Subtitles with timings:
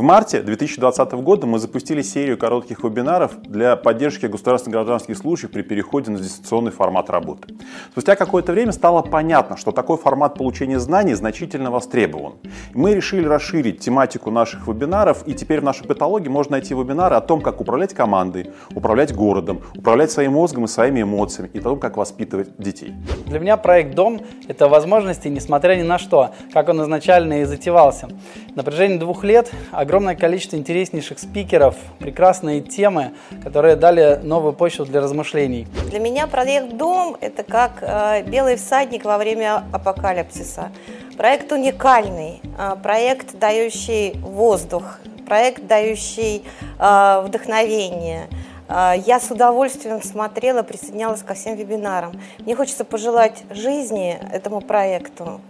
[0.00, 5.60] В марте 2020 года мы запустили серию коротких вебинаров для поддержки государственных гражданских служащих при
[5.60, 7.54] переходе на дистанционный формат работы.
[7.92, 12.36] Спустя какое-то время стало понятно, что такой формат получения знаний значительно востребован.
[12.72, 17.20] Мы решили расширить тематику наших вебинаров, и теперь в нашей патологии можно найти вебинары о
[17.20, 21.78] том, как управлять командой, управлять городом, управлять своим мозгом и своими эмоциями, и о том,
[21.78, 22.94] как воспитывать детей.
[23.26, 28.08] Для меня проект «Дом»— это возможности, несмотря ни на что, как он изначально и затевался.
[28.54, 29.52] На протяжении двух лет
[29.90, 33.10] огромное количество интереснейших спикеров, прекрасные темы,
[33.42, 35.66] которые дали новую почву для размышлений.
[35.90, 40.70] Для меня проект «Дом»– это как э, белый всадник во время апокалипсиса.
[41.16, 46.44] Проект уникальный, э, проект, дающий воздух, проект, дающий
[46.78, 48.28] э, вдохновение.
[48.68, 52.12] Я с удовольствием смотрела, присоединялась ко всем вебинарам.
[52.38, 55.40] Мне хочется пожелать жизни этому проекту,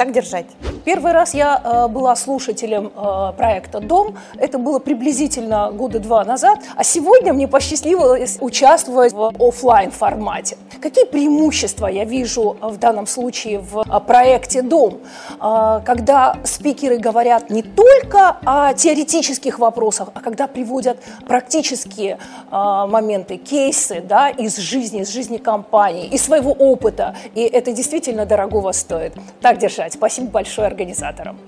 [0.00, 0.46] так держать.
[0.86, 4.16] Первый раз я э, была слушателем э, проекта «Дом».
[4.38, 6.58] Это было приблизительно года два назад.
[6.74, 10.56] А сегодня мне посчастливилось участвовать в офлайн формате.
[10.80, 15.00] Какие преимущества я вижу в данном случае в э, проекте «Дом»,
[15.38, 20.96] э, когда спикеры говорят не только о теоретических вопросах, а когда приводят
[21.28, 22.16] практические
[22.50, 27.14] э, моменты, кейсы да, из жизни, из жизни компании, из своего опыта.
[27.34, 29.12] И это действительно дорогого стоит.
[29.42, 29.89] Так держать.
[29.92, 31.38] Спасибо большое организаторам.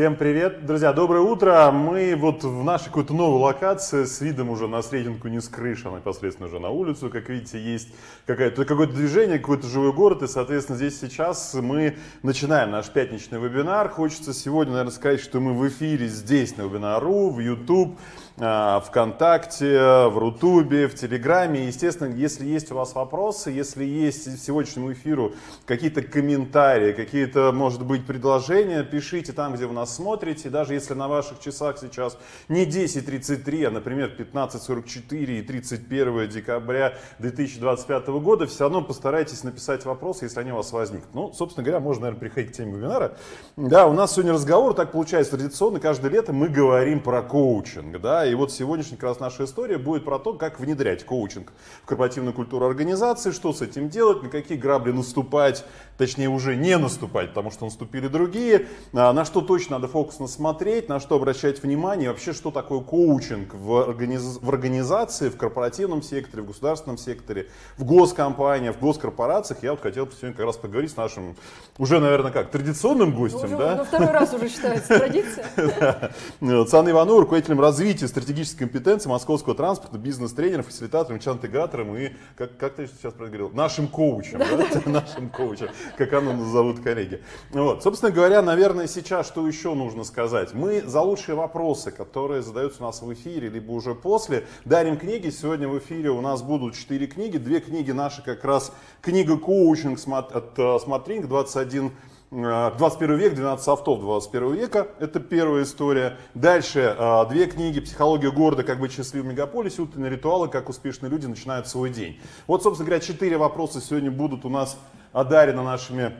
[0.00, 1.70] Всем привет, друзья, доброе утро.
[1.70, 5.88] Мы вот в нашей какой-то новой локации с видом уже на Срединку не с крыши,
[5.88, 7.10] а непосредственно уже на улицу.
[7.10, 7.90] Как видите, есть
[8.24, 13.90] какое-то какое движение, какой-то живой город, и, соответственно, здесь сейчас мы начинаем наш пятничный вебинар.
[13.90, 17.98] Хочется сегодня, наверное, сказать, что мы в эфире здесь, на вебинару, в YouTube,
[18.40, 21.66] ВКонтакте, в Рутубе, в Телеграме.
[21.66, 25.34] Естественно, если есть у вас вопросы, если есть сегодняшнему эфиру
[25.66, 30.48] какие-то комментарии, какие-то, может быть, предложения, пишите там, где вы нас смотрите.
[30.48, 32.16] Даже если на ваших часах сейчас
[32.48, 40.24] не 10.33, а, например, 15.44 и 31 декабря 2025 года, все равно постарайтесь написать вопросы,
[40.24, 41.14] если они у вас возникнут.
[41.14, 43.18] Ну, собственно говоря, можно, наверное, приходить к теме вебинара.
[43.56, 48.29] Да, у нас сегодня разговор, так получается традиционно, каждое лето мы говорим про коучинг, да,
[48.30, 51.52] и вот сегодняшняя как раз наша история будет про то, как внедрять коучинг
[51.82, 55.64] в корпоративную культуру организации, что с этим делать, на какие грабли наступать,
[55.98, 60.88] точнее уже не наступать, потому что наступили другие, а, на что точно надо фокусно смотреть,
[60.88, 64.38] на что обращать внимание, вообще что такое коучинг в, организ...
[64.40, 69.62] в организации, в корпоративном секторе, в государственном секторе, в госкомпаниях, в госкорпорациях.
[69.62, 71.36] Я вот хотел сегодня как раз поговорить с нашим
[71.78, 73.76] уже, наверное, как, традиционным гостем, ну, да?
[73.76, 75.44] Ну, второй раз уже считается традиция.
[76.40, 82.74] С Анной Ивановой, руководителем развития стратегической компетенции московского транспорта, бизнес-тренером, фасилитатором, чан-интегратором и, как, как
[82.74, 84.90] ты сейчас говорил, нашим коучем, да?
[84.90, 87.22] нашим коучем, как оно назовут коллеги.
[87.50, 87.82] Вот.
[87.82, 90.54] Собственно говоря, наверное, сейчас что еще нужно сказать?
[90.54, 95.30] Мы за лучшие вопросы, которые задаются у нас в эфире, либо уже после, дарим книги.
[95.30, 97.38] Сегодня в эфире у нас будут четыре книги.
[97.38, 101.92] Две книги наши как раз книга коучинг от Смотринг 21
[102.30, 106.16] 21 век, 12 софтов 21 века, это первая история.
[106.34, 108.62] Дальше а, две книги «Психология города.
[108.62, 110.46] Как быть счастливым в мегаполисе», «Утренние ритуалы.
[110.46, 112.20] Как успешные люди начинают свой день».
[112.46, 114.78] Вот, собственно говоря, четыре вопроса сегодня будут у нас
[115.12, 116.14] одарены нашими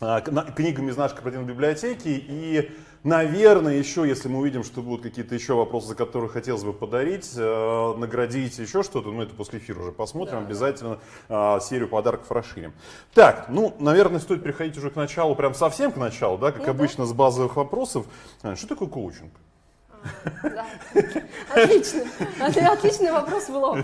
[0.00, 2.08] а, книгами из нашей корпоративной библиотеки.
[2.08, 2.72] И
[3.04, 7.32] Наверное, еще, если мы увидим, что будут какие-то еще вопросы, за которые хотелось бы подарить,
[7.36, 10.46] э, наградить еще что-то, ну это после эфира уже посмотрим, да.
[10.46, 10.98] обязательно
[11.28, 12.72] э, серию подарков расширим.
[13.12, 16.70] Так, ну, наверное, стоит переходить уже к началу, прям совсем к началу, да, как ну,
[16.70, 18.06] обычно, с базовых вопросов.
[18.40, 19.32] А, что такое коучинг?
[20.42, 20.66] Да.
[21.54, 22.04] Отлично.
[22.40, 23.78] Отличный вопрос в лоб.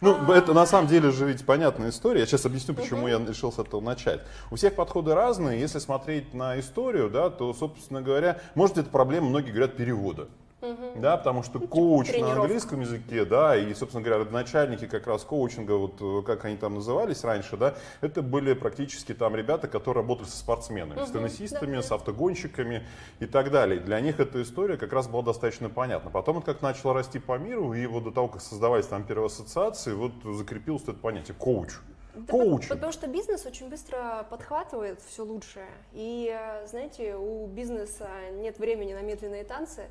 [0.00, 2.20] Ну, это на самом деле же ведь понятная история.
[2.20, 4.20] Я сейчас объясню, почему я решил с этого начать.
[4.50, 5.60] У всех подходы разные.
[5.60, 10.28] Если смотреть на историю, да, то, собственно говоря, может, это проблема, многие говорят, перевода.
[10.60, 11.00] Угу.
[11.00, 15.22] Да, потому что ну, коуч на английском языке, да, и, собственно говоря, начальники как раз
[15.22, 20.02] коучинга, вот э, как они там назывались раньше, да, это были практически там ребята, которые
[20.02, 21.82] работали со спортсменами, угу, с теннисистами, да.
[21.82, 22.84] с автогонщиками
[23.20, 23.78] и так далее.
[23.78, 26.10] Для них эта история как раз была достаточно понятна.
[26.10, 29.26] Потом это как начало расти по миру, и вот до того, как создавались там первые
[29.26, 31.74] ассоциации, вот закрепилось это понятие коуч.
[32.14, 32.68] Да, коучинг.
[32.68, 35.68] Потому что бизнес очень быстро подхватывает все лучшее.
[35.92, 39.84] И, э, знаете, у бизнеса нет времени на медленные танцы.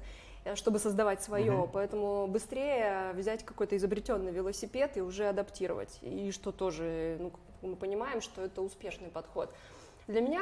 [0.47, 1.53] Э, чтобы создавать свое.
[1.53, 1.69] Угу.
[1.73, 5.99] Поэтому быстрее взять какой-то изобретенный велосипед и уже адаптировать.
[6.01, 9.53] И что тоже, ну, мы понимаем, что это успешный подход.
[10.07, 10.41] Для меня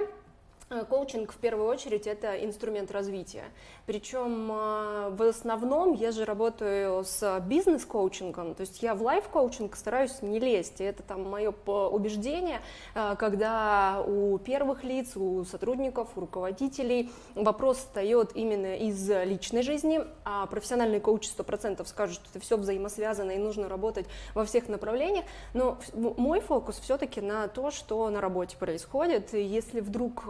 [0.70, 3.46] коучинг в первую очередь это инструмент развития.
[3.86, 10.24] Причем э, в основном я же работаю с бизнес-коучингом, то есть я в лайф-коучинг стараюсь
[10.24, 10.82] не лезть.
[10.82, 12.62] И это там мое убеждение,
[12.96, 20.02] э, когда у первых лиц, у сотрудников, у руководителей вопрос встает именно из личной жизни,
[20.24, 25.26] а профессиональный коуч 100% скажет, что это все взаимосвязано и нужно работать во всех направлениях.
[25.54, 29.34] Но мой фокус все-таки на то, что на работе происходит.
[29.34, 30.26] Если вдруг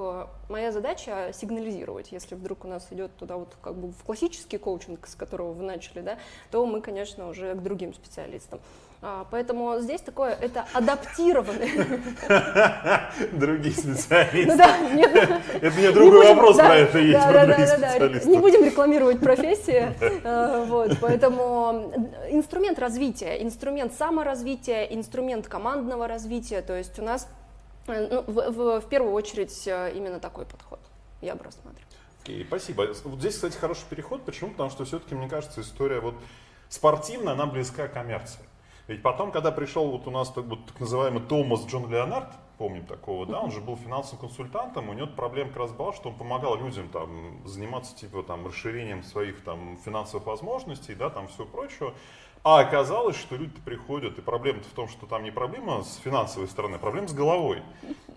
[0.50, 5.08] моя задача сигнализировать, если вдруг у нас идет туда вот как бы в классический коучинг,
[5.08, 6.18] с которого вы начали, да,
[6.52, 8.60] то мы, конечно, уже к другим специалистам.
[9.02, 11.70] А, поэтому здесь такое, это адаптированное.
[13.34, 14.52] Другие специалисты.
[14.52, 18.26] Ну, да, нет, это не другой вопрос про это есть, про других специалистов.
[18.26, 19.94] Не будем рекламировать профессии,
[20.68, 21.94] вот, поэтому
[22.30, 27.45] инструмент развития, инструмент саморазвития, инструмент командного развития, то есть у нас Э,
[27.88, 30.80] ну, в, в, в первую очередь э, именно такой подход
[31.22, 31.86] я бы рассматривала.
[32.24, 32.88] Okay, спасибо.
[33.04, 34.26] Вот здесь, кстати, хороший переход.
[34.26, 34.52] Почему?
[34.52, 36.16] Потому что все-таки, мне кажется, история вот
[36.70, 38.42] спортивная, она близка к коммерции.
[38.88, 42.86] Ведь потом, когда пришел вот у нас так, вот, так называемый Томас Джон Леонард, помним
[42.86, 46.16] такого, да, он же был финансовым консультантом, у него проблема как раз была, что он
[46.16, 51.94] помогал людям там заниматься типа там расширением своих там финансовых возможностей, да, там все прочего.
[52.46, 56.48] А оказалось, что люди приходят, и проблема-то в том, что там не проблема с финансовой
[56.48, 57.64] стороны, а проблема с головой.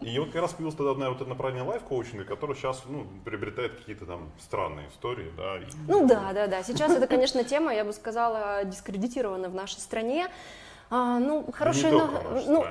[0.02, 3.76] И вот как раз появилась тогда одна вот это направление лайф-коучинга, которое сейчас ну, приобретает
[3.76, 5.32] какие-то там странные истории.
[5.34, 5.62] Да, и...
[5.86, 6.62] Ну да, да, да.
[6.62, 10.28] Сейчас это, конечно, тема, я бы сказала, дискредитирована в нашей стране.
[10.90, 12.66] А, ну, хорошая, не ну,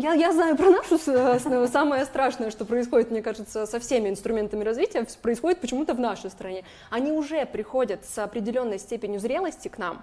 [0.00, 5.06] я, я знаю про нашу самое страшное, что происходит, мне кажется, со всеми инструментами развития,
[5.20, 6.64] происходит почему-то в нашей стране.
[6.88, 10.02] Они уже приходят с определенной степенью зрелости к нам,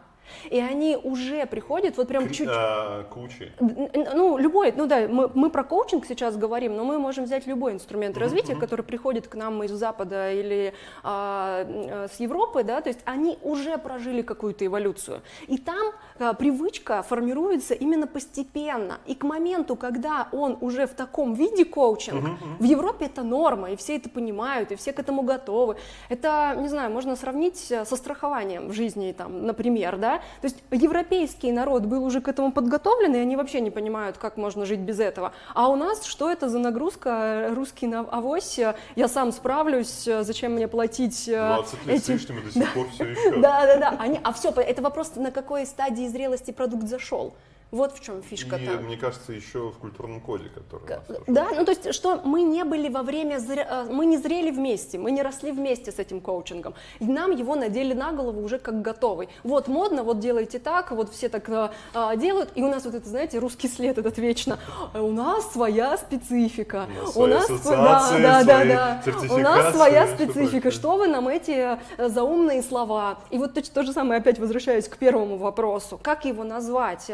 [0.49, 2.49] и они уже приходят вот прям чуть...
[2.51, 3.51] А, коучи.
[3.59, 7.73] Ну, любой, ну да, мы, мы про коучинг сейчас говорим, но мы можем взять любой
[7.73, 8.59] инструмент развития, uh-huh.
[8.59, 10.73] который приходит к нам из Запада или
[11.03, 15.21] а, э, с Европы, да, то есть они уже прожили какую-то эволюцию.
[15.47, 18.99] И там а, привычка формируется именно постепенно.
[19.05, 22.57] И к моменту, когда он уже в таком виде коучинг, uh-huh.
[22.59, 25.77] в Европе это норма, и все это понимают, и все к этому готовы.
[26.09, 30.57] Это, не знаю, можно сравнить э, со страхованием в жизни, там, например, да, то есть
[30.71, 34.79] европейский народ был уже к этому подготовлен, и они вообще не понимают, как можно жить
[34.79, 35.33] без этого.
[35.53, 38.59] А у нас что это за нагрузка, русский на авось,
[38.95, 42.03] я сам справлюсь, зачем мне платить 20 э, лет эти...
[42.03, 43.31] с лишним, и до сих пор все еще.
[43.39, 43.95] Да, да, да.
[43.99, 44.19] Они...
[44.23, 47.33] А все, это вопрос, на какой стадии зрелости продукт зашел.
[47.73, 48.57] Вот в чем фишка.
[48.57, 50.85] И, мне кажется, еще в культурном коде, который.
[50.85, 53.67] К- да, ну то есть, что мы не были во время, зре...
[53.67, 56.75] Э, мы не зрели вместе, мы не росли вместе с этим коучингом.
[56.99, 59.27] И нам его надели на голову уже как готовый.
[59.43, 61.49] Вот модно, вот делайте так, вот все так
[61.95, 62.51] а, делают.
[62.53, 64.59] И у нас вот это, знаете, русский след этот вечно.
[64.93, 66.85] У нас своя специфика.
[67.15, 69.33] У нас, у нас да, да, да, да.
[69.33, 70.69] У нас своя специфика.
[70.69, 73.17] Что вы нам эти заумные слова?
[73.31, 75.99] И вот то, то же самое, опять возвращаюсь к первому вопросу.
[75.99, 77.09] Как его назвать?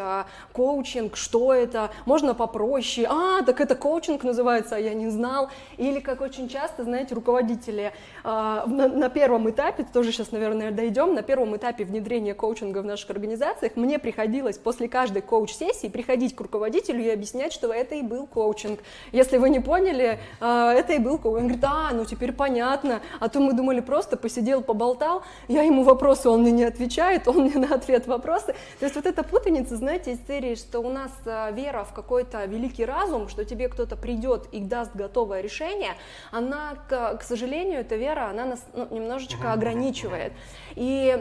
[0.53, 6.00] Коучинг, что это, можно попроще, а, так это коучинг называется, а я не знал, или
[6.00, 7.91] как очень часто, знаете, руководители
[8.24, 8.27] э,
[8.65, 13.10] на, на первом этапе, тоже сейчас, наверное, дойдем, на первом этапе внедрения коучинга в наших
[13.10, 18.27] организациях мне приходилось после каждой коуч-сессии приходить к руководителю и объяснять, что это и был
[18.27, 18.79] коучинг.
[19.12, 21.39] Если вы не поняли, э, это и был коучинг.
[21.39, 25.84] Он говорит, а, ну теперь понятно, а то мы думали просто посидел, поболтал, я ему
[25.84, 28.56] вопросы, он мне не отвечает, он мне на ответ вопросы.
[28.79, 32.46] То есть вот эта путаница, знаете, из серии, что у нас э, вера в какой-то
[32.46, 35.96] великий разум, что тебе кто-то придет и даст готовое решение,
[36.31, 40.34] она, к, к сожалению, эта вера, она нас ну, немножечко ограничивает.
[40.75, 41.13] И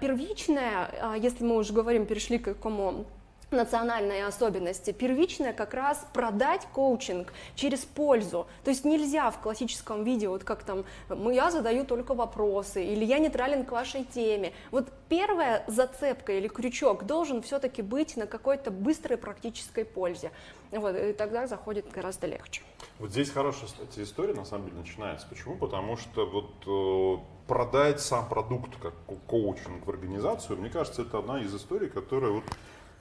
[0.00, 3.06] первичная, если мы уже говорим, перешли к какому
[3.54, 4.92] национальные особенности.
[4.92, 8.46] Первичное как раз продать коучинг через пользу.
[8.64, 10.84] То есть нельзя в классическом виде, вот как там,
[11.30, 14.52] я задаю только вопросы, или я нейтрален к вашей теме.
[14.70, 20.30] Вот первая зацепка или крючок должен все-таки быть на какой-то быстрой практической пользе.
[20.70, 22.62] Вот, и тогда заходит гораздо легче.
[22.98, 25.26] Вот здесь хорошая, кстати, история на самом деле начинается.
[25.28, 25.56] Почему?
[25.56, 31.40] Потому что вот продать сам продукт как ко- коучинг в организацию, мне кажется, это одна
[31.40, 32.44] из историй, которая вот,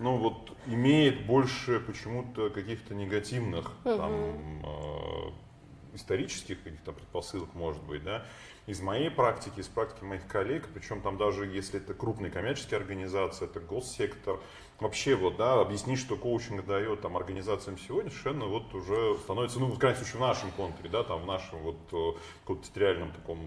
[0.04, 8.26] ну вот имеет больше почему-то каких-то негативных там, э, исторических каких-то предпосылок, может быть, да,
[8.68, 13.46] из моей практики, из практики моих коллег, причем там даже если это крупные коммерческие организации,
[13.46, 14.42] это госсектор,
[14.80, 19.68] вообще вот, да, объяснить, что коучинг дает там организациям сегодня, совершенно вот уже становится, ну,
[19.68, 23.40] в крайнем случае, в нашем контуре, да, там, в нашем вот э, каком-то территориальном таком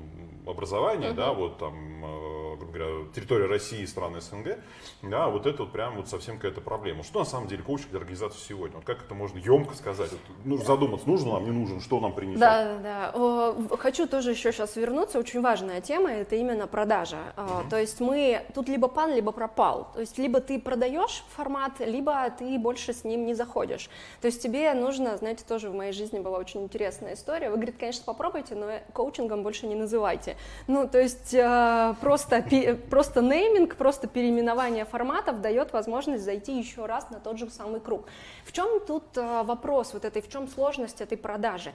[0.47, 4.59] образовании, да, вот там, э, грубо говоря, территория России и страны СНГ,
[5.03, 7.03] да, вот это вот прям вот совсем какая-то проблема.
[7.03, 8.77] Что на самом деле коучинг для организации сегодня?
[8.77, 10.11] Вот как это можно емко сказать?
[10.11, 12.41] Вот, нужно задуматься, нужно нам, не нужен, что нам принесет?
[12.41, 13.77] Да, да, да.
[13.77, 15.19] Хочу тоже еще сейчас вернуться.
[15.19, 17.19] Очень важная тема это именно продажа.
[17.37, 19.91] А, То есть мы тут либо пан, либо пропал.
[19.95, 23.89] То есть либо ты продаешь формат, либо ты больше с ним не заходишь.
[24.21, 27.51] То есть тебе нужно, знаете, тоже в моей жизни была очень интересная история.
[27.51, 30.37] Вы, говорит, конечно, попробуйте, но коучингом больше не называйте.
[30.67, 32.45] Ну, то есть э, просто,
[32.91, 38.07] просто нейминг, просто переименование форматов дает возможность зайти еще раз на тот же самый круг.
[38.45, 41.73] В чем тут э, вопрос вот этой, в чем сложность этой продажи?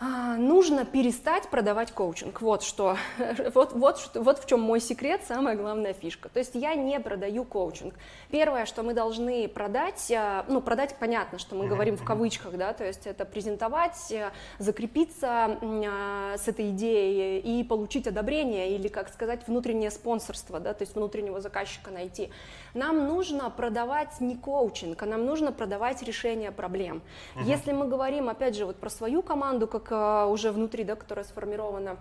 [0.00, 2.40] А, нужно перестать продавать коучинг.
[2.40, 2.96] Вот что,
[3.54, 6.28] вот, вот, вот в чем мой секрет, самая главная фишка.
[6.28, 7.94] То есть я не продаю коучинг.
[8.30, 12.72] Первое, что мы должны продать, а, ну продать понятно, что мы говорим в кавычках, да,
[12.72, 19.08] то есть это презентовать, а, закрепиться а, с этой идеей и получить одобрение или, как
[19.08, 22.30] сказать, внутреннее спонсорство, да, то есть внутреннего заказчика найти.
[22.74, 27.02] Нам нужно продавать не коучинг, а нам нужно продавать решение проблем.
[27.40, 31.24] Если мы говорим, опять же, вот про свою команду, как а, уже внутри, да, которая
[31.24, 31.96] сформирована,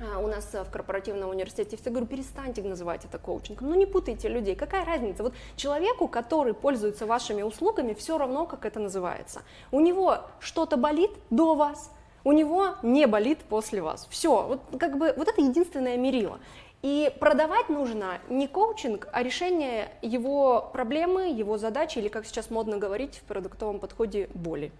[0.00, 3.68] а, у нас а, в корпоративном университете, я всегда говорю, перестаньте называть это коучингом.
[3.68, 5.22] Ну не путайте людей, какая разница?
[5.22, 9.42] Вот человеку, который пользуется вашими услугами, все равно, как это называется.
[9.70, 11.90] У него что-то болит до вас,
[12.24, 14.06] у него не болит после вас.
[14.10, 16.40] Все, вот как бы вот это единственное мерило.
[16.82, 22.78] И продавать нужно не коучинг, а решение его проблемы, его задачи, или, как сейчас модно
[22.78, 24.72] говорить в продуктовом подходе, боли.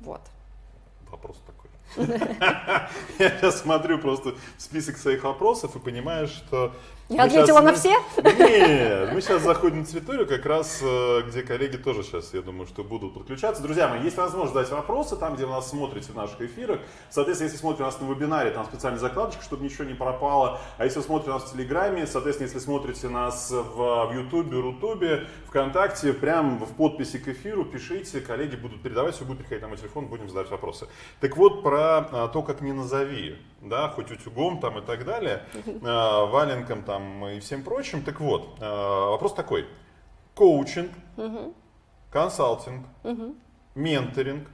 [0.00, 0.22] Вот.
[1.10, 1.70] Вопрос такой.
[3.18, 6.72] Я сейчас смотрю просто список своих вопросов и понимаю, что...
[7.08, 7.94] Я мы ответила щас- на все?
[8.22, 12.66] Нет, мы сейчас заходим на территорию, как раз э, где коллеги тоже сейчас, я думаю,
[12.66, 13.62] что будут подключаться.
[13.62, 16.80] Друзья мои, есть возможность задать вопросы там, где вы нас смотрите в наших эфирах.
[17.08, 20.60] Соответственно, если смотрите нас на вебинаре, там специальная закладочка, чтобы ничего не пропало.
[20.76, 25.28] А если вы смотрите нас в Телеграме, соответственно, если смотрите нас в, в Ютубе, Рутубе,
[25.46, 29.78] ВКонтакте, прям в подписи к эфиру пишите, коллеги будут передавать, все будет приходить на мой
[29.78, 30.88] телефон, будем задавать вопросы.
[31.20, 35.44] Так вот, про а, то, как не назови, да, хоть утюгом там и так далее,
[35.82, 36.97] а, валенком там
[37.28, 38.02] и всем прочим.
[38.02, 39.66] Так вот, а, вопрос такой.
[40.34, 40.92] Коучинг,
[42.10, 42.86] консалтинг,
[43.74, 44.48] менторинг,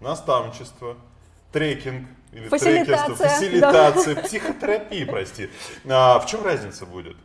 [0.00, 0.96] наставничество,
[1.52, 5.50] трекинг, или Фасилитация, трекерство, фасилитация, психотерапия, прости.
[5.88, 7.16] А, в чем разница будет?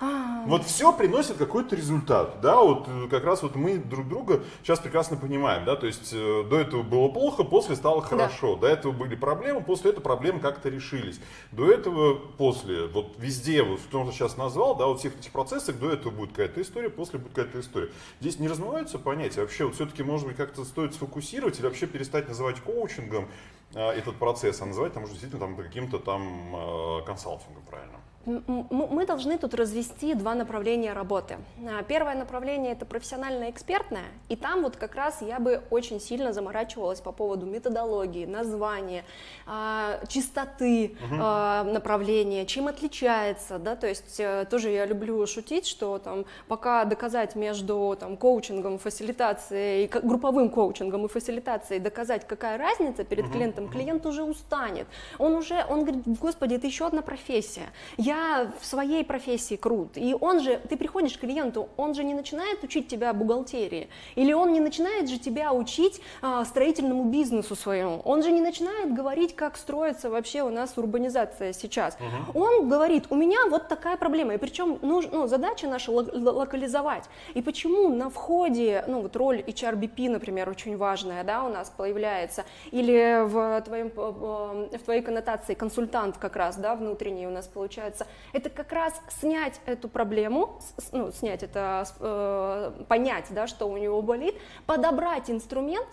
[0.00, 4.78] Вот все приносит какой-то результат, да, вот э, как раз вот мы друг друга сейчас
[4.78, 8.92] прекрасно понимаем, да, то есть э, до этого было плохо, после стало хорошо, до этого
[8.92, 14.04] были проблемы, после этого проблемы как-то решились, до этого, после, вот везде, вот в том,
[14.04, 17.34] что сейчас назвал, да, вот всех этих процессах, до этого будет какая-то история, после будет
[17.34, 17.90] какая-то история.
[18.20, 22.28] Здесь не размываются понятия, вообще вот все-таки, может быть, как-то стоит сфокусировать или вообще перестать
[22.28, 23.28] называть коучингом
[23.74, 27.98] э, этот процесс, а называть там уже действительно там каким-то там э, консалтингом, правильно?
[28.28, 31.38] Мы должны тут развести два направления работы.
[31.66, 37.00] А, Первое направление это профессионально-экспертное, и там вот как раз я бы очень сильно заморачивалась
[37.00, 39.04] по поводу методологии, названия,
[39.46, 45.98] а, чистоты а, направления, чем отличается, да, то есть э, тоже я люблю шутить, что
[45.98, 53.30] там пока доказать между там коучингом, фасилитацией, групповым коучингом и фасилитацией доказать, какая разница перед
[53.30, 54.86] клиентом, клиент уже устанет,
[55.18, 58.17] он уже, он говорит, господи, это еще одна профессия, я
[58.60, 62.62] в своей профессии крут, и он же, ты приходишь к клиенту, он же не начинает
[62.64, 68.22] учить тебя бухгалтерии, или он не начинает же тебя учить а, строительному бизнесу своему, он
[68.22, 71.96] же не начинает говорить, как строится вообще у нас урбанизация сейчас.
[72.34, 76.32] Он говорит, у меня вот такая проблема, и причем нуж- ну, задача наша ло- ло-
[76.32, 77.04] локализовать.
[77.34, 82.44] И почему на входе, ну вот роль HRBP, например, очень важная, да, у нас появляется,
[82.70, 87.97] или в, твоем, в твоей коннотации консультант как раз, да, внутренний у нас получается,
[88.32, 90.60] это как раз снять эту проблему,
[90.92, 94.34] ну, снять это, э, понять, да, что у него болит,
[94.66, 95.88] подобрать инструмент,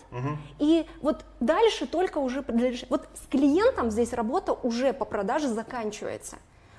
[0.58, 2.44] и вот дальше только уже,
[2.88, 6.36] вот с клиентом здесь работа уже по продаже заканчивается.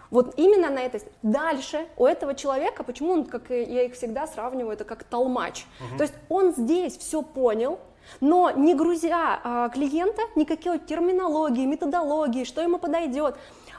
[0.09, 1.01] Вот именно на этой...
[1.21, 5.65] Дальше у этого человека, почему он, как я их всегда сравниваю, это как толмач.
[5.97, 7.79] То есть он здесь все понял,
[8.21, 13.35] но не грузя а, клиента никакой терминологии, методологии, что ему подойдет,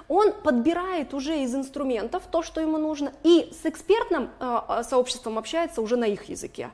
[0.08, 5.82] Он подбирает уже из инструментов то, что ему нужно, и с экспертным э, сообществом общается
[5.82, 6.70] уже на их языке.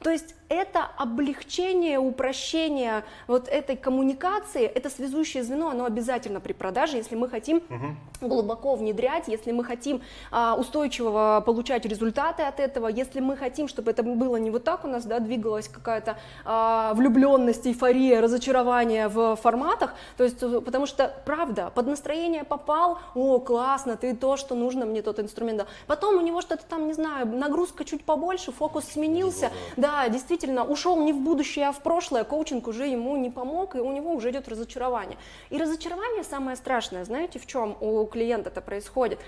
[0.00, 6.96] То есть это облегчение, упрощение вот этой коммуникации, это связующее звено, оно обязательно при продаже,
[6.96, 8.28] если мы хотим угу.
[8.28, 13.90] глубоко внедрять, если мы хотим а, устойчиво получать результаты от этого, если мы хотим, чтобы
[13.90, 19.36] это было не вот так у нас, да, двигалась какая-то а, влюбленность, эйфория, разочарование в
[19.36, 24.54] форматах, то есть, э, потому что, правда, под настроение попал, о, классно, ты то, что
[24.54, 25.66] нужно, мне тот инструмент.
[25.86, 30.64] Потом у него что-то там, не знаю, нагрузка чуть побольше, фокус сменился, да, действительно, действительно
[30.70, 34.12] ушел не в будущее, а в прошлое, коучинг уже ему не помог, и у него
[34.12, 35.16] уже идет разочарование.
[35.50, 39.18] И разочарование самое страшное, знаете, в чем у клиента это происходит?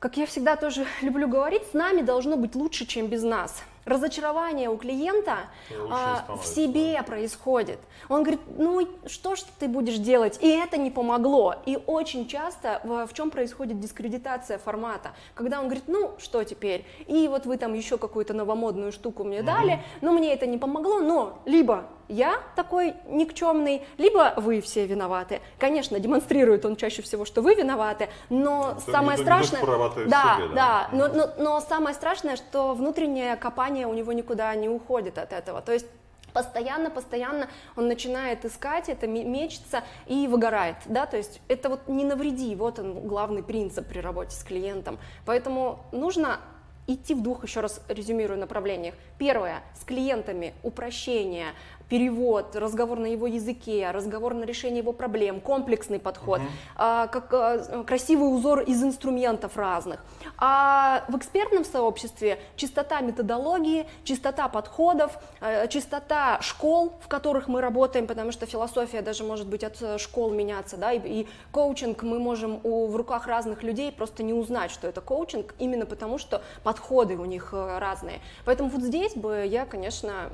[0.00, 4.68] Как я всегда тоже люблю говорить, с нами должно быть лучше, чем без нас разочарование
[4.68, 5.50] у клиента
[5.90, 7.78] а, в себе происходит.
[8.08, 10.38] Он говорит, ну что ж ты будешь делать?
[10.40, 11.56] И это не помогло.
[11.66, 16.84] И очень часто в, в чем происходит дискредитация формата, когда он говорит, ну что теперь?
[17.06, 21.00] И вот вы там еще какую-то новомодную штуку мне дали, но мне это не помогло,
[21.00, 25.40] но либо я такой никчемный, либо вы все виноваты.
[25.58, 29.60] Конечно, демонстрирует он чаще всего, что вы виноваты, но это самое не, страшное...
[29.60, 29.66] Не
[30.10, 34.54] да, себе, да, да, но, но, но самое страшное, что внутреннее копание у него никуда
[34.54, 35.60] не уходит от этого.
[35.60, 35.86] То есть
[36.32, 42.04] постоянно, постоянно он начинает искать это, мечется и выгорает, да, то есть это вот не
[42.04, 46.40] навреди, вот он главный принцип при работе с клиентом, поэтому нужно
[46.86, 48.94] идти в двух, еще раз резюмирую, направлениях.
[49.18, 51.46] Первое, с клиентами упрощение,
[51.88, 56.48] перевод, разговор на его языке, разговор на решение его проблем, комплексный подход, угу.
[56.76, 60.04] а, как а, красивый узор из инструментов разных.
[60.38, 68.06] А в экспертном сообществе чистота методологии, чистота подходов, а, чистота школ, в которых мы работаем,
[68.06, 72.18] потому что философия даже может быть от э, школ меняться, да, и, и коучинг мы
[72.18, 76.42] можем у, в руках разных людей просто не узнать, что это коучинг, именно потому что
[76.62, 78.20] подходы у них э, разные.
[78.44, 80.30] Поэтому вот здесь бы я, конечно,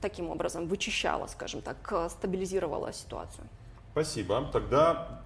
[0.00, 3.46] таким образом вычищала, скажем так, стабилизировала ситуацию.
[3.92, 4.48] Спасибо.
[4.52, 5.22] Тогда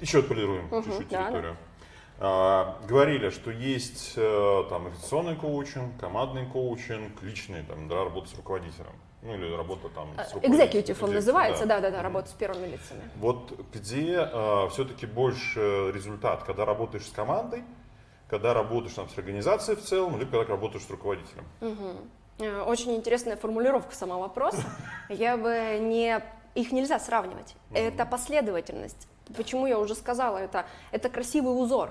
[0.00, 1.56] еще отполируем угу, чуть-чуть да, территорию.
[2.18, 8.34] А, говорили, что есть э, там инвестиционный коучинг, командный коучинг, личный, там, да, работа с
[8.36, 8.92] руководителем.
[9.22, 10.34] Ну или работа там с.
[10.34, 13.02] Executive он называется, да, да, да, работа с первыми лицами.
[13.16, 17.64] Вот где э, все-таки больше результат, когда работаешь с командой,
[18.28, 21.44] когда работаешь там с организацией в целом, или когда работаешь с руководителем?
[21.60, 21.72] Угу.
[21.72, 21.94] Э,
[22.48, 24.62] очень интересная формулировка самого вопроса.
[25.08, 26.20] Я бы не...
[26.54, 27.54] Их нельзя сравнивать.
[27.72, 29.08] Это последовательность.
[29.36, 31.90] Почему я уже сказала, это, это красивый узор.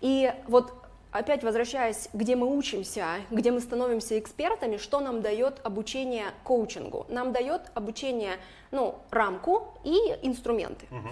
[0.00, 0.72] И вот
[1.10, 7.06] опять возвращаясь, где мы учимся, где мы становимся экспертами, что нам дает обучение коучингу?
[7.08, 8.36] Нам дает обучение,
[8.70, 10.86] ну, рамку и инструменты.
[10.90, 11.08] Угу.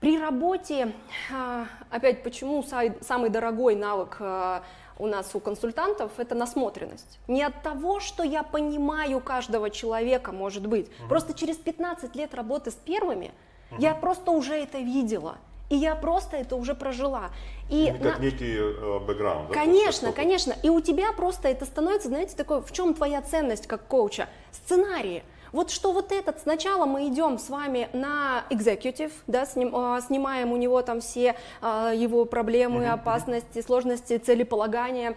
[0.00, 0.92] При работе,
[1.30, 4.62] а, опять почему самый дорогой навык а,
[5.00, 7.18] у нас у консультантов это насмотренность.
[7.26, 10.86] Не от того, что я понимаю каждого человека, может быть.
[11.00, 11.08] Угу.
[11.08, 13.32] Просто через 15 лет работы с первыми
[13.70, 13.80] угу.
[13.80, 15.38] я просто уже это видела.
[15.70, 17.30] И я просто это уже прожила.
[17.70, 18.22] И ну, как на...
[18.22, 18.58] некий
[19.06, 19.48] бэкграунд.
[19.48, 20.54] Да, конечно, конечно.
[20.64, 24.28] И у тебя просто это становится, знаете, такой, в чем твоя ценность как коуча?
[24.50, 25.22] Сценарии.
[25.52, 30.52] Вот что вот этот, сначала мы идем с вами на executive, да, сним, э, снимаем
[30.52, 35.16] у него там все э, его проблемы, опасности, сложности, целеполагания.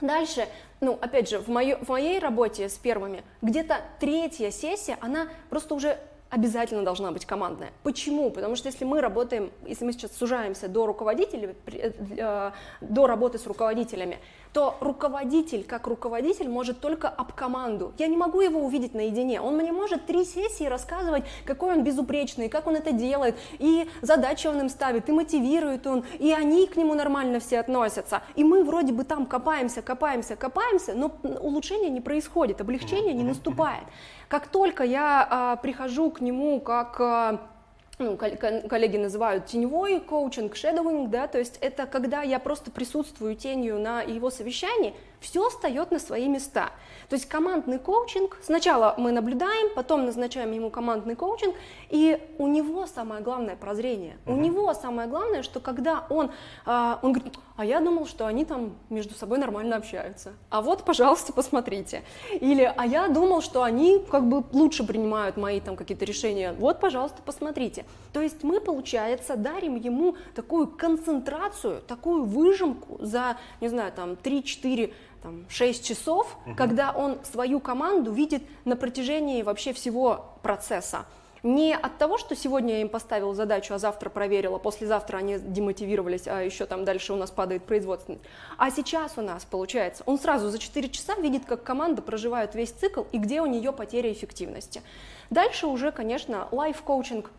[0.00, 0.48] Дальше,
[0.80, 5.74] ну, опять же, в, моё, в моей работе с первыми, где-то третья сессия, она просто
[5.74, 5.98] уже
[6.32, 7.72] обязательно должна быть командная.
[7.82, 8.30] Почему?
[8.30, 13.46] Потому что если мы работаем, если мы сейчас сужаемся до руководителей, э, до работы с
[13.46, 14.18] руководителями,
[14.54, 17.92] то руководитель, как руководитель, может только об команду.
[17.98, 19.42] Я не могу его увидеть наедине.
[19.42, 24.46] Он мне может три сессии рассказывать, какой он безупречный, как он это делает, и задачи
[24.46, 28.22] он им ставит, и мотивирует он, и они к нему нормально все относятся.
[28.36, 33.84] И мы вроде бы там копаемся, копаемся, копаемся, но улучшения не происходит, облегчение не наступает.
[34.32, 37.50] Как только я а, прихожу к нему как а,
[37.98, 43.78] ну, коллеги называют теневой коучинг, shadowing, да, то есть это когда я просто присутствую тенью
[43.78, 46.70] на его совещании, все встает на свои места.
[47.08, 51.54] То есть командный коучинг, сначала мы наблюдаем, потом назначаем ему командный коучинг,
[51.88, 54.16] и у него самое главное прозрение.
[54.26, 54.34] Uh-huh.
[54.34, 56.30] У него самое главное, что когда он,
[56.66, 60.32] а, он говорит, а я думал, что они там между собой нормально общаются.
[60.50, 62.02] А вот, пожалуйста, посмотрите.
[62.32, 66.54] Или, а я думал, что они как бы лучше принимают мои там какие-то решения.
[66.58, 67.84] Вот, пожалуйста, посмотрите.
[68.12, 74.92] То есть мы, получается, дарим ему такую концентрацию, такую выжимку за, не знаю, там 3-4
[75.22, 76.54] там, 6 часов, угу.
[76.56, 81.06] когда он свою команду видит на протяжении вообще всего процесса.
[81.42, 86.28] Не от того, что сегодня я им поставил задачу, а завтра проверила, послезавтра они демотивировались,
[86.28, 88.22] а еще там дальше у нас падает производственность.
[88.58, 92.70] А сейчас у нас получается, он сразу за 4 часа видит, как команда проживает весь
[92.70, 94.82] цикл и где у нее потеря эффективности.
[95.30, 97.30] Дальше уже, конечно, лайф-коучинг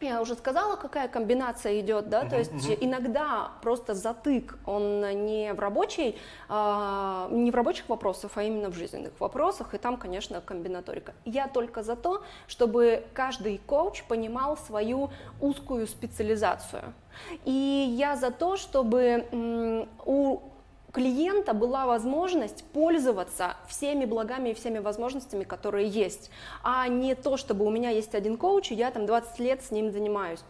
[0.00, 5.60] я уже сказала, какая комбинация идет, да, то есть иногда просто затык, он не в
[5.60, 11.14] рабочей, а, не в рабочих вопросах, а именно в жизненных вопросах, и там, конечно, комбинаторика.
[11.24, 16.92] Я только за то, чтобы каждый коуч понимал свою узкую специализацию.
[17.44, 20.40] И я за то, чтобы у
[20.96, 26.30] клиента была возможность пользоваться всеми благами и всеми возможностями, которые есть,
[26.62, 29.70] а не то, чтобы у меня есть один коуч, и я там 20 лет с
[29.70, 30.40] ним занимаюсь.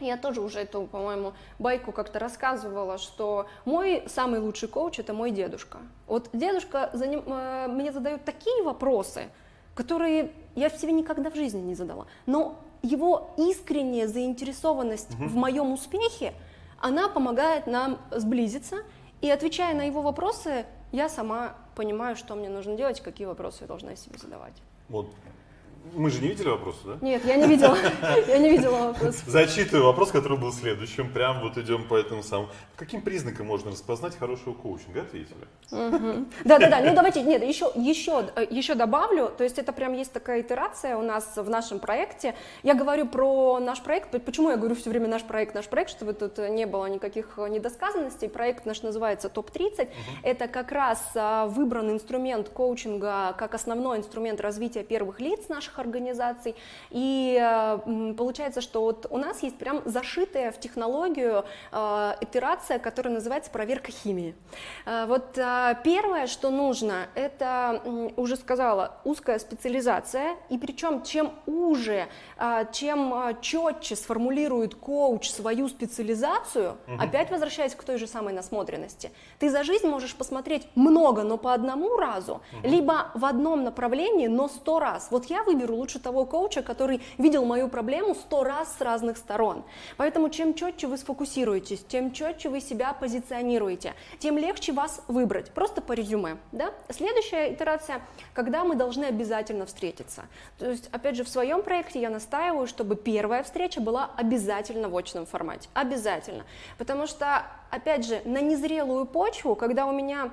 [0.00, 5.30] Я тоже уже эту, по-моему, байку как-то рассказывала, что мой самый лучший коуч это мой
[5.30, 5.78] дедушка.
[6.08, 9.28] Вот дедушка за ним, э, мне задают такие вопросы,
[9.76, 12.06] которые я себе никогда в жизни не задала.
[12.26, 15.28] Но его искренняя заинтересованность угу.
[15.28, 16.32] в моем успехе,
[16.80, 18.78] она помогает нам сблизиться
[19.24, 23.66] и отвечая на его вопросы, я сама понимаю, что мне нужно делать, какие вопросы я
[23.66, 24.52] должна себе задавать.
[24.90, 25.06] Вот
[25.92, 26.98] мы же не видели вопросы, да?
[27.02, 27.76] Нет, я не видела.
[28.26, 29.22] Я не видела вопрос.
[29.26, 31.12] Зачитываю вопрос, который был следующим.
[31.12, 32.48] Прям вот идем по этому самому.
[32.76, 35.02] Каким признаком можно распознать хорошего коучинга?
[35.02, 35.46] Ответили.
[36.44, 36.80] Да-да-да.
[36.80, 39.30] Ну давайте, нет, еще, еще, еще добавлю.
[39.36, 42.34] То есть это прям есть такая итерация у нас в нашем проекте.
[42.62, 44.10] Я говорю про наш проект.
[44.24, 48.28] Почему я говорю все время наш проект, наш проект, чтобы тут не было никаких недосказанностей.
[48.28, 49.88] Проект наш называется ТОП-30.
[50.22, 55.78] Это как раз а, выбранный инструмент коучинга как основной инструмент развития первых лиц наших наших
[55.78, 56.54] организаций.
[56.90, 63.14] И э, получается, что вот у нас есть прям зашитая в технологию э, итерация, которая
[63.14, 64.34] называется проверка химии.
[64.86, 65.34] Э, вот
[65.84, 67.82] первое, что нужно, это,
[68.16, 70.36] уже сказала, узкая специализация.
[70.50, 72.06] И причем чем уже,
[72.72, 77.02] чем четче сформулирует коуч свою специализацию, угу.
[77.02, 81.52] опять возвращаясь к той же самой насмотренности, ты за жизнь можешь посмотреть много, но по
[81.52, 82.68] одному разу, угу.
[82.68, 85.08] либо в одном направлении, но сто раз.
[85.10, 89.16] Вот я выберу выберу лучше того коуча, который видел мою проблему сто раз с разных
[89.16, 89.64] сторон.
[89.96, 95.50] Поэтому чем четче вы сфокусируетесь, тем четче вы себя позиционируете, тем легче вас выбрать.
[95.50, 96.36] Просто по резюме.
[96.52, 96.72] Да?
[96.90, 98.02] Следующая итерация,
[98.34, 100.24] когда мы должны обязательно встретиться.
[100.58, 104.96] То есть, опять же, в своем проекте я настаиваю, чтобы первая встреча была обязательно в
[104.96, 105.68] очном формате.
[105.74, 106.44] Обязательно.
[106.78, 110.30] Потому что, опять же, на незрелую почву, когда у меня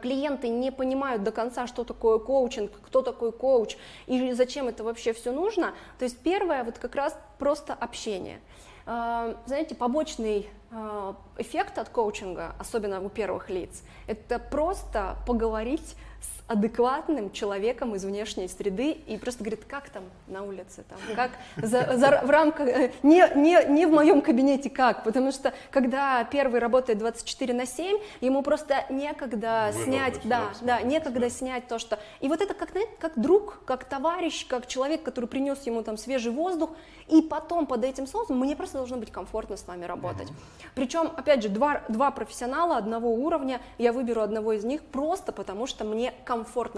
[0.00, 5.12] клиенты не понимают до конца, что такое коучинг, кто такой коуч и зачем это вообще
[5.12, 5.74] все нужно.
[5.98, 8.40] То есть первое, вот как раз просто общение.
[8.84, 16.41] А, знаете, побочный а, эффект от коучинга, особенно у первых лиц, это просто поговорить с
[16.48, 21.96] адекватным человеком из внешней среды и просто говорит, как там на улице, там, как за,
[21.96, 22.68] за, в рамках,
[23.02, 27.98] не, не, не в моем кабинете как, потому что когда первый работает 24 на 7,
[28.20, 31.30] ему просто некогда Выработать, снять, да, да, некогда да.
[31.30, 31.98] снять то, что...
[32.20, 36.32] И вот это как, как друг, как товарищ, как человек, который принес ему там свежий
[36.32, 36.70] воздух,
[37.08, 40.28] и потом под этим соусом мне просто должно быть комфортно с вами работать.
[40.28, 40.66] Mm-hmm.
[40.74, 45.66] Причем, опять же, два, два профессионала одного уровня, я выберу одного из них просто потому,
[45.66, 46.31] что мне комфортно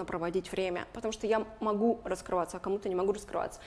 [0.05, 3.59] проводить время, потому что я могу раскрываться, а кому-то не могу раскрываться.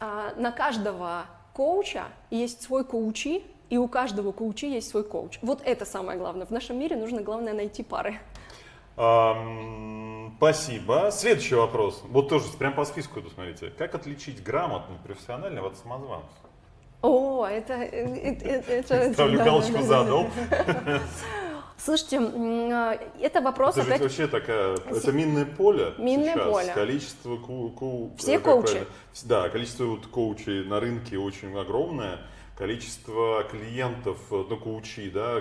[0.00, 5.38] А, на каждого коуча есть свой коучи, и у каждого коучи есть свой коуч.
[5.42, 6.46] Вот это самое главное.
[6.46, 8.18] В нашем мире нужно, главное, найти пары.
[8.96, 11.10] Um, спасибо.
[11.12, 12.02] Следующий вопрос.
[12.08, 13.70] Вот тоже прям по списку иду, смотрите.
[13.78, 16.28] Как отличить грамотный профессионального от самозванца?
[17.02, 17.74] О, это...
[17.74, 20.26] это, это Ставлю галочку задал.
[21.88, 24.02] Слушайте, а, это вопрос это опять...
[24.02, 26.46] вообще такая, это минное поле Минное сейчас.
[26.46, 26.72] поле.
[26.74, 28.84] Количество ку, ку, Все коучи.
[29.22, 32.18] Да, количество вот коучей на рынке очень огромное.
[32.58, 35.40] Количество клиентов, ну, коучи, да,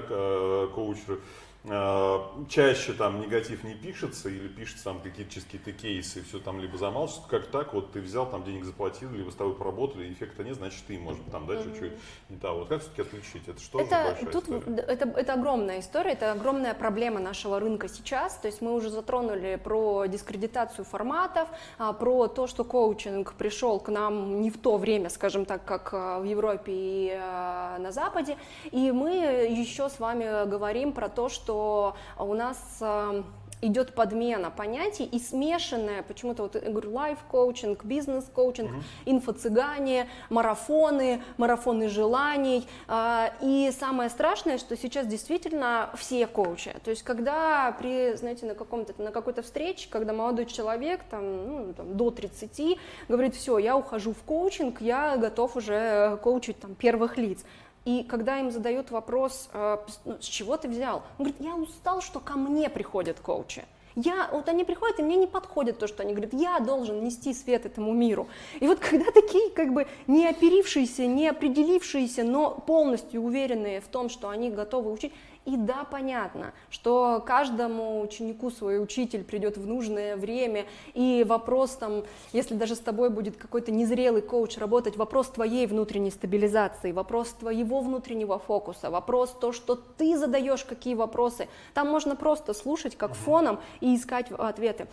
[0.74, 1.22] коучеров Э,
[1.68, 7.30] чаще там негатив не пишется или пишется там какие-то какие-то кейсы, все там либо замалчивается,
[7.30, 10.82] как так, вот ты взял, там денег заплатил, либо с тобой поработали, эффекта нет, значит
[10.88, 11.80] ты, может быть, там дальше mm-hmm.
[11.80, 11.94] чуть
[12.30, 12.60] не того.
[12.60, 13.48] Вот как все-таки отключить?
[13.48, 14.82] Это что это, большая тут, история?
[14.84, 19.60] Это, это огромная история, это огромная проблема нашего рынка сейчас, то есть мы уже затронули
[19.62, 25.10] про дискредитацию форматов, а, про то, что коучинг пришел к нам не в то время,
[25.10, 28.38] скажем так, как а, в Европе и а, на Западе,
[28.72, 31.57] и мы еще с вами говорим про то, что
[32.18, 32.82] у нас
[33.62, 38.82] идет подмена понятий и смешанная, почему-то вот я говорю, лайф-коучинг, бизнес-коучинг, угу.
[39.06, 42.68] инфо-цыгане, марафоны, марафоны желаний.
[42.88, 46.76] А, и самое страшное, что сейчас действительно все коучи.
[46.84, 51.74] То есть когда при, знаете, на, каком-то, на какой-то встрече, когда молодой человек там, ну,
[51.74, 57.18] там, до 30 говорит, все, я ухожу в коучинг, я готов уже коучить там, первых
[57.18, 57.44] лиц.
[57.86, 62.02] И когда им задают вопрос, э, ну, с чего ты взял, он говорит, я устал,
[62.02, 63.66] что ко мне приходят коучи.
[64.00, 67.34] Я, вот они приходят, и мне не подходит то, что они говорят, я должен нести
[67.34, 68.28] свет этому миру.
[68.60, 74.10] И вот когда такие как бы не оперившиеся, не определившиеся, но полностью уверенные в том,
[74.10, 75.14] что они готовы учить,
[75.48, 82.04] и да, понятно, что каждому ученику свой учитель придет в нужное время, и вопрос там,
[82.34, 87.80] если даже с тобой будет какой-то незрелый коуч работать, вопрос твоей внутренней стабилизации, вопрос твоего
[87.80, 93.62] внутреннего фокуса, вопрос то, что ты задаешь какие вопросы, там можно просто слушать как фоном
[93.80, 94.88] и искать ответы.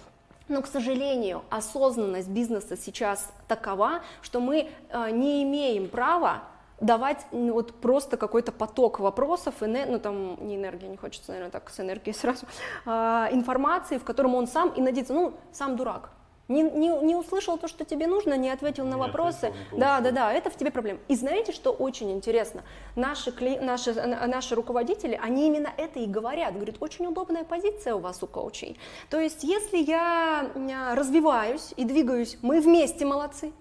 [0.47, 6.45] Но, к сожалению, осознанность бизнеса сейчас такова, что мы э, не имеем права
[6.85, 11.51] давать ну, вот просто какой-то поток вопросов, эне, ну там не энергия, не хочется, наверное,
[11.51, 12.47] так с энергией сразу,
[12.87, 16.11] а, информации, в котором он сам и надеется, ну, сам дурак.
[16.47, 19.47] Не, не, не услышал то, что тебе нужно, не ответил на не вопросы.
[19.47, 21.01] Ответил, да, да, да, это в тебе проблема.
[21.09, 22.65] И знаете, что очень интересно?
[22.97, 26.53] Наши, кли, наши, наши руководители, они именно это и говорят.
[26.53, 28.79] Говорят, очень удобная позиция у вас у коучей.
[29.09, 30.51] То есть, если я
[30.95, 33.53] развиваюсь и двигаюсь, мы вместе молодцы.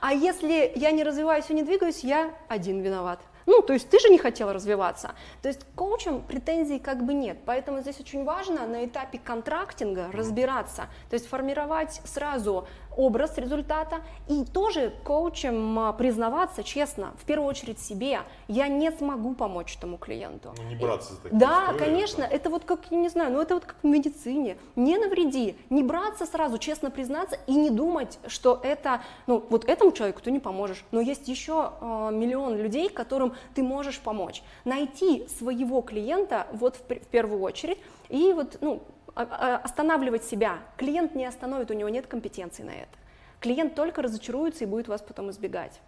[0.00, 3.20] А если я не развиваюсь и не двигаюсь, я один виноват.
[3.46, 5.12] Ну, то есть ты же не хотел развиваться.
[5.40, 7.38] То есть коучам претензий как бы нет.
[7.46, 14.44] Поэтому здесь очень важно на этапе контрактинга разбираться, то есть формировать сразу образ результата и
[14.44, 20.52] тоже коучем а, признаваться честно, в первую очередь себе, я не смогу помочь этому клиенту.
[20.58, 22.34] Ну, не браться за такие Да, истории, конечно, да.
[22.34, 24.58] это вот как, я не знаю, ну это вот как в медицине.
[24.74, 29.92] Не навреди, не браться сразу, честно признаться и не думать, что это, ну вот этому
[29.92, 34.42] человеку ты не поможешь, но есть еще э, миллион людей, которым ты можешь помочь.
[34.64, 38.82] Найти своего клиента вот в, в первую очередь и вот, ну,
[39.22, 40.58] останавливать себя.
[40.76, 42.96] Клиент не остановит, у него нет компетенции на это.
[43.40, 45.80] Клиент только разочаруется и будет вас потом избегать.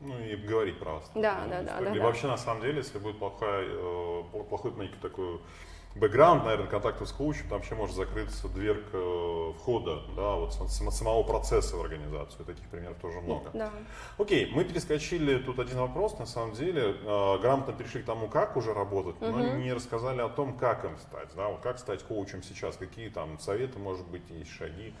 [0.00, 1.10] Ну и говорить про вас.
[1.14, 1.94] Да, да, да, да.
[1.94, 5.40] И да, вообще, на самом деле, если будет плохой, э, плохой такой
[5.94, 11.22] бэкграунд, наверное, контактов с коучем, там вообще может закрыться дверка э, входа, да, вот самого
[11.22, 12.44] процесса в организацию.
[12.44, 13.50] Таких примеров тоже много.
[13.54, 13.70] Да.
[14.18, 18.56] Окей, мы перескочили тут один вопрос, на самом деле, э, грамотно перешли к тому, как
[18.56, 19.56] уже работать, но угу.
[19.56, 23.38] не рассказали о том, как им стать, да, вот как стать коучем сейчас, какие там
[23.38, 24.94] советы, может быть, есть шаги.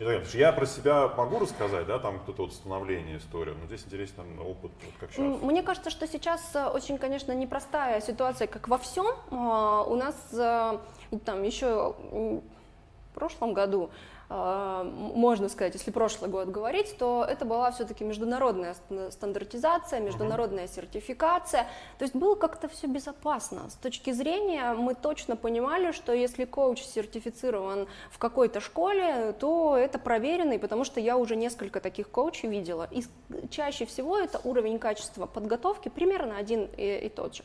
[0.00, 0.26] И так далее.
[0.32, 4.70] Я про себя могу рассказать, да, там кто-то вот становление историю, но здесь интересен опыт,
[4.82, 5.42] вот как сейчас.
[5.42, 9.06] Мне кажется, что сейчас э, очень, конечно, непростая ситуация, как во всем.
[9.30, 10.78] А, у нас э,
[11.26, 13.90] там еще в прошлом году
[14.30, 18.76] можно сказать, если прошлый год говорить, то это была все-таки международная
[19.10, 21.66] стандартизация, международная сертификация.
[21.98, 23.68] То есть было как-то все безопасно.
[23.68, 29.98] С точки зрения мы точно понимали, что если коуч сертифицирован в какой-то школе, то это
[29.98, 32.86] проверенный, потому что я уже несколько таких коучей видела.
[32.92, 33.02] И
[33.50, 37.42] чаще всего это уровень качества подготовки примерно один и, и тот же.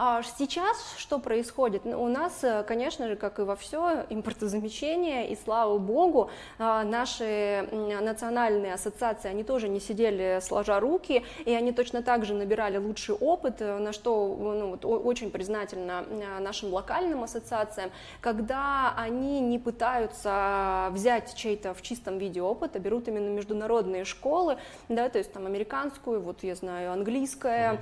[0.00, 1.84] А сейчас что происходит?
[1.84, 6.30] У нас, э, конечно же, как и во все, импортозамещение, и слава богу,
[6.60, 12.34] а, наши национальные ассоциации, они тоже не сидели сложа руки, и они точно так же
[12.34, 18.94] набирали лучший опыт, э, на что ну, вот, очень признательна э, нашим локальным ассоциациям, когда
[18.96, 24.58] они не пытаются взять чей-то в чистом виде опыт, а берут именно международные школы,
[24.88, 27.80] да, то есть там американскую, вот я знаю, английская,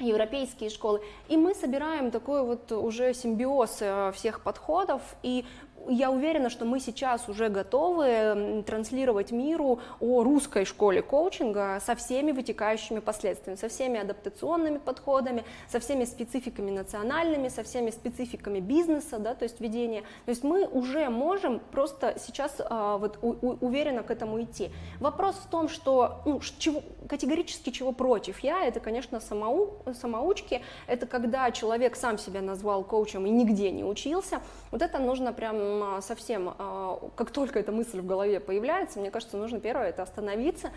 [0.00, 1.00] европейские школы.
[1.28, 5.44] И мы собираем такой вот уже симбиоз э, всех подходов, и
[5.88, 12.32] я уверена, что мы сейчас уже готовы транслировать миру о русской школе коучинга со всеми
[12.32, 19.34] вытекающими последствиями, со всеми адаптационными подходами, со всеми спецификами национальными, со всеми спецификами бизнеса, да,
[19.34, 20.02] то есть ведения.
[20.24, 24.70] То есть мы уже можем просто сейчас а, вот у, у, уверенно к этому идти.
[25.00, 31.06] Вопрос в том, что ну, чего, категорически чего против я, это, конечно, самоу, самоучки, это
[31.06, 34.40] когда человек сам себя назвал коучем и нигде не учился,
[34.70, 39.10] вот это нужно прям а, совсем, а, как только эта мысль в голове появляется, мне
[39.10, 40.70] кажется, нужно первое это остановиться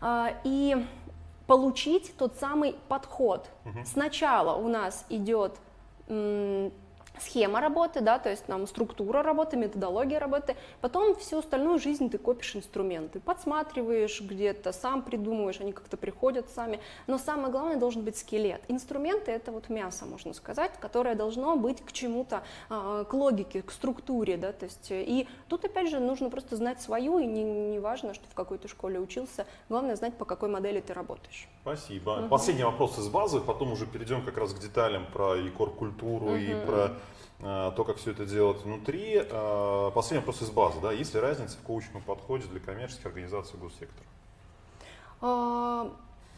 [0.00, 0.76] а, и
[1.46, 3.48] получить тот самый подход.
[3.64, 3.84] Угу.
[3.84, 5.54] Сначала у нас идет
[7.20, 10.56] схема работы, да, то есть там структура работы, методология работы.
[10.80, 16.80] Потом всю остальную жизнь ты копишь инструменты, подсматриваешь где-то, сам придумываешь, они как-то приходят сами.
[17.06, 18.62] Но самое главное должен быть скелет.
[18.68, 23.70] Инструменты это вот мясо, можно сказать, которое должно быть к чему-то, а, к логике, к
[23.70, 27.78] структуре, да, то есть и тут опять же нужно просто знать свою, и не, не
[27.78, 31.48] важно, что в какой-то школе учился, главное знать, по какой модели ты работаешь.
[31.62, 32.10] Спасибо.
[32.10, 32.28] Угу.
[32.28, 36.36] Последний вопрос из базы, потом уже перейдем как раз к деталям про и культуру угу.
[36.36, 36.90] и про э,
[37.42, 39.16] то, как все это делать внутри.
[39.16, 40.80] Э, последний вопрос из базы.
[40.80, 40.92] Да?
[40.92, 44.06] Есть ли разница в коучинговом подходе для коммерческих организаций госсектора?
[45.20, 45.90] А,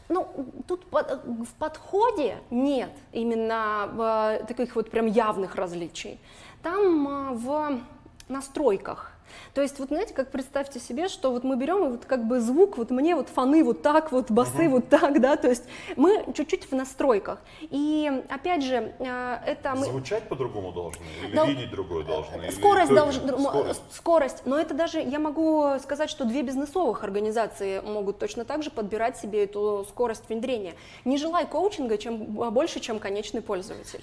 [0.08, 6.18] ну, тут в подходе нет именно э, таких вот прям явных различий.
[6.62, 7.80] Там в
[8.28, 9.13] настройках
[9.54, 12.40] то есть, вот знаете, как представьте себе, что вот мы берем и вот как бы
[12.40, 14.68] звук, вот мне вот фоны вот так, вот басы uh-huh.
[14.68, 15.64] вот так, да, то есть
[15.96, 17.38] мы чуть-чуть в настройках.
[17.60, 19.86] И опять же, э, это мы...
[19.86, 22.50] Звучать по-другому должны или да, видеть другое должны?
[22.52, 23.82] Скорость должна, скорость.
[23.92, 28.70] скорость, но это даже, я могу сказать, что две бизнесовых организации могут точно так же
[28.70, 30.74] подбирать себе эту скорость внедрения.
[31.04, 34.02] Не желай коучинга чем больше, чем конечный пользователь.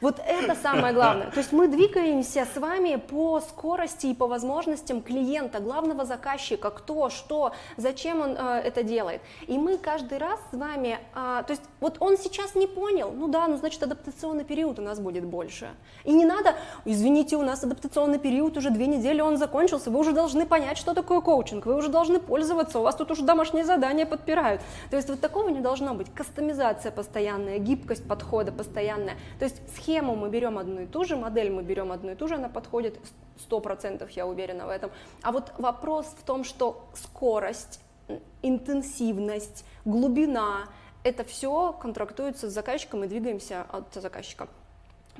[0.00, 1.30] Вот это самое главное.
[1.30, 7.10] То есть мы двигаемся с вами по скорости и по возможностям клиента, главного заказчика, кто,
[7.10, 9.20] что, зачем он э, это делает.
[9.46, 13.28] И мы каждый раз с вами, э, то есть вот он сейчас не понял, ну
[13.28, 15.68] да, ну значит адаптационный период у нас будет больше.
[16.04, 20.12] И не надо, извините, у нас адаптационный период уже две недели, он закончился, вы уже
[20.12, 24.06] должны понять, что такое коучинг, вы уже должны пользоваться, у вас тут уже домашние задания
[24.06, 24.62] подпирают.
[24.90, 26.12] То есть вот такого не должно быть.
[26.14, 29.16] Кастомизация постоянная, гибкость подхода постоянная.
[29.38, 32.28] То есть схему мы берем одну и ту же, модель мы берем одну и ту
[32.28, 32.98] же, она подходит
[33.48, 34.90] 100%, я уверена в этом.
[35.22, 37.80] А вот вопрос в том, что скорость,
[38.42, 40.68] интенсивность, глубина,
[41.04, 44.48] это все контрактуется с заказчиком и двигаемся от заказчика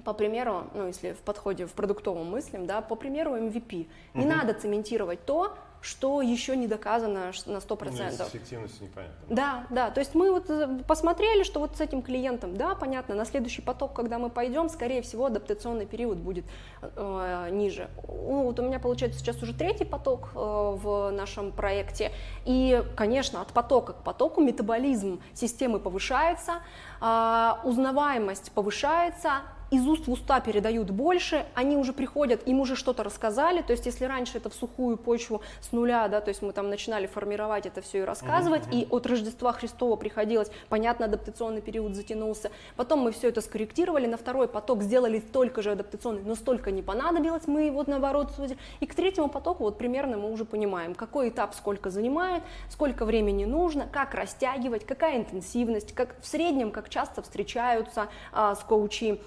[0.05, 3.89] по примеру, ну, если в подходе в продуктовом мыслим, да, по примеру MVP.
[4.15, 4.29] Не угу.
[4.29, 8.17] надо цементировать то, что еще не доказано на 100%.
[8.19, 9.15] Ну, эффективность непонятна.
[9.29, 13.15] Да, да, то есть мы вот э, посмотрели, что вот с этим клиентом, да, понятно,
[13.15, 16.45] на следующий поток, когда мы пойдем, скорее всего, адаптационный период будет
[16.83, 17.89] э, ниже.
[18.09, 22.13] Ну, вот у меня получается сейчас уже третий поток э, в нашем проекте,
[22.45, 26.55] и, конечно, от потока к потоку метаболизм системы повышается,
[27.01, 33.03] э, узнаваемость повышается, из уст в уста передают больше, они уже приходят, им уже что-то
[33.03, 36.53] рассказали, то есть если раньше это в сухую почву с нуля, да, то есть мы
[36.53, 41.61] там начинали формировать это все и рассказывать, uh-huh, и от Рождества Христова приходилось, понятно, адаптационный
[41.61, 46.35] период затянулся, потом мы все это скорректировали, на второй поток сделали столько же адаптационный, но
[46.35, 50.45] столько не понадобилось, мы его наоборот судили, и к третьему потоку вот примерно мы уже
[50.45, 56.71] понимаем, какой этап сколько занимает, сколько времени нужно, как растягивать, какая интенсивность, как в среднем,
[56.71, 59.21] как часто встречаются а, с коучи,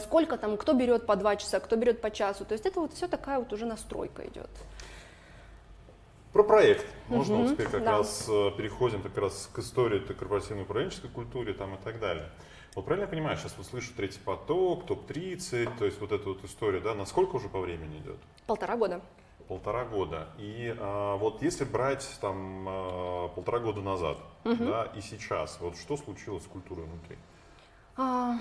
[0.00, 2.44] сколько там, кто берет по два часа, кто берет по часу.
[2.44, 4.50] То есть это вот все такая вот уже настройка идет.
[6.32, 6.86] Про проект.
[7.08, 7.92] Можно угу, теперь как да.
[7.92, 12.30] раз э, переходим как раз к истории этой корпоративной управленческой культуре там и так далее.
[12.74, 16.44] Вот правильно я понимаю, сейчас вот слышу третий поток, топ-30, то есть вот эта вот
[16.44, 18.18] история, да, насколько уже по времени идет?
[18.46, 19.00] Полтора года.
[19.48, 20.28] Полтора года.
[20.36, 24.62] И а, вот если брать там а, полтора года назад, угу.
[24.62, 27.16] да, и сейчас, вот что случилось с культурой внутри?
[27.96, 28.34] А,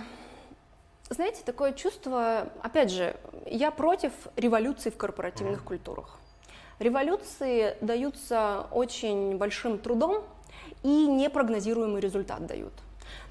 [1.10, 3.15] знаете, такое чувство, опять же,
[3.46, 6.18] я против революции в корпоративных mm культурах.
[6.80, 10.24] Революции даются очень большим трудом
[10.84, 12.74] и непрогнозируемый результат дают.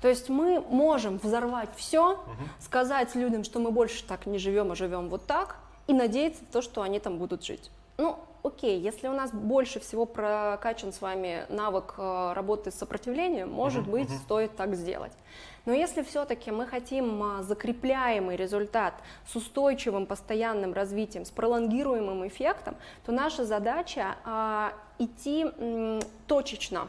[0.00, 2.20] То есть мы можем взорвать все, угу.
[2.60, 5.56] сказать людям, что мы больше так не живем, а живем вот так,
[5.86, 7.70] и надеяться на то, что они там будут жить.
[7.98, 13.50] Ну, окей, если у нас больше всего прокачан с вами навык э, работы с сопротивлением,
[13.50, 14.22] может uh-huh, быть, uh-huh.
[14.24, 15.12] стоит так сделать.
[15.64, 18.94] Но если все-таки мы хотим а, закрепляемый результат
[19.26, 22.76] с устойчивым постоянным развитием, с пролонгируемым эффектом,
[23.06, 26.88] то наша задача а, идти м, точечно.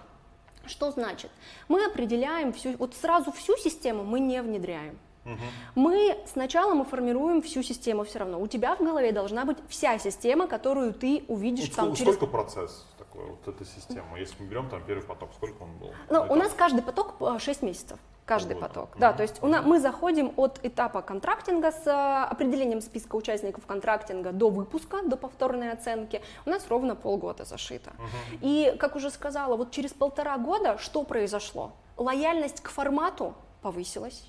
[0.66, 1.32] Что значит?
[1.70, 5.00] Мы определяем всю, вот сразу всю систему мы не внедряем.
[5.26, 5.38] Угу.
[5.76, 8.40] Мы сначала мы формируем всю систему все равно.
[8.40, 12.16] У тебя в голове должна быть вся система, которую ты увидишь вот там сколько, через...
[12.16, 14.18] Сколько процесс такой, вот эта система?
[14.20, 15.92] Если мы берем там первый поток, сколько он был?
[16.10, 18.90] Ну, у нас каждый поток 6 а, месяцев каждый поток.
[18.98, 23.66] Да, то есть у нас, мы заходим от этапа контрактинга с э, определением списка участников
[23.66, 26.22] контрактинга до выпуска, до повторной оценки.
[26.46, 27.92] У нас ровно полгода зашито.
[27.92, 31.74] uh И, как уже сказала, вот через полтора года что произошло?
[31.98, 34.28] Лояльность к формату повысилась.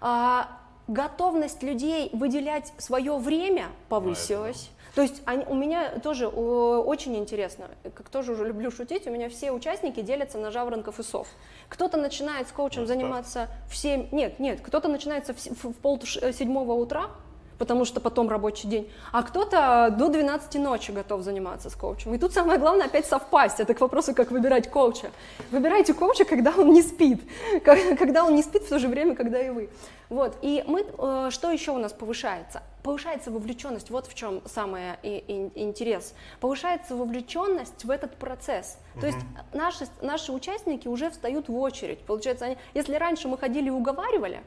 [0.00, 0.58] А,
[0.88, 4.70] готовность людей выделять свое время повысилась.
[4.94, 9.10] То есть они, у меня тоже о, очень интересно, как тоже уже люблю шутить, у
[9.10, 11.28] меня все участники делятся на жаворонков и сов.
[11.68, 15.74] Кто-то начинает с коучем ну, заниматься в 7, нет, нет, кто-то начинается в, в, в
[15.74, 17.10] пол седьмого утра,
[17.58, 22.14] потому что потом рабочий день, а кто-то до 12 ночи готов заниматься с коучем.
[22.14, 23.60] И тут самое главное опять совпасть.
[23.60, 25.10] Это к вопросу, как выбирать коуча.
[25.50, 27.20] Выбирайте коуча, когда он не спит,
[27.64, 29.68] когда он не спит в то же время, когда и вы.
[30.08, 30.36] Вот.
[30.40, 32.62] И мы, э, что еще у нас повышается?
[32.82, 36.14] Повышается вовлеченность, вот в чем самый интерес.
[36.40, 38.78] Повышается вовлеченность в этот процесс.
[38.94, 39.00] Угу.
[39.00, 39.18] То есть
[39.52, 41.98] наши, наши участники уже встают в очередь.
[42.00, 44.42] Получается, они, если раньше мы ходили и уговаривали,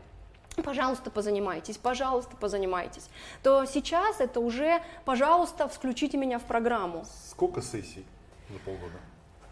[0.62, 3.10] пожалуйста, позанимайтесь, пожалуйста, позанимайтесь,
[3.44, 7.06] то сейчас это уже, пожалуйста, включите меня в программу.
[7.30, 8.06] Сколько сессий
[8.50, 8.98] за полгода?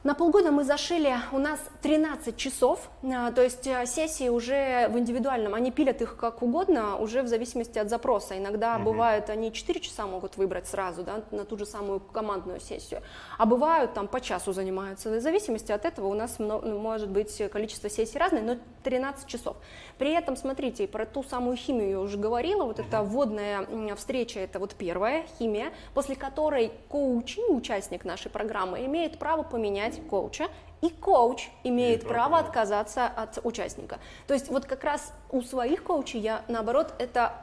[0.02, 4.97] На полгода мы зашили, у нас 13 часов, а, то есть а, сессии уже в
[4.97, 8.38] индивидуальном, они пилят их как угодно, уже в зависимости от запроса.
[8.38, 8.86] Иногда угу.
[8.86, 13.02] бывает, они 4 часа могут выбрать сразу, да, на ту же самую командную сессию,
[13.38, 15.10] а бывают там по часу занимаются.
[15.10, 19.58] В зависимости от этого у нас может быть количество сессий разное, но 13 часов.
[19.97, 24.60] При этом, смотрите, про ту самую химию я уже говорила, вот эта вводная встреча, это
[24.60, 30.48] вот первая химия, после которой коуч, участник нашей программы, имеет право поменять нанять коуча,
[30.82, 34.00] и коуч имеет право отказаться от участника.
[34.28, 37.34] То есть вот как раз у своих коучей я, наоборот, это,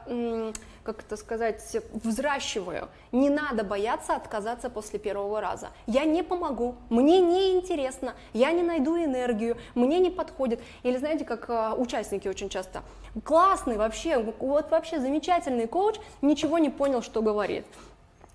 [0.82, 2.88] как это сказать, взращиваю.
[3.12, 5.68] Не надо бояться отказаться после первого раза.
[5.86, 10.60] Я не помогу, мне не интересно, я не найду энергию, мне не подходит.
[10.82, 12.82] Или знаете, как а, участники очень часто,
[13.22, 17.66] классный вообще, вот вообще замечательный коуч, ничего не понял, что говорит.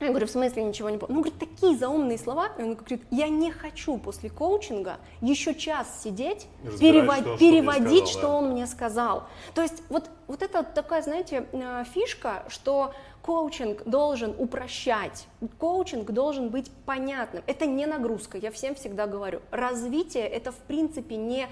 [0.05, 1.13] Я говорю, в смысле ничего не понял?
[1.13, 2.49] Ну, говорит, такие заумные слова.
[2.57, 6.47] И он говорит, я не хочу после коучинга еще час сидеть,
[6.79, 8.35] перевод, что, переводить, что, сказал, что да.
[8.35, 9.23] он мне сказал.
[9.53, 15.27] То есть вот, вот это такая, знаете, э, фишка, что коучинг должен упрощать,
[15.59, 17.43] коучинг должен быть понятным.
[17.45, 19.41] Это не нагрузка, я всем всегда говорю.
[19.51, 21.47] Развитие это в принципе не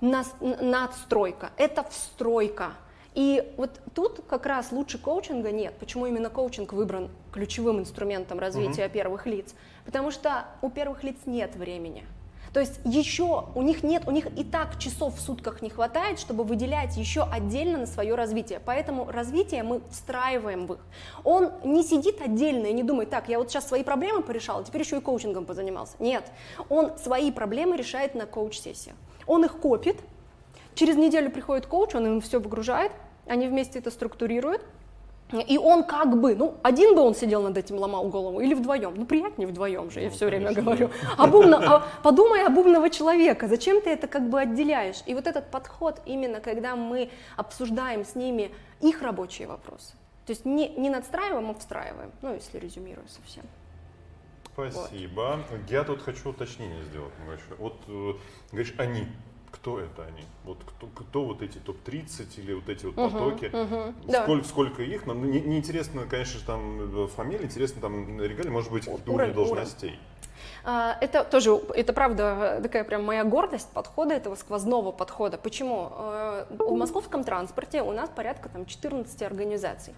[0.00, 2.74] надстройка, это встройка.
[3.14, 5.74] И вот тут как раз лучше коучинга нет.
[5.78, 8.94] Почему именно коучинг выбран ключевым инструментом развития угу.
[8.94, 9.54] первых лиц?
[9.84, 12.04] Потому что у первых лиц нет времени.
[12.52, 16.18] То есть еще у них нет, у них и так часов в сутках не хватает,
[16.18, 18.60] чтобы выделять еще отдельно на свое развитие.
[18.64, 20.80] Поэтому развитие мы встраиваем в их.
[21.22, 24.64] Он не сидит отдельно и не думает, так, я вот сейчас свои проблемы порешал, а
[24.64, 25.94] теперь еще и коучингом позанимался.
[26.00, 26.24] Нет,
[26.68, 28.96] он свои проблемы решает на коуч-сессиях.
[29.26, 29.96] Он их копит,
[30.74, 32.92] Через неделю приходит коуч, он им все выгружает,
[33.26, 34.62] они вместе это структурируют,
[35.32, 38.94] и он как бы, ну, один бы он сидел над этим, ломал голову, или вдвоем.
[38.96, 40.90] Ну, приятнее вдвоем же, я ну, все время говорю.
[41.16, 45.02] Об умно, а, подумай об умного человека, зачем ты это как бы отделяешь?
[45.06, 48.50] И вот этот подход, именно когда мы обсуждаем с ними
[48.80, 49.94] их рабочие вопросы.
[50.26, 53.44] То есть не, не надстраиваем, а встраиваем, ну, если резюмирую совсем.
[54.52, 55.44] Спасибо.
[55.50, 55.70] Вот.
[55.70, 57.54] Я тут хочу уточнение сделать небольшое.
[57.58, 58.12] Вот, э,
[58.50, 59.06] говоришь, они
[59.50, 60.24] кто это они?
[60.44, 63.44] Вот кто, кто вот эти топ-30 или вот эти вот uh-huh, потоки?
[63.44, 64.48] Uh-huh, сколько, да.
[64.48, 65.06] сколько их?
[65.06, 69.88] Нам не, не интересно, конечно, там э, фамилия, интересно там регалии, может быть, уровень должностей.
[69.90, 70.00] Уровень.
[70.04, 70.09] А,
[70.64, 75.38] это тоже, это правда такая прям моя гордость подхода, этого сквозного подхода.
[75.38, 75.90] Почему?
[75.92, 79.94] Э, в московском транспорте у нас порядка там 14 организаций.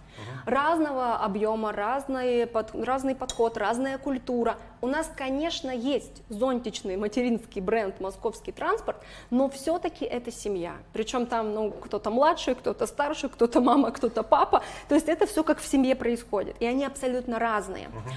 [0.46, 4.56] Разного объема, разный, под, разный подход, разная культура.
[4.80, 8.98] У нас, конечно, есть зонтичный материнский бренд «Московский транспорт»,
[9.30, 10.74] но все-таки это семья.
[10.92, 14.62] Причем там ну, кто-то младший, кто-то старший, кто-то мама, кто-то папа.
[14.88, 16.56] То есть это все как в семье происходит.
[16.60, 17.88] И они абсолютно разные.
[17.88, 18.12] uh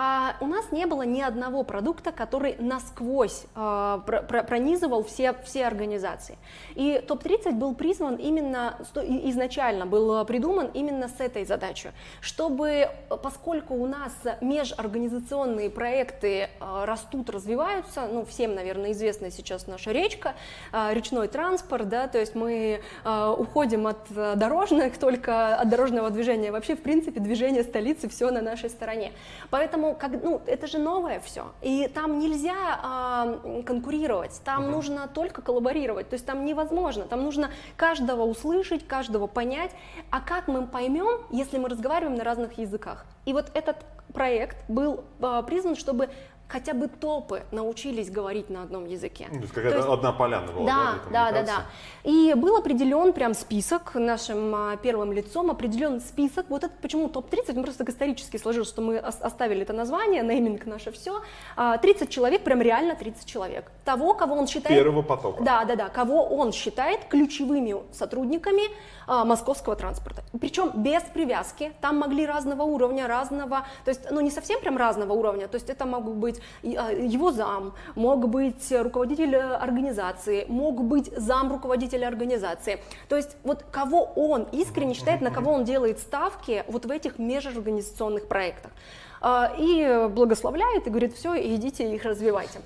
[0.00, 4.00] А у нас не было ни одного продукта, который насквозь э,
[4.46, 6.38] пронизывал все, все организации.
[6.76, 11.88] И топ-30 был призван именно, изначально был придуман именно с этой задачей,
[12.20, 12.90] чтобы,
[13.24, 20.34] поскольку у нас межорганизационные проекты э, растут, развиваются, ну, всем, наверное, известна сейчас наша речка,
[20.72, 26.52] э, речной транспорт, да, то есть мы э, уходим от дорожных, только от дорожного движения,
[26.52, 29.10] вообще, в принципе, движение столицы все на нашей стороне.
[29.50, 34.72] Поэтому, как, ну, это же новое все, и там нельзя э, конкурировать, там угу.
[34.72, 39.70] нужно только коллаборировать, то есть там невозможно, там нужно каждого услышать, каждого понять,
[40.10, 43.06] а как мы поймем, если мы разговариваем на разных языках.
[43.24, 43.76] И вот этот
[44.12, 46.08] проект был э, призван, чтобы
[46.48, 49.26] хотя бы топы научились говорить на одном языке.
[49.30, 50.94] Ну, то есть какая-то есть, одна поляна была, да?
[51.12, 51.66] Да, да, да,
[52.04, 56.46] И был определен прям список нашим а, первым лицом, определен список.
[56.48, 60.90] Вот это почему топ-30, ну просто исторически сложилось, что мы оставили это название, нейминг наше
[60.90, 61.20] все.
[61.56, 63.70] 30 а, человек, прям реально 30 человек.
[63.84, 64.82] Того, кого он считает...
[64.82, 65.42] Первого потока.
[65.44, 68.62] Да, да, да, кого он считает ключевыми сотрудниками
[69.06, 70.22] а, московского транспорта.
[70.40, 75.12] Причем без привязки, там могли разного уровня, разного, то есть, ну не совсем прям разного
[75.12, 80.44] уровня, то есть это могут быть быть а, его зам, мог быть руководитель э, организации,
[80.48, 82.80] мог быть зам руководителя организации.
[83.08, 87.18] То есть вот кого он искренне считает, на кого он делает ставки вот в этих
[87.18, 88.72] межорганизационных проектах.
[89.20, 92.60] А, и благословляет и говорит, все, идите их развивайте.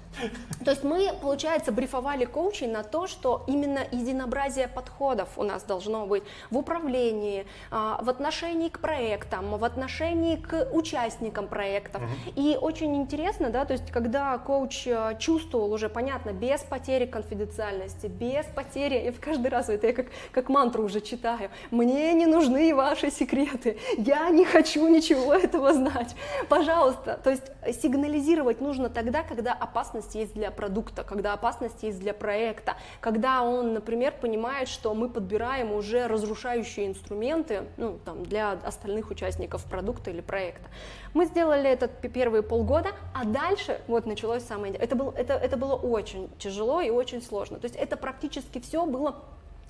[0.64, 6.06] То есть мы, получается, брифовали коучей на то, что именно единообразие подходов у нас должно
[6.06, 12.02] быть в управлении, а, в отношении к проектам, в отношении к участникам проектов.
[12.02, 12.32] Угу.
[12.36, 18.06] И очень интересно, да, то есть когда коуч а, чувствовал уже, понятно, без потери конфиденциальности,
[18.06, 22.26] без потери, и в каждый раз это я как, как мантру уже читаю, мне не
[22.26, 26.14] нужны ваши секреты, я не хочу ничего этого знать
[26.48, 27.44] пожалуйста, то есть
[27.82, 33.74] сигнализировать нужно тогда, когда опасность есть для продукта, когда опасность есть для проекта, когда он,
[33.74, 40.20] например, понимает, что мы подбираем уже разрушающие инструменты ну, там, для остальных участников продукта или
[40.20, 40.68] проекта.
[41.14, 44.74] Мы сделали это первые полгода, а дальше вот началось самое...
[44.74, 47.58] Это, был, это, это было очень тяжело и очень сложно.
[47.58, 49.22] То есть это практически все было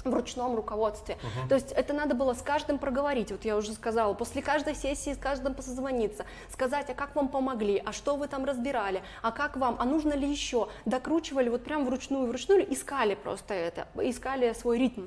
[0.04, 1.16] в ручном руководстве.
[1.16, 1.48] Uh-huh.
[1.48, 5.12] То есть это надо было с каждым проговорить, вот я уже сказала, после каждой сессии
[5.14, 9.56] с каждым позвониться, сказать, а как вам помогли, а что вы там разбирали, а как
[9.56, 14.78] вам, а нужно ли еще, докручивали вот прям вручную, вручную, искали просто это, искали свой
[14.78, 15.06] ритм.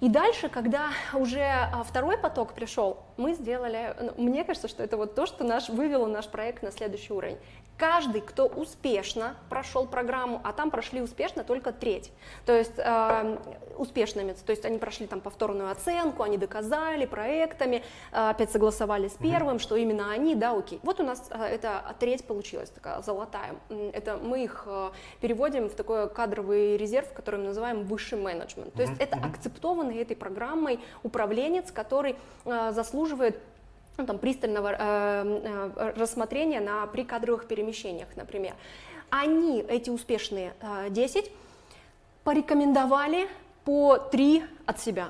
[0.00, 4.96] И дальше, когда уже а, второй поток пришел, мы сделали, ну, мне кажется, что это
[4.96, 7.38] вот то, что наш, вывело наш проект на следующий уровень.
[7.78, 12.10] Каждый, кто успешно прошел программу, а там прошли успешно только треть,
[12.44, 13.38] то есть э,
[13.76, 19.14] успешными, то есть они прошли там повторную оценку, они доказали проектами, э, опять согласовали с
[19.14, 19.60] первым, mm-hmm.
[19.60, 20.80] что именно они, да, окей.
[20.82, 23.54] Вот у нас э, это треть получилась, такая золотая.
[23.92, 28.74] Это мы их э, переводим в такой кадровый резерв, который мы называем высший менеджмент.
[28.74, 29.04] То есть mm-hmm.
[29.04, 33.38] это акцептованный этой программой управленец, который э, заслуживает
[34.06, 38.54] там, пристального э, э, рассмотрения на прикадровых перемещениях, например.
[39.10, 41.30] Они, эти успешные э, 10,
[42.24, 43.28] порекомендовали
[43.64, 45.08] по 3 от себя.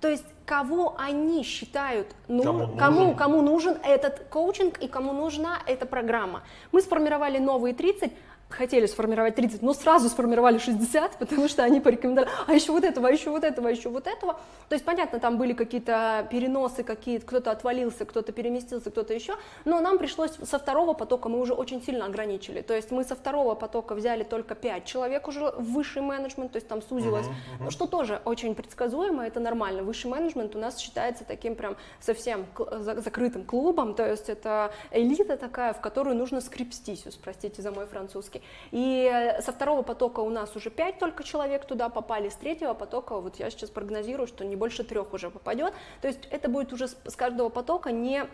[0.00, 3.16] То есть кого они считают, ну, кому, кому, нужен.
[3.16, 6.42] кому нужен этот коучинг и кому нужна эта программа.
[6.72, 8.12] Мы сформировали новые 30,
[8.52, 13.08] хотели сформировать 30, но сразу сформировали 60, потому что они порекомендовали, а еще вот этого,
[13.08, 14.34] а еще вот этого, а еще вот этого.
[14.68, 19.34] То есть, понятно, там были какие-то переносы, какие кто-то отвалился, кто-то переместился, кто-то еще,
[19.64, 22.62] но нам пришлось со второго потока, мы уже очень сильно ограничили.
[22.62, 26.56] То есть мы со второго потока взяли только 5 человек уже в высший менеджмент, то
[26.56, 27.70] есть там сузилось, uh-huh, uh-huh.
[27.70, 29.82] что тоже очень предсказуемо, это нормально.
[29.82, 32.46] Высший менеджмент у нас считается таким прям совсем
[32.78, 38.41] закрытым клубом, то есть это элита такая, в которую нужно скрипстись, простите за мой французский.
[38.70, 43.18] И со второго потока у нас уже 5 только человек туда попали, с третьего потока,
[43.18, 45.74] вот я сейчас прогнозирую, что не больше трех уже попадет.
[46.00, 48.26] То есть это будет уже с каждого потока не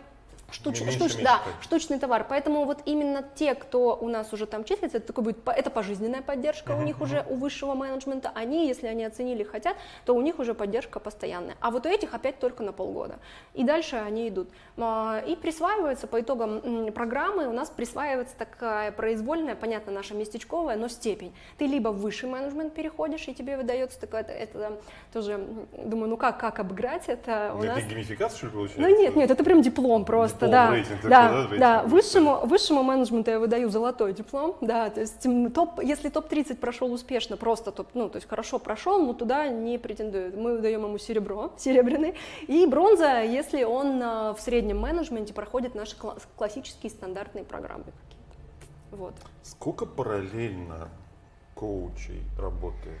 [0.51, 2.25] Штуч, меньше, штуч, меньше, да, штучный товар.
[2.27, 6.21] Поэтому вот именно те, кто у нас уже там числится, это такой будет, это пожизненная
[6.21, 7.03] поддержка uh-huh, у них uh-huh.
[7.03, 8.31] уже у высшего менеджмента.
[8.35, 11.55] Они, если они оценили, хотят, то у них уже поддержка постоянная.
[11.59, 13.19] А вот у этих опять только на полгода.
[13.53, 14.49] И дальше они идут.
[14.77, 20.87] А, и присваиваются по итогам программы, у нас присваивается такая произвольная, понятно, наша местечковая, но
[20.87, 21.33] степень.
[21.57, 24.79] Ты либо в высший менеджмент переходишь, и тебе выдается такое, это, это
[25.13, 25.39] тоже,
[25.77, 27.83] думаю, ну как, как обыграть это у это нас?
[27.83, 28.81] геймификация, что ли, получается?
[28.81, 32.83] Ну нет, нет, это прям диплом просто просто, да, рейтинг, да, да, да, высшему, высшему
[32.83, 37.89] менеджменту я выдаю золотой диплом, да, то есть топ, если топ-30 прошел успешно, просто топ,
[37.93, 42.15] ну, то есть хорошо прошел, но туда не претендует, мы выдаем ему серебро, серебряный,
[42.47, 45.95] и бронза, если он а, в среднем менеджменте проходит наши
[46.35, 49.13] классические стандартные программы какие-то, вот.
[49.43, 50.89] Сколько параллельно
[51.55, 52.99] коучей работает?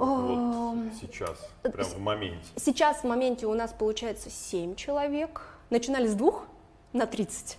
[0.00, 2.48] Вот сейчас, прям в моменте.
[2.56, 5.42] Сейчас в моменте у нас получается 7 человек.
[5.68, 6.46] Начинали с двух,
[6.92, 7.58] на 30.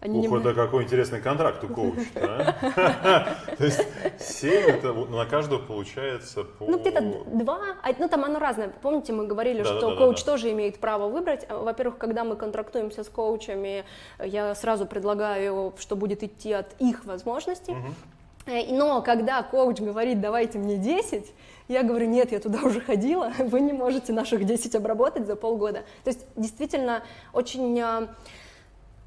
[0.00, 0.54] Они Ух, не...
[0.54, 2.56] какой интересный контракт у коуча, да?
[3.58, 3.84] То есть
[4.20, 6.66] 7 это на каждого получается по...
[6.66, 8.68] Ну, где-то 2, а, ну там оно разное.
[8.80, 11.46] Помните, мы говорили, что коуч тоже имеет право выбрать.
[11.50, 13.84] Во-первых, когда мы контрактуемся с коучами,
[14.24, 17.74] я сразу предлагаю, что будет идти от их возможностей.
[18.70, 21.34] Но когда коуч говорит, давайте мне 10,
[21.68, 25.84] я говорю, нет, я туда уже ходила, вы не можете наших 10 обработать за полгода.
[26.04, 27.02] То есть действительно
[27.32, 28.08] очень а,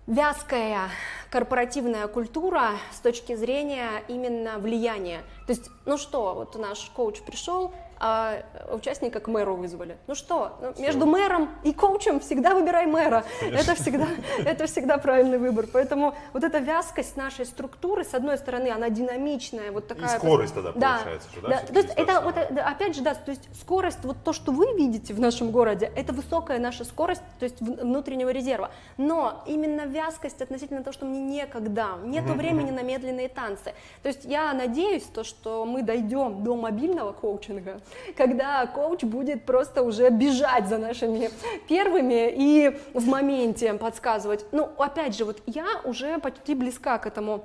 [0.07, 0.89] вязкая
[1.29, 5.21] корпоративная культура с точки зрения именно влияния.
[5.47, 7.71] То есть, ну что, вот наш коуч пришел,
[8.03, 9.95] а участника к мэру вызвали.
[10.07, 13.23] Ну что, ну, между мэром и коучем всегда выбирай мэра.
[13.41, 14.07] Это всегда,
[14.43, 15.67] это всегда правильный выбор.
[15.71, 20.15] Поэтому вот эта вязкость нашей структуры, с одной стороны, она динамичная, вот такая.
[20.15, 21.49] И скорость тогда Да, получается да?
[21.49, 21.57] да.
[21.59, 24.75] То есть это вот, э, опять же, да, то есть скорость, вот то, что вы
[24.75, 28.71] видите в нашем городе, это высокая наша скорость, то есть внутреннего резерва.
[28.97, 33.75] Но именно вязкость относительно того, что мне некогда, нету времени на медленные танцы.
[34.01, 37.79] То есть я надеюсь, то, что мы дойдем до мобильного коучинга,
[38.15, 41.29] когда коуч будет просто уже бежать за нашими
[41.67, 44.45] первыми и в моменте подсказывать.
[44.51, 47.43] Ну, опять же, вот я уже почти близка к этому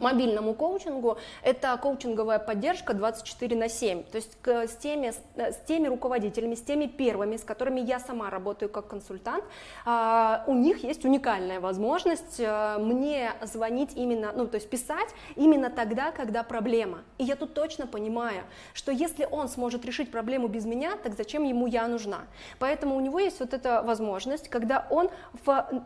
[0.00, 5.88] мобильному коучингу это коучинговая поддержка 24 на 7, то есть с, теми, с с теми
[5.88, 9.44] руководителями, с теми первыми, с которыми я сама работаю как консультант,
[9.84, 15.70] а, у них есть уникальная возможность а, мне звонить именно, ну то есть писать именно
[15.70, 17.00] тогда, когда проблема.
[17.18, 21.44] И я тут точно понимаю, что если он сможет решить проблему без меня, так зачем
[21.44, 22.22] ему я нужна?
[22.58, 25.10] Поэтому у него есть вот эта возможность, когда он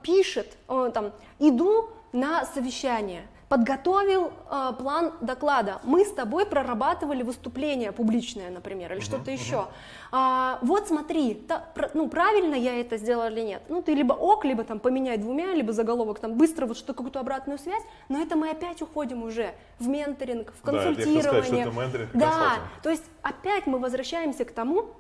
[0.03, 5.81] пишет, э, там, иду на совещание, подготовил э, план доклада.
[5.83, 9.67] Мы с тобой прорабатывали выступление публичное, например, или что-то еще.
[10.13, 13.63] А, вот смотри, та- пр- ну правильно я это сделала или нет.
[13.69, 17.19] Ну ты либо ок, либо там поменяй двумя, либо заголовок там быстро вот что какую-то
[17.19, 17.83] обратную связь.
[18.09, 21.65] Но это мы опять уходим уже в менторинг, в Да, я хотел сказать, консультирование.
[21.65, 22.83] что это менторинг да, консалтинг.
[22.85, 24.91] то есть опять мы возвращаемся к тому,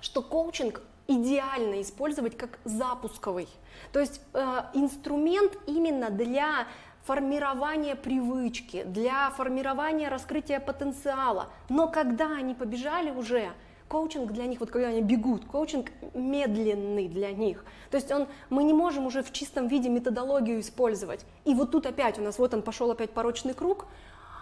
[0.00, 3.48] что коучинг идеально использовать как запусковый.
[3.92, 6.66] То есть э, инструмент именно для
[7.08, 11.46] формирования привычки, для формирования раскрытия потенциала.
[11.70, 13.52] Но когда они побежали уже,
[13.88, 17.64] коучинг для них, вот когда они бегут, коучинг медленный для них.
[17.90, 21.24] То есть он, мы не можем уже в чистом виде методологию использовать.
[21.46, 23.86] И вот тут опять у нас, вот он пошел опять порочный круг,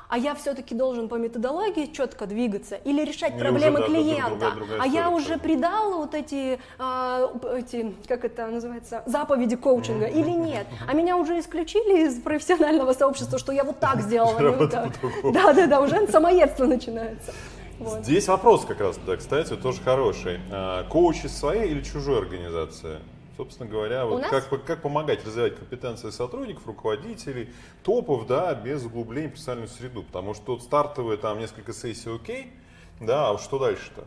[0.09, 4.29] а я все-таки должен по методологии четко двигаться или решать Или проблемы уже, да, клиента.
[4.31, 10.07] другая- другая а я уже придал вот эти, а, эти, как это называется, заповеди коучинга
[10.07, 10.67] или нет?
[10.89, 14.39] А меня уже исключили из профессионального сообщества, что я вот так сделала.
[14.39, 14.93] не вот так.
[15.33, 17.33] Да, да, да, уже самоедство начинается.
[17.79, 18.05] Вот.
[18.05, 20.41] Здесь вопрос как раз, да, кстати, тоже хороший.
[20.51, 22.99] А, Коучи своей или чужой организации?
[23.37, 29.29] Собственно говоря, вот нас- как, как помогать развивать компетенции сотрудников, руководителей, топов, да, без углубления
[29.29, 30.03] в профессиональную среду.
[30.05, 32.53] Потому что стартовые там несколько сессий окей,
[33.01, 34.05] да, а что дальше-то?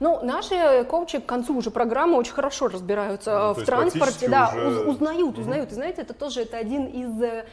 [0.00, 4.50] Ну, наши коучи к концу уже программы очень хорошо разбираются Ну, э, в транспорте, да,
[4.56, 5.70] уже- уз- узнают, узнают.
[5.70, 7.20] И знаете, это тоже это один из.
[7.22, 7.44] э,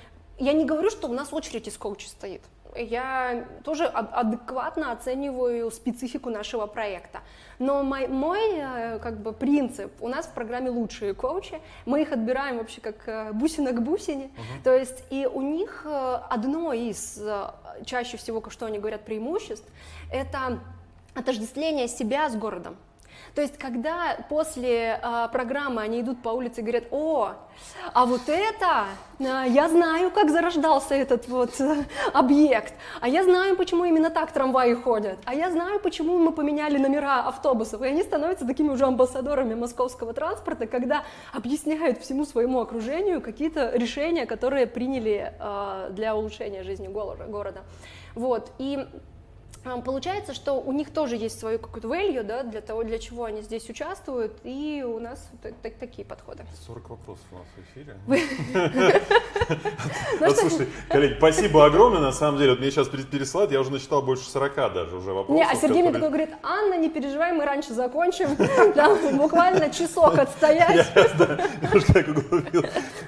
[0.42, 2.42] Я не говорю, что у нас очередь из коучей стоит.
[2.76, 7.20] Я тоже ад- адекватно оцениваю специфику нашего проекта.
[7.58, 12.12] Но мой, мой э, как бы принцип, у нас в программе лучшие коучи, мы их
[12.12, 14.30] отбираем вообще как э, бусина к бусине.
[14.64, 17.20] То есть и у них э, одно из
[17.86, 19.68] чаще всего, что они говорят, преимуществ,
[20.12, 20.60] это
[21.16, 22.78] отождествление себя с городом.
[23.36, 27.34] То есть, когда после э, программы они идут по улице и говорят, о,
[27.94, 28.86] а вот это,
[29.20, 34.32] э, я знаю, как зарождался этот вот э, объект, а я знаю, почему именно так
[34.32, 38.86] трамваи ходят, а я знаю, почему мы поменяли номера автобусов, и они становятся такими уже
[38.86, 41.04] амбассадорами московского транспорта, когда
[41.34, 47.62] объясняют всему своему окружению какие-то решения, которые приняли э, для улучшения жизни гор- города.
[48.16, 48.88] Вот, и
[49.64, 53.42] Получается, что у них тоже есть свое какое-то value, да, для того, для чего они
[53.42, 56.44] здесь участвуют, и у нас вот так- такие подходы.
[56.66, 57.96] 40 вопросов у нас в эфире.
[60.20, 62.52] Вот, слушайте, коллеги, спасибо огромное, на самом деле.
[62.52, 65.36] Вот мне сейчас пересылают, я уже насчитал больше 40 даже уже вопросов.
[65.36, 68.36] Не, а Сергей мне такой говорит, Анна, не переживай, мы раньше закончим,
[68.76, 70.88] Там буквально часок отстоять.
[71.94, 72.08] Так.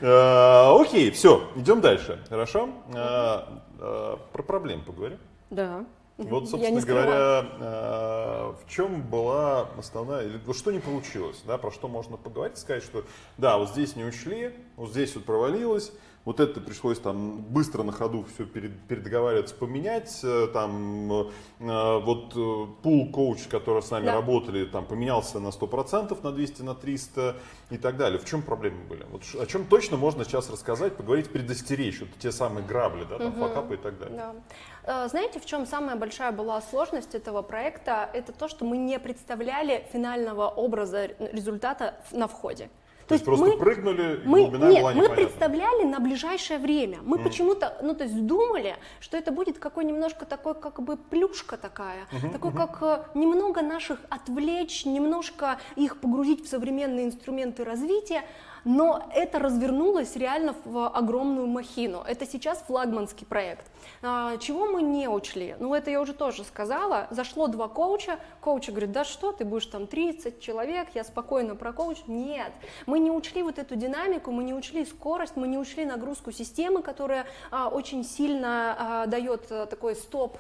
[0.02, 2.20] А, Окей, все, идем дальше.
[2.30, 2.70] Хорошо?
[2.96, 5.20] А, а, Про проблемы поговорим.
[5.50, 5.86] Да.
[6.30, 11.88] Вот, собственно говоря, а, в чем была основная, или что не получилось, да, про что
[11.88, 13.04] можно поговорить, сказать, что
[13.38, 15.92] да, вот здесь не учли, вот здесь вот провалилось,
[16.24, 21.26] вот это пришлось там быстро на ходу все перед, передоговариваться поменять, э, там э,
[21.62, 24.14] э, вот э, пул коуч, которые с нами Да.
[24.14, 27.38] работали, там поменялся на 100%, на 200, на 300
[27.72, 28.20] и так далее.
[28.20, 29.04] В чем проблемы были?
[29.12, 33.34] Вот о чем точно можно сейчас рассказать, поговорить, предостеречь, вот те самые грабли, да, там,
[33.34, 34.18] факапы и так далее.
[34.18, 34.36] Да.
[34.84, 38.10] Э, Знаете, в чем самая большая была сложность этого проекта?
[38.14, 42.70] Это то, что мы не представляли финального образа результата на входе.
[43.08, 45.16] То есть просто прыгнули, и мы, глубина нет, была мы непонятна.
[45.26, 47.00] представляли на ближайшее время.
[47.02, 51.58] Мы почему-то, ну то есть думали, что это будет какой немножко такой, как бы плюшка
[51.58, 58.24] такая, такой как э, немного наших отвлечь, немножко их погрузить в современные инструменты развития.
[58.64, 62.04] Но это развернулось реально в огромную махину.
[62.08, 63.66] Это сейчас флагманский проект.
[64.02, 65.56] А, чего мы не учли?
[65.60, 67.08] Ну, это я уже тоже сказала.
[67.10, 71.98] Зашло два коуча, коуч говорит, да что, ты будешь там 30 человек, я спокойно прокоуч.
[72.08, 72.52] Нет,
[72.86, 76.82] мы не учли вот эту динамику, мы не учли скорость, мы не учли нагрузку системы,
[76.82, 80.38] которая а, очень сильно а, дает а, такой стоп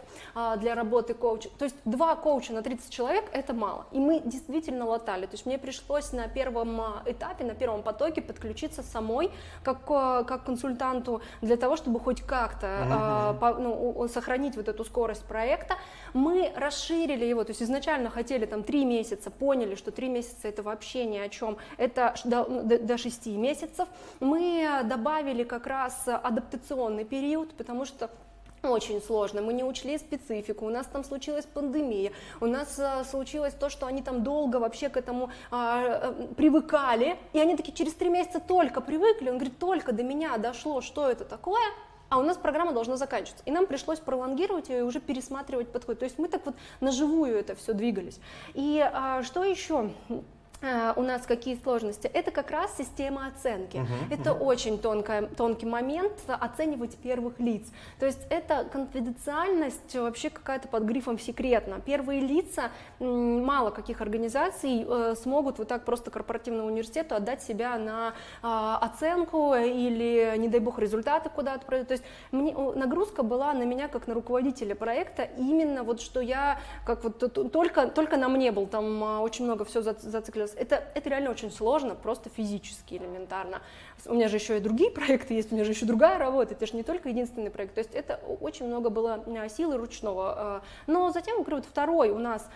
[0.57, 1.49] для работы коуча.
[1.57, 3.86] То есть два коуча на 30 человек это мало.
[3.91, 5.26] И мы действительно латали.
[5.26, 9.32] То есть мне пришлось на первом этапе, на первом потоке подключиться самой
[9.64, 13.39] как, а, как консультанту для того, чтобы хоть как-то mm-hmm.
[13.39, 15.76] по, ну, сохранить вот эту скорость проекта.
[16.14, 20.64] Мы расширили его, то есть изначально хотели там три месяца, поняли, что три месяца это
[20.64, 23.88] вообще ни о чем, это до, до 6 месяцев.
[24.20, 28.09] Мы добавили как раз адаптационный период, потому что
[28.64, 33.53] очень сложно, мы не учли специфику, у нас там случилась пандемия, у нас а, случилось
[33.53, 37.93] то, что они там долго вообще к этому а, а, привыкали, и они такие через
[37.93, 41.64] три месяца только привыкли, он говорит, только до меня дошло, что это такое,
[42.09, 43.41] а у нас программа должна заканчиваться.
[43.45, 45.97] И нам пришлось пролонгировать ее и уже пересматривать подход.
[45.97, 48.20] То есть мы так вот на живую это все двигались.
[48.53, 49.91] И а, что еще?
[50.62, 52.07] Э, у нас какие сложности?
[52.07, 53.78] Это как раз система оценки.
[53.78, 54.43] Uh-huh, это uh-huh.
[54.43, 57.64] очень тонкая, тонкий момент оценивать первых лиц.
[57.99, 61.80] То есть это конфиденциальность вообще какая-то под грифом секретно.
[61.80, 68.14] Первые лица мало каких организаций э, смогут вот так просто корпоративному университету отдать себя на
[68.43, 71.66] э, оценку или, не дай бог, результаты куда-то.
[71.84, 76.59] То есть мне, нагрузка была на меня как на руководителя проекта именно вот что я
[76.86, 80.62] как вот только, только на мне был там а, очень много все зациклилось процесс.
[80.62, 83.62] Это, это реально очень сложно, просто физически, элементарно.
[84.06, 86.66] У меня же еще и другие проекты есть, у меня же еще другая работа, это
[86.66, 87.76] же не только единственный проект.
[87.76, 90.34] То есть это очень много было а, силы ручного.
[90.36, 90.62] А.
[90.88, 92.49] Но затем, вот второй у нас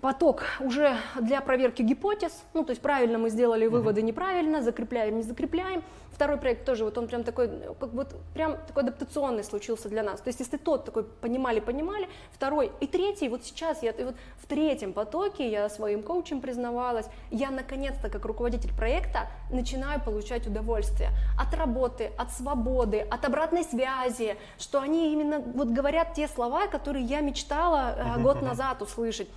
[0.00, 5.22] поток уже для проверки гипотез, ну, то есть правильно мы сделали выводы, неправильно, закрепляем, не
[5.22, 5.82] закрепляем.
[6.14, 7.48] Второй проект тоже, вот он прям такой,
[7.80, 10.20] как вот прям такой адаптационный случился для нас.
[10.20, 14.46] То есть если тот такой понимали-понимали, второй и третий, вот сейчас я, и вот в
[14.46, 21.52] третьем потоке я своим коучем признавалась, я наконец-то как руководитель проекта начинаю получать удовольствие от
[21.54, 27.20] работы, от свободы, от обратной связи, что они именно вот говорят те слова, которые я
[27.20, 29.28] мечтала э, год назад услышать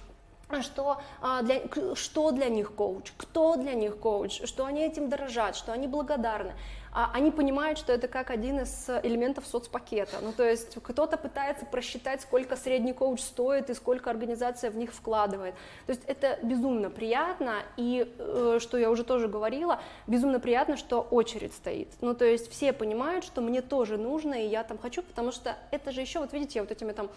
[0.61, 1.61] что, а, для,
[1.95, 6.53] что для них коуч, кто для них коуч, что они этим дорожат, что они благодарны.
[6.99, 10.17] А они понимают, что это как один из элементов соцпакета.
[10.19, 14.91] Ну, то есть кто-то пытается просчитать, сколько средний коуч стоит и сколько организация в них
[14.91, 15.53] вкладывает.
[15.85, 21.01] То есть это безумно приятно, и, э, что я уже тоже говорила, безумно приятно, что
[21.01, 21.89] очередь стоит.
[22.01, 25.55] Ну, то есть все понимают, что мне тоже нужно, и я там хочу, потому что
[25.69, 27.11] это же еще, вот видите, я вот этими там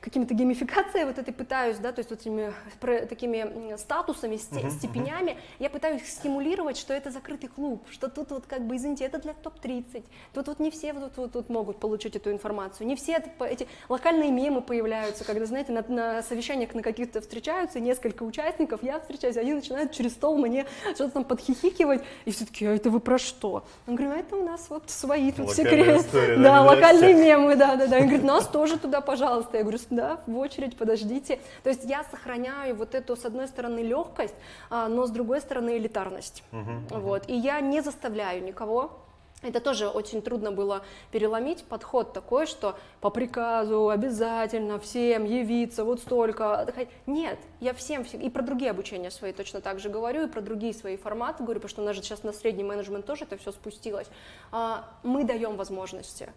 [0.00, 2.52] какими-то геймификацией вот этой пытаюсь, да, то есть вот этими
[3.08, 8.76] такими статусами, степенями, я пытаюсь стимулировать, что это закрытый клуб, что тут вот как бы,
[8.76, 12.86] извините, это для топ-30, тут вот не все вот, вот, вот могут получить эту информацию,
[12.86, 18.22] не все эти локальные мемы появляются, когда, знаете, на, на совещаниях на каких-то встречаются несколько
[18.22, 22.74] участников, я встречаюсь, они начинают через стол мне что-то там подхихикивать, и все таки а
[22.74, 23.64] это вы про что?
[23.86, 26.04] Он говорит, а это у нас вот свои тут секреты.
[26.36, 27.96] Да, да, локальные мемы, да, да, да.
[27.96, 29.56] Он говорит, нас тоже туда, пожалуйста.
[29.56, 31.40] Я говорю, да, в очередь, подождите.
[31.62, 34.34] То есть я сохраняю вот эту, с одной стороны, легкость,
[34.70, 36.42] а, но с другой стороны, элитарность.
[36.52, 37.00] Uh-huh.
[37.00, 37.28] Вот.
[37.28, 38.92] И я не заставляю никого
[39.48, 46.00] это тоже очень трудно было переломить подход такой, что по приказу обязательно всем явиться вот
[46.00, 46.72] столько.
[47.06, 50.74] Нет, я всем, и про другие обучения свои точно так же говорю, и про другие
[50.74, 53.52] свои форматы говорю, потому что у нас же сейчас на средний менеджмент тоже это все
[53.52, 54.08] спустилось.
[54.52, 56.32] А, мы даем возможности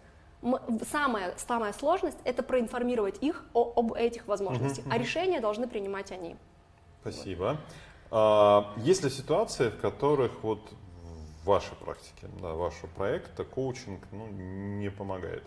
[0.90, 4.94] самая, самая сложность это проинформировать их о, об этих возможностях, uh-huh.
[4.94, 6.36] а решения должны принимать они.
[7.00, 7.44] Спасибо.
[7.44, 7.58] Вот.
[8.10, 10.60] А, есть ли ситуации, в которых вот
[11.48, 15.42] вашей практике, да, вашего проекта коучинг ну, не помогает?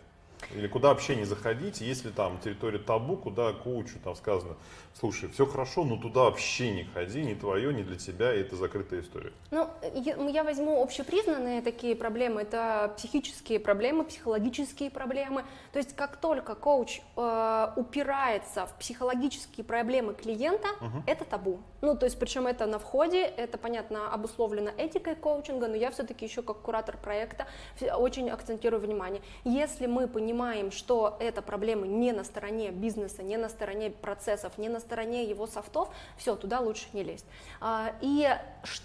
[0.54, 4.56] Или куда вообще не заходить, если там территория табу, куда коучу там сказано,
[5.00, 8.56] слушай, все хорошо, но туда вообще не ходи, не твое, не для тебя, и это
[8.56, 9.32] закрытая история.
[9.52, 15.46] Ну, я, я возьму общепризнанные такие проблемы, это психические проблемы, психологические проблемы.
[15.72, 21.04] То есть как только коуч э, упирается в психологические проблемы клиента, угу.
[21.06, 21.60] это табу.
[21.82, 26.26] Ну, то есть причем это на входе, это, понятно, обусловлено этикой коучинга, но я все-таки
[26.26, 27.48] еще как куратор проекта
[27.80, 29.22] очень акцентирую внимание.
[29.44, 34.58] Если мы понимаем, понимаем, что эта проблема не на стороне бизнеса, не на стороне процессов,
[34.58, 37.26] не на стороне его софтов, все, туда лучше не лезть.
[37.60, 38.30] А, и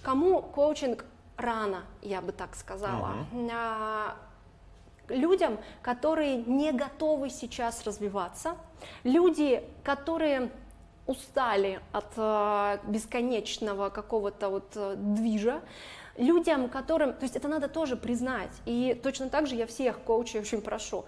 [0.03, 1.05] кому коучинг
[1.37, 3.15] рано, я бы так сказала.
[3.33, 4.13] Uh-huh.
[5.09, 8.57] Людям, которые не готовы сейчас развиваться,
[9.05, 10.51] люди, которые
[11.07, 14.77] устали от бесконечного какого-то вот
[15.15, 15.61] движа,
[16.17, 18.51] людям, которым, то есть это надо тоже признать.
[18.65, 21.05] И точно так же я всех коучей очень прошу,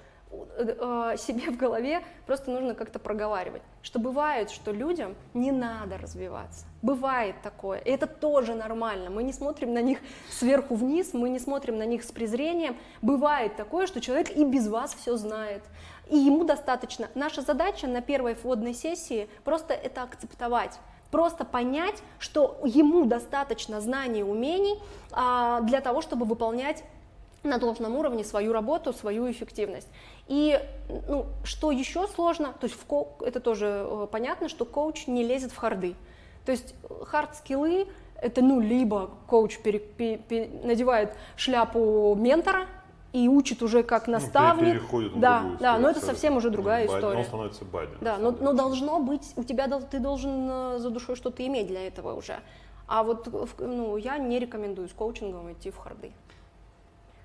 [1.17, 6.67] себе в голове просто нужно как-то проговаривать, что бывает, что людям не надо развиваться.
[6.83, 7.79] Бывает такое.
[7.79, 9.11] И это тоже нормально.
[9.11, 9.99] Мы не смотрим на них
[10.31, 12.77] сверху вниз, мы не смотрим на них с презрением.
[13.03, 15.63] Бывает такое, что человек и без вас все знает.
[16.09, 17.09] И ему достаточно.
[17.15, 20.79] Наша задача на первой вводной сессии просто это акцептовать
[21.11, 24.79] просто понять, что ему достаточно знаний и умений
[25.11, 26.85] а, для того, чтобы выполнять
[27.43, 29.89] на должном уровне свою работу, свою эффективность.
[30.27, 30.61] И
[31.09, 35.25] ну, что еще сложно, то есть в ко- это тоже э, понятно, что коуч не
[35.25, 35.95] лезет в харды.
[36.45, 37.89] То есть хард-скиллы
[38.21, 42.67] это ну либо коуч пере, пере, пере, надевает шляпу ментора,
[43.13, 44.75] и учит уже как ну, наставник.
[44.75, 47.19] Ну, переходит да, да, но это совсем уже другая бадди, история.
[47.19, 47.93] Он становится бадди.
[48.01, 51.87] Да, но, но должно быть, у тебя ты должен э, за душой что-то иметь для
[51.87, 52.41] этого уже.
[52.87, 53.29] А вот
[53.59, 56.13] ну, я не рекомендую с коучингом идти в харды.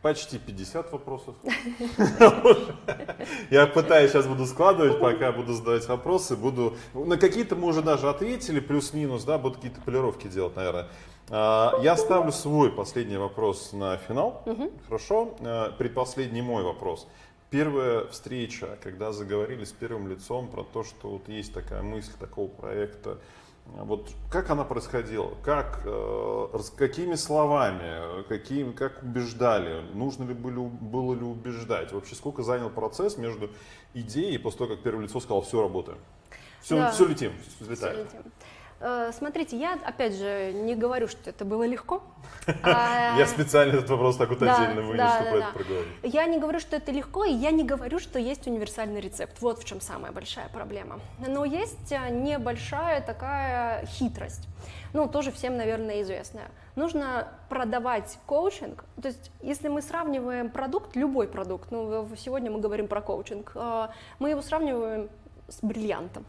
[0.03, 1.35] Почти 50 вопросов.
[3.49, 6.35] Я пытаюсь сейчас буду складывать, пока буду задавать вопросы.
[6.35, 6.75] Буду...
[6.93, 10.89] На какие-то мы уже даже ответили, плюс-минус, да, буду какие-то полировки делать, наверное.
[11.29, 14.43] А, я ставлю свой последний вопрос на финал.
[14.87, 15.37] Хорошо.
[15.39, 17.07] А, предпоследний мой вопрос.
[17.49, 22.49] Первая встреча, когда заговорили с первым лицом про то, что вот есть такая мысль такого
[22.49, 23.19] проекта,
[23.65, 25.33] вот как она происходила?
[25.43, 29.81] Как, э, какими словами, какими, как убеждали?
[29.93, 31.91] Нужно ли были, было ли убеждать?
[31.91, 33.49] Вообще сколько занял процесс между
[33.93, 35.97] идеей и после того, как первое лицо сказал, все, работаем?
[36.61, 36.91] Все, да.
[36.91, 38.07] все летим, взлетаем.
[38.07, 38.31] Все летим.
[38.85, 42.03] Э, смотрите, я опять же не говорю, что это было легко.
[42.65, 45.87] Я специально этот вопрос так вот отдельно вынес, чтобы это проговорить.
[46.03, 49.41] Я не говорю, что это легко, и я не говорю, что есть универсальный рецепт.
[49.41, 50.99] Вот в чем самая большая проблема.
[51.25, 54.49] Но есть э, небольшая такая хитрость.
[54.91, 56.51] Ну, тоже всем, наверное, известная.
[56.75, 58.83] Нужно продавать коучинг.
[59.01, 63.87] То есть, если мы сравниваем продукт, любой продукт, ну, сегодня мы говорим про коучинг, э,
[64.19, 65.09] мы его сравниваем
[65.47, 66.25] с бриллиантом.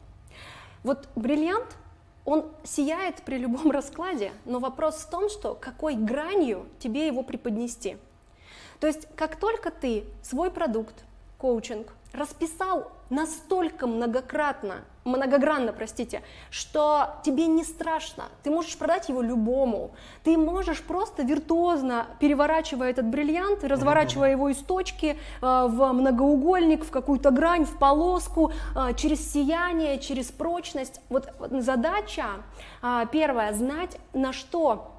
[0.84, 1.76] Вот бриллиант
[2.24, 7.96] он сияет при любом раскладе, но вопрос в том, что какой гранью тебе его преподнести.
[8.80, 11.04] То есть как только ты свой продукт,
[11.38, 18.24] коучинг, расписал настолько многократно, многогранно, простите, что тебе не страшно.
[18.42, 19.92] Ты можешь продать его любому.
[20.22, 26.90] Ты можешь просто виртуозно, переворачивая этот бриллиант, разворачивая его из точки э, в многоугольник, в
[26.90, 31.00] какую-то грань, в полоску, э, через сияние, через прочность.
[31.08, 32.26] Вот задача
[32.82, 34.90] э, первая, знать, на что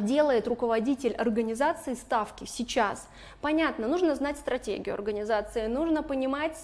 [0.00, 3.06] делает руководитель организации ставки сейчас.
[3.42, 6.56] Понятно, нужно знать стратегию организации, нужно понимать,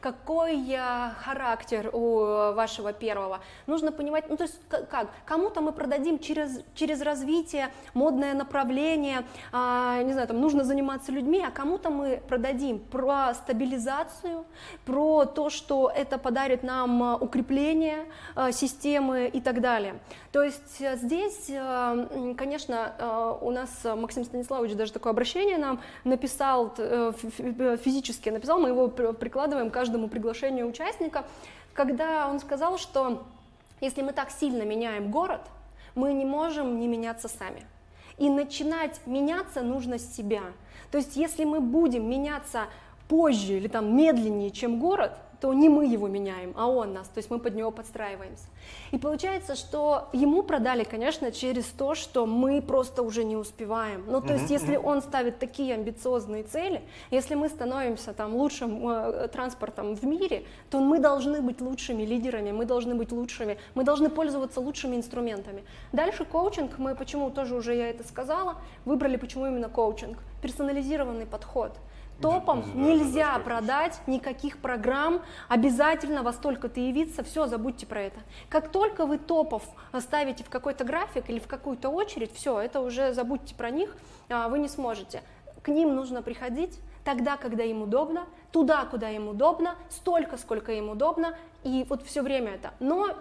[0.00, 6.18] какой а, характер у вашего первого, нужно понимать, ну то есть как, кому-то мы продадим
[6.18, 12.22] через, через развитие, модное направление, а, не знаю, там нужно заниматься людьми, а кому-то мы
[12.28, 14.44] продадим про стабилизацию,
[14.86, 18.06] про то, что это подарит нам укрепление
[18.52, 19.98] системы и так далее.
[20.32, 21.50] То есть здесь,
[22.36, 26.19] конечно, э, у нас Максим Станиславович даже такое обращение нам написал,
[26.78, 27.12] э,
[27.82, 31.24] физически написал, мы его прикладываем к каждому приглашению участника,
[31.72, 33.24] когда он сказал, что
[33.80, 35.40] если мы так сильно меняем город,
[35.94, 37.64] мы не можем не меняться сами.
[38.18, 40.42] И начинать меняться нужно с себя.
[40.90, 42.64] То есть если мы будем меняться
[43.08, 47.18] позже или там медленнее, чем город, то не мы его меняем, а он нас, то
[47.18, 48.44] есть мы под него подстраиваемся.
[48.90, 54.04] И получается, что ему продали, конечно, через то, что мы просто уже не успеваем.
[54.06, 59.28] Ну, то есть, если он ставит такие амбициозные цели, если мы становимся там лучшим э,
[59.28, 64.10] транспортом в мире, то мы должны быть лучшими лидерами, мы должны быть лучшими, мы должны
[64.10, 65.64] пользоваться лучшими инструментами.
[65.92, 71.72] Дальше коучинг, мы почему тоже уже я это сказала, выбрали почему именно коучинг, персонализированный подход–
[72.20, 78.20] Топом нельзя продать никаких программ, обязательно во столько-то явиться, все, забудьте про это.
[78.50, 79.62] Как только вы топов
[80.00, 83.96] ставите в какой-то график или в какую-то очередь, все, это уже забудьте про них,
[84.28, 85.22] а, вы не сможете.
[85.62, 90.90] К ним нужно приходить тогда, когда им удобно, туда, куда им удобно, столько, сколько им
[90.90, 92.74] удобно, и вот все время это.
[92.80, 93.16] Но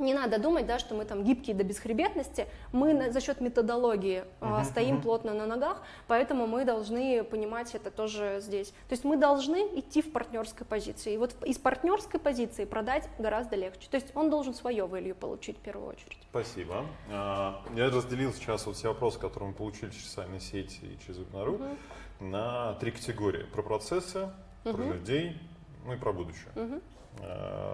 [0.00, 4.64] не надо думать, да, что мы там гибкие до бесхребетности, мы за счет методологии uh-huh,
[4.64, 5.02] стоим uh-huh.
[5.02, 8.68] плотно на ногах, поэтому мы должны понимать это тоже здесь.
[8.70, 11.14] То есть мы должны идти в партнерской позиции.
[11.14, 13.88] И вот из партнерской позиции продать гораздо легче.
[13.90, 16.18] То есть он должен свое value получить в первую очередь.
[16.30, 16.84] Спасибо.
[17.10, 21.18] А, я разделил сейчас вот все вопросы, которые мы получили через социальные сети и через
[21.18, 22.24] вебинару, uh-huh.
[22.24, 23.44] на три категории.
[23.44, 24.30] Про процессы,
[24.64, 24.74] uh-huh.
[24.74, 25.36] про людей,
[25.84, 26.52] ну и про будущее.
[26.54, 26.82] Uh-huh.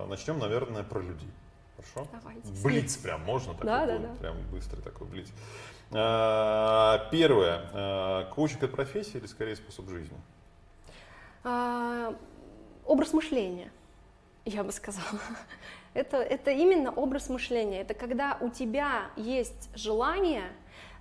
[0.09, 1.29] Начнем, наверное, про людей.
[1.93, 2.09] Хорошо.
[2.13, 2.63] Давайте.
[2.63, 4.15] Блиц прям можно такой Да, да, да.
[4.21, 5.29] Прям быстрый такой блиц.
[5.93, 7.69] А, Первое.
[7.73, 10.17] А, Коучинг это профессия или скорее способ жизни?
[11.43, 12.15] А,
[12.85, 13.71] образ мышления,
[14.45, 15.21] я бы сказала.
[15.95, 17.81] Это, это именно образ мышления.
[17.83, 20.51] Это когда у тебя есть желание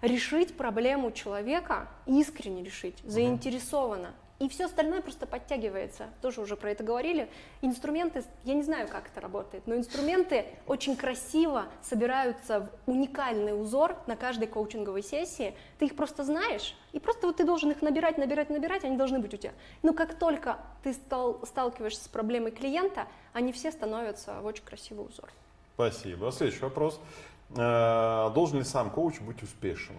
[0.02, 4.14] решить проблему человека, искренне решить, заинтересованно.
[4.40, 6.10] И все остальное просто подтягивается.
[6.22, 7.30] Тоже уже про это говорили.
[7.62, 13.96] Инструменты, я не знаю, как это работает, но инструменты очень красиво собираются в уникальный узор
[14.08, 15.54] на каждой коучинговой сессии.
[15.78, 19.20] Ты их просто знаешь, и просто вот ты должен их набирать, набирать, набирать, они должны
[19.20, 19.54] быть у тебя.
[19.82, 25.06] Но как только ты стал, сталкиваешься с проблемой клиента, они все становятся в очень красивый
[25.06, 25.30] узор.
[25.76, 26.32] Спасибо.
[26.32, 27.00] Следующий вопрос.
[27.56, 29.96] А, Должен ли сам коуч быть успешен?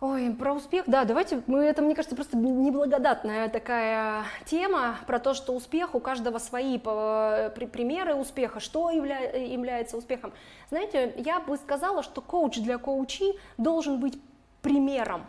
[0.00, 5.34] Ой, про успех, да, давайте, мы, это, мне кажется, просто неблагодатная такая тема про то,
[5.34, 10.32] что успех, у каждого свои примеры успеха, что явля- является успехом.
[10.70, 13.24] Знаете, я бы сказала, что коуч для коучи
[13.56, 14.20] должен быть
[14.62, 15.26] примером.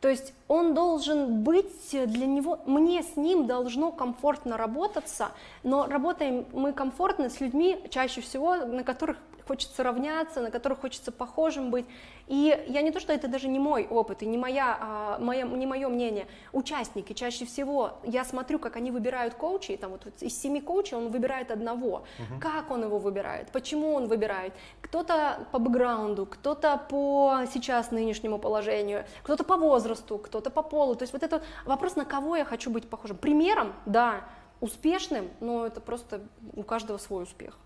[0.00, 5.32] То есть он должен быть для него, мне с ним должно комфортно работаться,
[5.64, 9.16] но работаем мы комфортно с людьми чаще всего, на которых
[9.52, 11.84] хочется равняться, на которых хочется похожим быть.
[12.26, 15.42] И я не то, что это даже не мой опыт и не, моя, а, моя,
[15.42, 16.26] не мое мнение.
[16.52, 21.10] Участники чаще всего, я смотрю, как они выбирают коучей, там вот из семи коучей он
[21.10, 22.04] выбирает одного.
[22.40, 24.54] Как он его выбирает, почему он выбирает.
[24.80, 30.94] Кто-то по бэкграунду, кто-то по сейчас нынешнему положению, кто-то по возрасту, кто-то по полу.
[30.94, 33.18] То есть вот это вопрос, на кого я хочу быть похожим.
[33.18, 34.24] Примером, да,
[34.60, 36.22] успешным, но это просто
[36.54, 37.58] у каждого свой успех.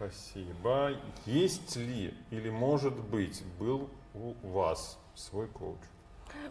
[0.00, 0.92] Спасибо.
[1.26, 5.76] Есть ли или может быть был у вас свой коуч?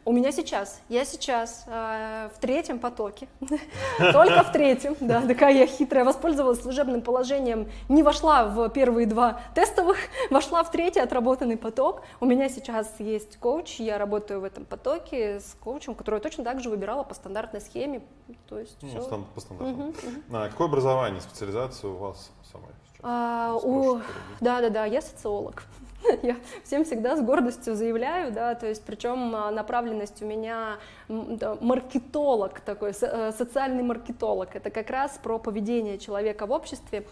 [0.06, 3.28] У меня сейчас, я сейчас э, в третьем потоке,
[3.98, 9.42] только в третьем, да, такая я хитрая, воспользовалась служебным положением, не вошла в первые два
[9.56, 9.98] тестовых,
[10.30, 12.04] вошла в третий отработанный поток.
[12.20, 16.60] У меня сейчас есть коуч, я работаю в этом потоке с коучем, который точно так
[16.62, 18.02] же выбирала по стандартной схеме,
[18.48, 19.94] то есть Ну, стан- по стандарту.
[20.32, 22.70] А, какое образование, специализация у вас самой?
[23.02, 24.00] А, у-
[24.42, 25.64] да, да, да, я социолог.
[26.24, 30.78] Я всем всегда с гордостью заявляю, да, то есть причем а, направленность у меня
[31.10, 34.56] маркетолог такой, э, социальный маркетолог.
[34.56, 37.06] Это как раз про поведение человека в обществе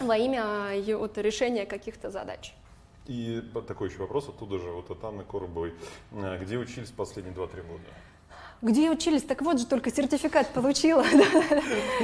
[0.00, 2.54] во имя его- вот, решения каких-то задач.
[3.06, 5.74] И такой еще вопрос оттуда же, вот от Анны Коробовой.
[6.12, 7.84] А, Где учились последние 2-3 года?
[8.62, 9.22] Где учились?
[9.22, 11.04] Так вот же только сертификат получила.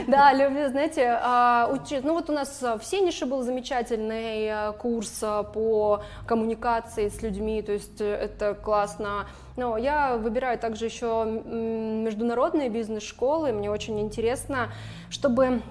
[0.07, 1.71] Да, люблю, знаете, а,
[2.03, 5.23] ну вот у нас а, в Сенише был замечательный а, курс
[5.55, 9.27] по коммуникации с людьми, то есть э, это классно.
[9.57, 14.73] Но я выбираю также еще международные бизнес-школы, мне очень интересно,
[15.11, 15.63] чтобы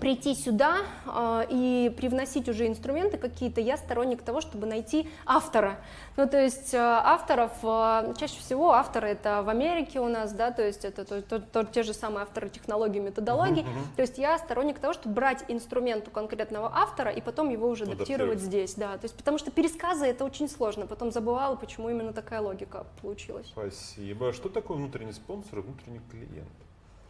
[0.00, 5.78] прийти сюда э, и привносить уже инструменты какие-то, я сторонник того, чтобы найти автора.
[6.16, 10.50] Ну, то есть э, авторов, э, чаще всего авторы это в Америке у нас, да,
[10.50, 13.64] то есть это то- то- то- те же самые авторы технологий, методологий.
[13.96, 17.84] То есть я сторонник того, чтобы брать инструмент у конкретного автора и потом его уже
[17.84, 18.40] адаптировать Адаптировать.
[18.40, 18.92] здесь, да.
[18.98, 23.46] То есть потому что пересказы это очень сложно, потом забывала, почему именно такая логика получилась.
[23.48, 24.32] Спасибо.
[24.32, 26.48] Что такое внутренний спонсор и внутренний клиент?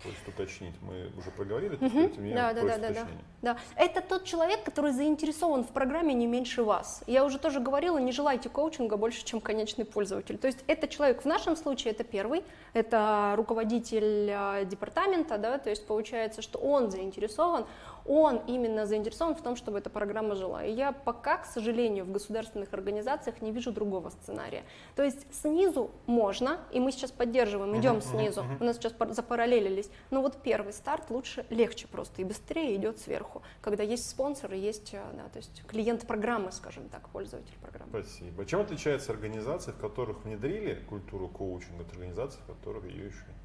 [0.04, 3.06] То есть уточнить, мы уже проговорили, так сказать, у меня Да, да, да, да, да,
[3.40, 3.58] да.
[3.74, 7.02] Это тот человек, который заинтересован в программе не меньше вас.
[7.06, 10.36] Я уже тоже говорила, не желайте коучинга больше, чем конечный пользователь.
[10.36, 12.44] То есть это человек, в нашем случае это первый,
[12.74, 17.64] это руководитель э, департамента, да, то есть получается, что он заинтересован,
[18.06, 20.64] он именно заинтересован в том, чтобы эта программа жила.
[20.64, 24.64] И я пока, к сожалению, в государственных организациях не вижу другого сценария.
[24.94, 29.90] То есть снизу можно, и мы сейчас поддерживаем, идем снизу, у нас сейчас пар- запараллелились,
[30.10, 34.58] но вот первый старт лучше, легче просто и быстрее идет сверху, когда есть спонсор и
[34.58, 37.90] есть, э, да, то есть клиент программы, скажем так, пользователь программы.
[37.90, 38.44] Спасибо.
[38.44, 43.43] Чем отличается организация, в которых внедрили культуру коучинга, от организаций, в которых ее еще нет?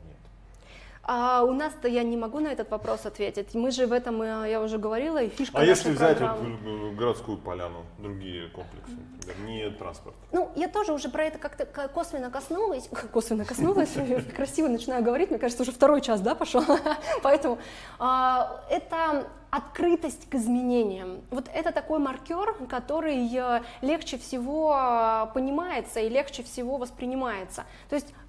[1.12, 3.56] А у нас-то я не могу на этот вопрос ответить.
[3.56, 6.58] Мы же в этом, э, я уже говорила, и фишка А если взять программы.
[6.58, 8.92] вот, городскую поляну, другие комплексы,
[9.26, 10.16] например, не транспорт?
[10.32, 12.88] Ну, я тоже уже про это как-то ко- косвенно коснулась.
[13.12, 16.64] Косвенно коснулась, я красиво начинаю говорить, мне кажется, уже второй час, да, пошел.
[17.24, 17.58] Поэтому
[17.98, 21.22] а, это открытость к изменениям.
[21.32, 27.64] Вот это такой маркер, который э, легче всего э, понимается и легче всего воспринимается.
[27.90, 28.14] То есть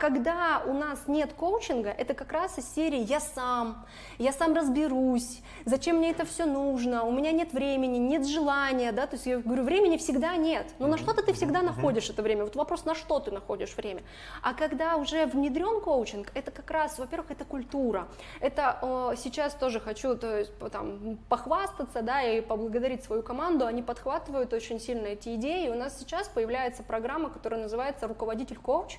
[0.00, 3.86] когда у нас нет коучинга, это как раз из серии «я сам»,
[4.18, 9.06] «я сам разберусь», «зачем мне это все нужно», «у меня нет времени», «нет желания», да,
[9.06, 12.44] то есть я говорю, времени всегда нет, но на что-то ты всегда находишь это время,
[12.44, 14.02] вот вопрос, на что ты находишь время.
[14.42, 18.08] А когда уже внедрен коучинг, это как раз, во-первых, это культура,
[18.40, 24.52] это сейчас тоже хочу то есть, там, похвастаться, да, и поблагодарить свою команду, они подхватывают
[24.52, 28.98] очень сильно эти идеи, у нас сейчас появляется программа, которая называется «Руководитель-коуч»,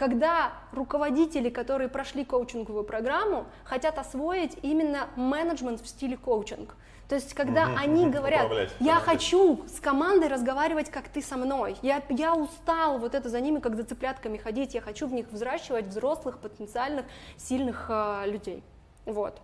[0.00, 6.74] когда руководители, которые прошли коучинговую программу, хотят освоить именно менеджмент в стиле коучинг.
[7.06, 11.36] То есть, когда угу, они угу, говорят, я хочу с командой разговаривать, как ты со
[11.36, 15.12] мной, я, я устал вот это за ними, как за цыплятками ходить, я хочу в
[15.12, 17.04] них взращивать взрослых, потенциальных,
[17.36, 18.62] сильных э, людей.
[19.04, 19.38] Вот.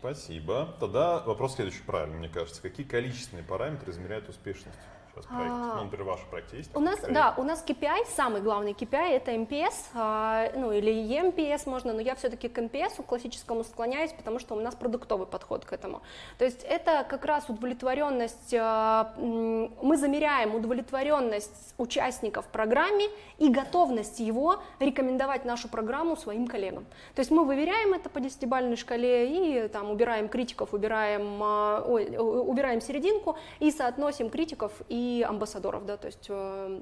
[0.00, 0.76] Спасибо.
[0.80, 2.60] Тогда вопрос следующий правильный, мне кажется.
[2.60, 4.78] Какие количественные параметры измеряют успешность?
[5.18, 5.50] Сейчас проект?
[5.50, 6.70] А, ну, например, ваш проект есть?
[6.74, 11.68] У нас, да, у нас KPI, самый главный KPI это MPS, а, ну или EMPS
[11.68, 15.72] можно, но я все-таки к MPS классическому склоняюсь, потому что у нас продуктовый подход к
[15.72, 16.02] этому.
[16.38, 23.06] То есть это как раз удовлетворенность, а, мы замеряем удовлетворенность участников в программе
[23.38, 26.84] и готовность его рекомендовать нашу программу своим коллегам.
[27.14, 32.16] То есть мы выверяем это по десятибалльной шкале и там убираем критиков, убираем, а, ой,
[32.16, 36.80] убираем серединку и соотносим критиков и амбассадоров, да, то есть э,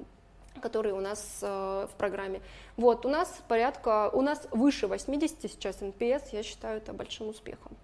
[0.61, 2.41] которые у нас э, в программе.
[2.75, 7.77] Вот, у нас порядка, у нас выше 80 сейчас NPS, я считаю это большим успехом.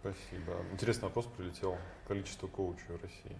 [0.00, 0.56] Спасибо.
[0.72, 1.76] Интересный вопрос прилетел.
[2.08, 3.36] Количество коучей в России.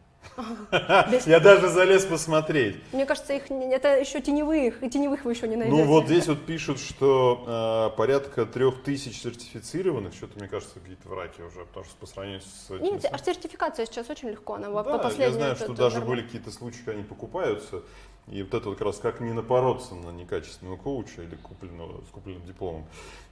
[1.26, 2.76] Я даже залез посмотреть.
[2.92, 5.76] Мне кажется, их это еще теневых, и теневых вы еще не найдете.
[5.76, 11.08] Ну вот здесь вот пишут, что э, порядка трех тысяч сертифицированных, что-то мне кажется, какие-то
[11.08, 12.84] враки уже, потому что по сравнению с этим...
[12.84, 15.30] Нет, а сертификация сейчас очень легко, она да, по последнему...
[15.30, 17.82] я знаю, что даже были какие-то случаи, когда они покупаются,
[18.28, 22.10] и вот это вот как раз как не напороться на некачественного коуча или купленного, с
[22.10, 22.86] купленным дипломом.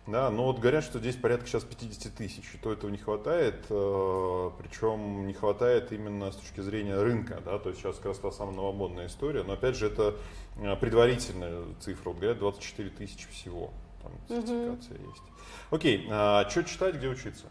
[0.09, 3.67] Да, но вот говорят, что здесь порядка сейчас 50 тысяч, и то этого не хватает,
[3.69, 8.19] э, причем не хватает именно с точки зрения рынка, да, то есть сейчас как раз
[8.19, 10.17] та самая новомодная история, но опять же это
[10.57, 13.71] э, предварительная цифра, вот говорят 24 тысячи всего,
[14.03, 15.11] там сертификация угу.
[15.11, 15.23] есть.
[15.71, 17.45] Окей, а что читать, где учиться?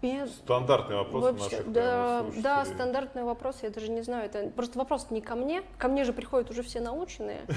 [0.00, 0.32] Без...
[0.36, 5.08] Стандартный вопрос Вообще, наших да, да, стандартный вопрос, я даже не знаю, это просто вопрос
[5.10, 7.40] не ко мне, ко мне же приходят уже все наученные.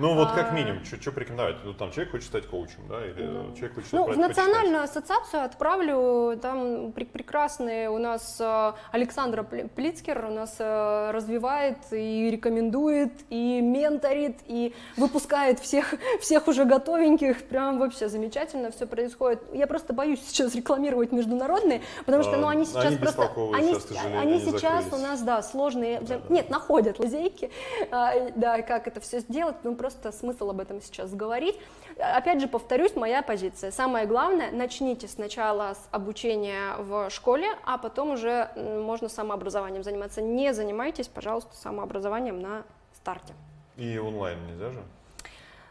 [0.00, 1.56] Ну вот как а, минимум, что порекомендовать?
[1.64, 3.16] Ну там человек хочет стать коучем, да, или
[3.56, 10.30] человек хочет Ну в национальную ассоциацию отправлю, там прекрасные у нас э, Александра Плицкер у
[10.30, 18.08] нас э, развивает и рекомендует, и менторит, и выпускает всех, всех уже готовеньких, прям вообще
[18.08, 19.42] замечательно все происходит.
[19.52, 23.74] Я просто боюсь сейчас рекламировать международные сложные, потому что, ну, они сейчас они просто, они,
[23.74, 27.50] сейчас, они сейчас у нас, да, сложные, да, нет, находят лазейки,
[27.90, 31.58] а, да, как это все сделать, ну, просто смысл об этом сейчас говорить.
[31.98, 33.72] Опять же, повторюсь, моя позиция.
[33.72, 40.22] Самое главное, начните сначала с обучения в школе, а потом уже можно самообразованием заниматься.
[40.22, 42.62] Не занимайтесь, пожалуйста, самообразованием на
[42.94, 43.34] старте.
[43.76, 44.82] И онлайн нельзя же?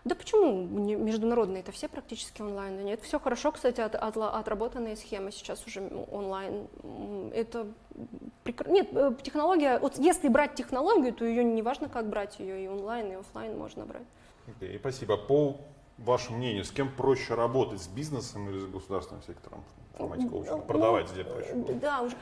[0.07, 0.63] Да почему?
[0.65, 2.83] Международные это все практически онлайн.
[2.85, 5.81] Нет, все хорошо, кстати, от, от, отработанные схемы сейчас уже
[6.11, 6.67] онлайн.
[7.33, 7.67] Это
[8.67, 12.67] нет, э, технология, вот если брать технологию, то ее не важно, как брать ее, и
[12.67, 14.05] онлайн, и офлайн можно брать.
[14.47, 15.17] Okay, спасибо.
[15.17, 15.57] По
[15.97, 19.63] вашему мнению, с кем проще работать, с бизнесом или с государственным сектором
[19.97, 20.59] формате коучинга?
[20.59, 21.53] Продавать ну, где проще?
[21.81, 22.15] Да, уже.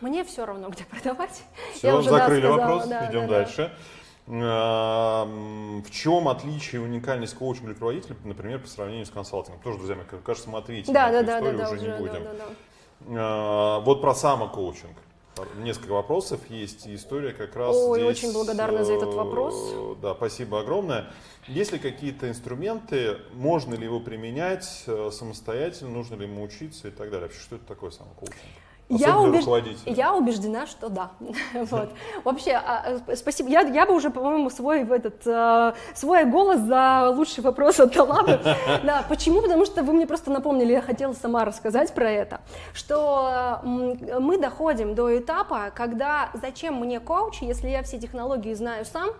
[0.00, 1.44] Мне все равно, где продавать.
[1.74, 3.72] Все, Я уже, закрыли да, вопрос, да, идем да, дальше.
[3.72, 4.01] Да.
[4.32, 9.60] В чем отличие и уникальность коучинга для руководителя, например, по сравнению с консалтингом?
[9.60, 11.98] Тоже, друзья мои, кажется, смотрите да, на да, эту да, историю, да, уже да, не
[11.98, 12.24] будем.
[12.24, 12.46] Да, да,
[13.08, 13.80] да.
[13.80, 14.96] Вот про самокоучинг.
[15.58, 19.54] Несколько вопросов есть, и история как раз Ой, здесь, очень благодарна за этот вопрос.
[19.74, 21.10] Э, да, спасибо огромное.
[21.46, 26.90] Есть ли какие-то инструменты, можно ли его применять э, самостоятельно, нужно ли ему учиться и
[26.90, 27.28] так далее?
[27.28, 28.36] Вообще, что это такое самокоучинг?
[28.98, 29.44] Я, убеж...
[29.86, 31.10] я убеждена, что да.
[31.54, 31.90] вот.
[32.24, 33.48] Вообще, а, э, спасибо.
[33.48, 38.38] Я, я бы уже, по-моему, свой, этот, э, свой голос за лучший вопрос отдала бы.
[38.84, 39.40] да, почему?
[39.40, 42.40] Потому что вы мне просто напомнили, я хотела сама рассказать про это,
[42.74, 49.10] что мы доходим до этапа, когда зачем мне коуч, если я все технологии знаю сам,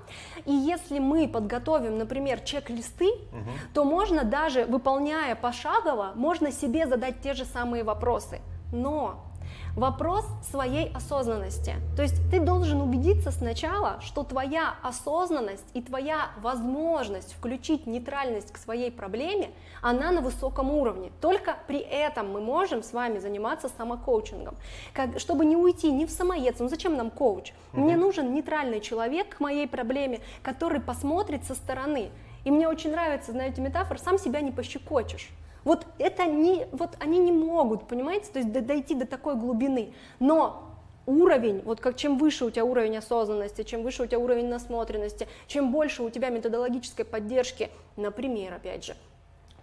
[0.44, 3.50] и если мы подготовим, например, чек-листы, угу.
[3.72, 8.40] то можно даже, выполняя пошагово, можно себе задать те же самые вопросы.
[8.72, 9.31] Но
[9.76, 11.76] Вопрос своей осознанности.
[11.96, 18.58] То есть ты должен убедиться сначала, что твоя осознанность и твоя возможность включить нейтральность к
[18.58, 19.48] своей проблеме,
[19.80, 21.10] она на высоком уровне.
[21.22, 24.56] Только при этом мы можем с вами заниматься самокоучингом.
[24.92, 27.54] Как, чтобы не уйти ни в самоедство, ну зачем нам коуч?
[27.72, 32.10] Мне нужен нейтральный человек к моей проблеме, который посмотрит со стороны.
[32.44, 35.30] И мне очень нравится, знаете, метафора, сам себя не пощекочешь.
[35.64, 39.92] Вот это не, вот они не могут, понимаете, то есть дойти до такой глубины.
[40.18, 40.72] Но
[41.06, 45.28] уровень, вот как чем выше у тебя уровень осознанности, чем выше у тебя уровень насмотренности,
[45.46, 48.96] чем больше у тебя методологической поддержки, например, опять же,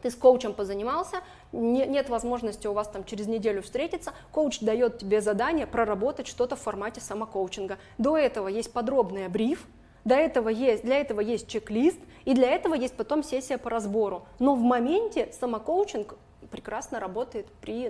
[0.02, 1.18] ты с коучем позанимался,
[1.52, 6.56] не, нет возможности у вас там через неделю встретиться, коуч дает тебе задание проработать что-то
[6.56, 7.78] в формате самокоучинга.
[7.98, 9.68] До этого есть подробный бриф,
[10.10, 14.26] до этого есть, для этого есть чек-лист, и для этого есть потом сессия по разбору.
[14.40, 16.18] Но в моменте самокоучинг
[16.52, 17.90] прекрасно работает при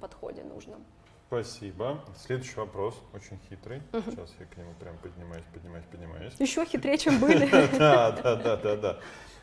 [0.00, 0.84] подходе нужном.
[1.28, 2.00] Спасибо.
[2.16, 3.82] Следующий вопрос, очень хитрый.
[3.92, 4.10] Угу.
[4.10, 6.34] Сейчас я к нему прям поднимаюсь, поднимаюсь, поднимаюсь.
[6.40, 7.48] Еще хитрее, чем были.
[7.78, 8.98] Да, да, да, да, да.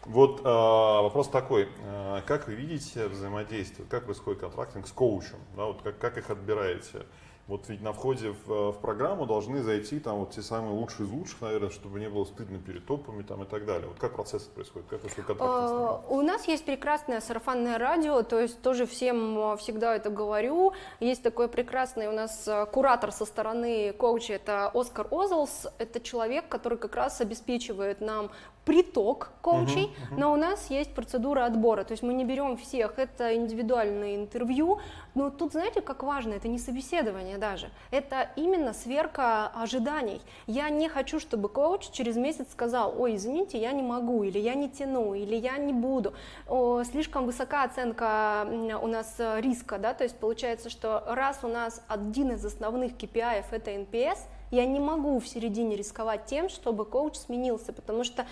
[0.06, 5.64] Вот а, вопрос такой, а, как вы видите взаимодействие, как происходит контрактинг с коучем, да,
[5.66, 7.06] вот как, как их отбираете?
[7.48, 11.08] Вот ведь на входе в, э, в программу должны зайти там вот те самые лучшие
[11.08, 13.88] из лучших, наверное, чтобы не было стыдно перед топами там и так далее.
[13.88, 14.88] Вот как процесс происходит?
[14.90, 19.96] Как вы контракт У нас есть прекрасное сарафанное радио, то есть тоже всем э, всегда
[19.96, 20.74] это говорю.
[21.00, 25.68] Есть такой прекрасный у нас э, куратор со стороны коуча, это Оскар Озелс.
[25.78, 28.30] Это человек, который как раз обеспечивает нам
[28.68, 30.20] приток коучей, uh-huh, uh-huh.
[30.20, 34.80] но у нас есть процедура отбора, то есть мы не берем всех, это индивидуальное интервью,
[35.16, 40.22] но тут знаете, как важно, это не собеседование даже, это именно сверка ожиданий.
[40.48, 44.54] Я не хочу, чтобы коуч через месяц сказал, ой, извините, я не могу, или я
[44.54, 46.14] не тяну, или я не буду,
[46.50, 48.46] О, слишком высока оценка
[48.82, 53.46] у нас риска, да, то есть получается, что раз у нас один из основных KPI
[53.50, 54.18] это NPS,
[54.52, 58.26] я не могу в середине рисковать тем, чтобы коуч сменился, потому что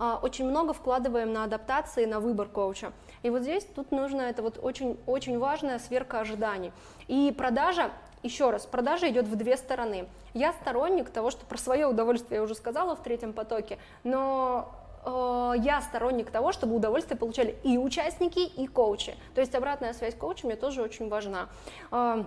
[0.00, 2.92] очень много вкладываем на адаптации, на выбор коуча.
[3.22, 6.72] И вот здесь тут нужно, это вот очень, очень важная сверка ожиданий.
[7.06, 7.90] И продажа,
[8.22, 10.08] еще раз, продажа идет в две стороны.
[10.34, 14.72] Я сторонник того, что про свое удовольствие я уже сказала в третьем потоке, но
[15.04, 19.16] э, я сторонник того, чтобы удовольствие получали и участники, и коучи.
[19.34, 21.48] То есть обратная связь коуча мне тоже очень важна.
[21.90, 22.26] А,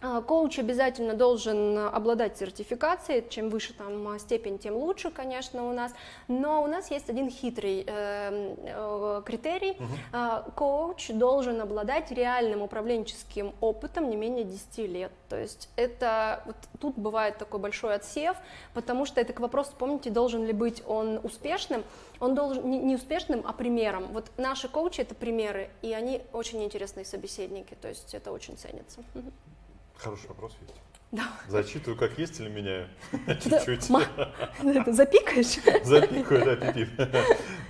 [0.00, 5.92] коуч обязательно должен обладать сертификацией, чем выше там степень, тем лучше, конечно, у нас.
[6.28, 9.72] Но у нас есть один хитрый э, э, критерий.
[9.72, 10.52] Угу.
[10.54, 15.12] Коуч должен обладать реальным управленческим опытом не менее 10 лет.
[15.28, 18.36] То есть это вот тут бывает такой большой отсев,
[18.74, 21.84] потому что это к вопросу, помните, должен ли быть он успешным?
[22.20, 24.08] Он должен не, не успешным, а примером.
[24.12, 29.02] Вот наши коучи это примеры, и они очень интересные собеседники, то есть это очень ценится.
[30.02, 30.74] Хороший вопрос есть.
[31.12, 31.24] Да.
[31.48, 32.88] Зачитываю, как есть, или меняю?
[33.26, 33.82] Чуть-чуть.
[34.94, 35.58] Запикаешь?
[35.84, 36.88] Запикаю, да, пипи.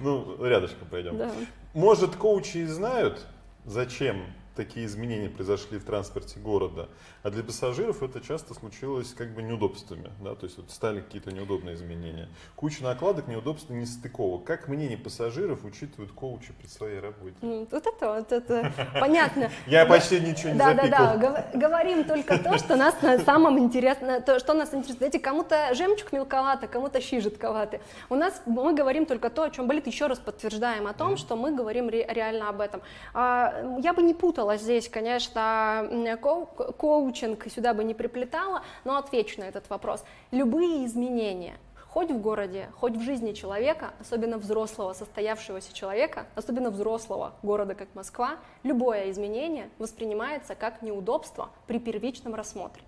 [0.01, 1.20] Ну, рядышком пойдем.
[1.74, 3.27] Может, коучи знают,
[3.65, 4.27] зачем
[4.61, 6.91] такие изменения произошли в транспорте города,
[7.23, 11.32] а для пассажиров это часто случилось как бы неудобствами, да, то есть вот стали какие-то
[11.32, 12.28] неудобные изменения.
[12.57, 14.45] Куча накладок, неудобств, нестыковок.
[14.45, 17.37] Как мнение пассажиров учитывают коучи при своей работе?
[17.41, 18.70] Ну, вот это, вот это
[19.01, 19.51] понятно.
[19.66, 24.20] Я почти ничего не Да, да, да, говорим только то, что нас на самом интересно,
[24.20, 24.99] то, что нас интересует.
[24.99, 27.81] Знаете, кому-то жемчуг мелковато, кому-то щи жидковаты.
[28.11, 31.35] У нас мы говорим только то, о чем болит, еще раз подтверждаем о том, что
[31.37, 32.82] мы говорим реально об этом.
[33.15, 35.89] А, я бы не путала здесь, конечно,
[36.77, 40.05] коучинг сюда бы не приплетала, но отвечу на этот вопрос.
[40.31, 41.59] Любые изменения,
[41.89, 47.89] хоть в городе, хоть в жизни человека, особенно взрослого, состоявшегося человека, особенно взрослого города, как
[47.94, 52.82] Москва, любое изменение воспринимается как неудобство при первичном рассмотре.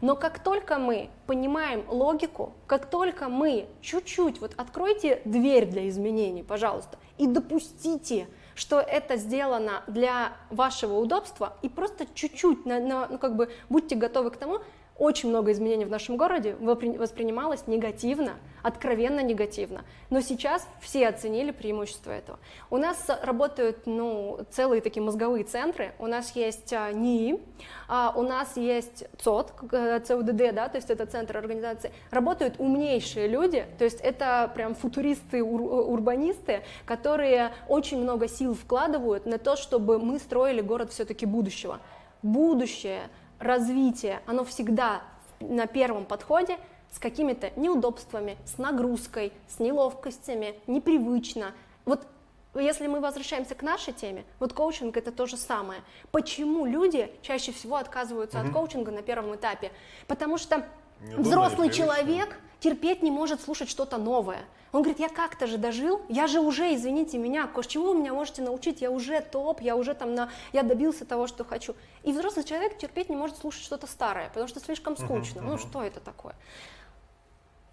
[0.00, 6.42] Но как только мы понимаем логику, как только мы чуть-чуть, вот откройте дверь для изменений,
[6.42, 13.50] пожалуйста, и допустите что это сделано для вашего удобства, и просто чуть-чуть, ну как бы
[13.68, 14.60] будьте готовы к тому,
[15.02, 19.84] очень много изменений в нашем городе воспринималось негативно, откровенно негативно.
[20.10, 22.38] Но сейчас все оценили преимущество этого.
[22.70, 25.92] У нас работают ну, целые такие мозговые центры.
[25.98, 27.40] У нас есть а, НИИ,
[27.88, 31.90] а, у нас есть ЦОД, э, ЦУДД, да, то есть это центр организации.
[32.12, 39.26] Работают умнейшие люди, то есть это прям футуристы, ур, урбанисты, которые очень много сил вкладывают
[39.26, 41.80] на то, чтобы мы строили город все-таки будущего.
[42.22, 43.00] Будущее–
[43.42, 45.02] развитие, оно всегда
[45.40, 46.58] на первом подходе
[46.90, 51.52] с какими-то неудобствами, с нагрузкой, с неловкостями, непривычно.
[51.84, 52.06] Вот
[52.54, 55.80] Если мы возвращаемся к нашей теме, вот коучинг это то же самое.
[56.10, 59.72] Почему люди чаще всего отказываются от коучинга на первом этапе?
[60.06, 60.66] Потому что
[61.02, 64.44] Взрослый человек терпеть не может слушать что-то новое.
[64.70, 68.14] Он говорит, я как-то же дожил, я же уже, извините меня, ко- чего вы меня
[68.14, 71.74] можете научить, я уже топ, я уже там, на, я добился того, что хочу.
[72.04, 75.42] И взрослый человек терпеть не может слушать что-то старое, потому что слишком скучно.
[75.42, 76.34] Ну что это такое?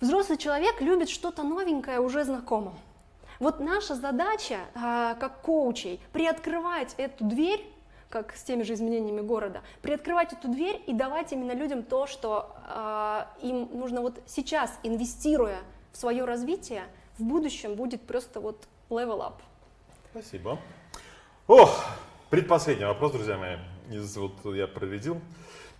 [0.01, 2.75] Взрослый человек любит что-то новенькое, уже знакомое.
[3.39, 7.65] Вот наша задача, а, как коучей, приоткрывать эту дверь,
[8.09, 12.55] как с теми же изменениями города, приоткрывать эту дверь и давать именно людям то, что
[12.65, 15.59] а, им нужно вот сейчас, инвестируя
[15.91, 16.83] в свое развитие,
[17.17, 19.35] в будущем будет просто вот level up.
[20.11, 20.59] Спасибо.
[21.47, 21.85] Ох,
[22.29, 23.57] предпоследний вопрос, друзья мои,
[23.91, 25.21] из вот я проредил.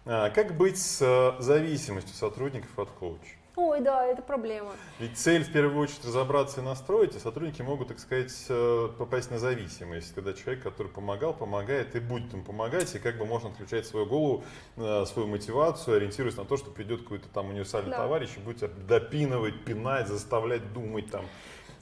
[0.06, 3.39] А, Как быть с э, зависимостью сотрудников от коуча?
[3.62, 4.72] Ой, да, это проблема.
[5.00, 9.32] Ведь цель в первую очередь разобраться и настроить, а сотрудники могут, так сказать, э, попасть
[9.32, 13.50] на зависимость, когда человек, который помогал, помогает и будет им помогать, и как бы можно
[13.50, 14.46] отключать свою голову,
[14.78, 17.98] э, свою мотивацию, ориентируясь на то, что придет какой-то там универсальный Да.
[17.98, 21.26] товарищ и будет тебя допинывать, пинать, заставлять думать там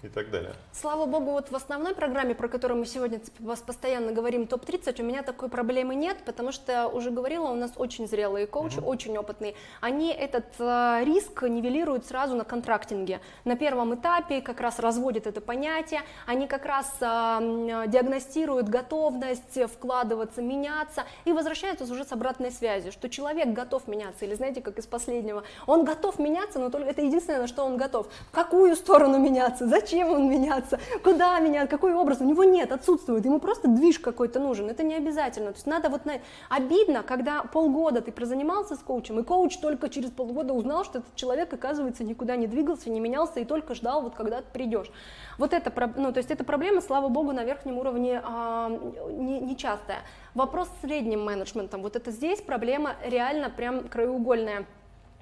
[0.03, 0.53] и так далее.
[0.73, 5.03] Слава богу, вот в основной программе, про которую мы сегодня вас постоянно говорим, топ-30, у
[5.03, 9.55] меня такой проблемы нет, потому что, уже говорила, у нас очень зрелые коучи, очень опытные.
[9.81, 13.21] Они этот э, риск нивелируют сразу на контрактинге.
[13.43, 19.59] На первом этапе как раз разводят это понятие, они как раз э, м, диагностируют готовность
[19.71, 24.77] вкладываться, меняться и возвращаются уже с обратной связью, что человек готов меняться, или знаете, как
[24.77, 28.07] из последнего, он готов меняться, но только это единственное, на что он готов.
[28.29, 33.25] В какую сторону меняться, зачем он меняться, куда меняться, какой образ, у него нет, отсутствует,
[33.25, 36.13] ему просто движ какой-то нужен, это не обязательно, то есть надо вот, на...
[36.49, 41.15] обидно, когда полгода ты прозанимался с коучем, и коуч только через полгода узнал, что этот
[41.15, 44.91] человек, оказывается, никуда не двигался, не менялся и только ждал, вот когда ты придешь.
[45.37, 48.69] Вот это, ну, то есть эта проблема, слава богу, на верхнем уровне а,
[49.09, 49.99] не, нечастая.
[50.33, 54.65] Вопрос с средним менеджментом, вот это здесь проблема реально прям краеугольная.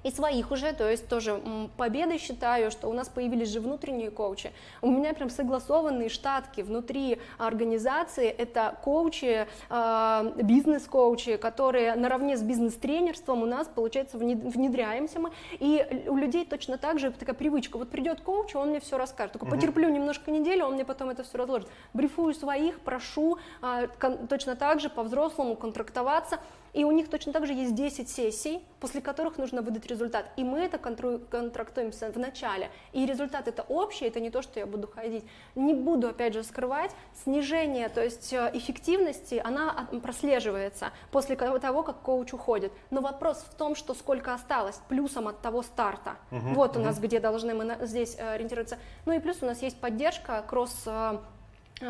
[0.06, 1.42] И своих уже, то есть тоже
[1.76, 4.52] победой считаю, что у нас появились же внутренние коучи.
[4.80, 8.28] У меня прям согласованные штатки внутри организации.
[8.28, 15.32] Это коучи, э, бизнес-коучи, которые наравне с бизнес-тренерством у нас, получается, внед- внедряемся мы.
[15.58, 17.76] И у людей точно так же такая привычка.
[17.76, 19.32] Вот придет коуч, он мне все расскажет.
[19.32, 21.68] Только потерплю немножко неделю, он мне потом это все разложит.
[21.94, 23.88] Брифую своих, прошу а,
[24.28, 26.38] точно так же по-взрослому контрактоваться.
[26.72, 30.26] И у них точно так же есть 10 сессий, после которых нужно выдать результат.
[30.36, 32.70] И мы это контрактуемся в начале.
[32.92, 35.24] И результат это общий, это не то, что я буду ходить.
[35.54, 36.92] Не буду, опять же, скрывать.
[37.24, 42.72] Снижение, то есть э, эффективности, она прослеживается после того, как коуч уходит.
[42.90, 46.16] Но вопрос в том, что сколько осталось плюсом от того старта.
[46.30, 48.78] вот у нас где должны мы здесь э, ориентироваться.
[49.04, 51.18] Ну и плюс у нас есть поддержка кросс э,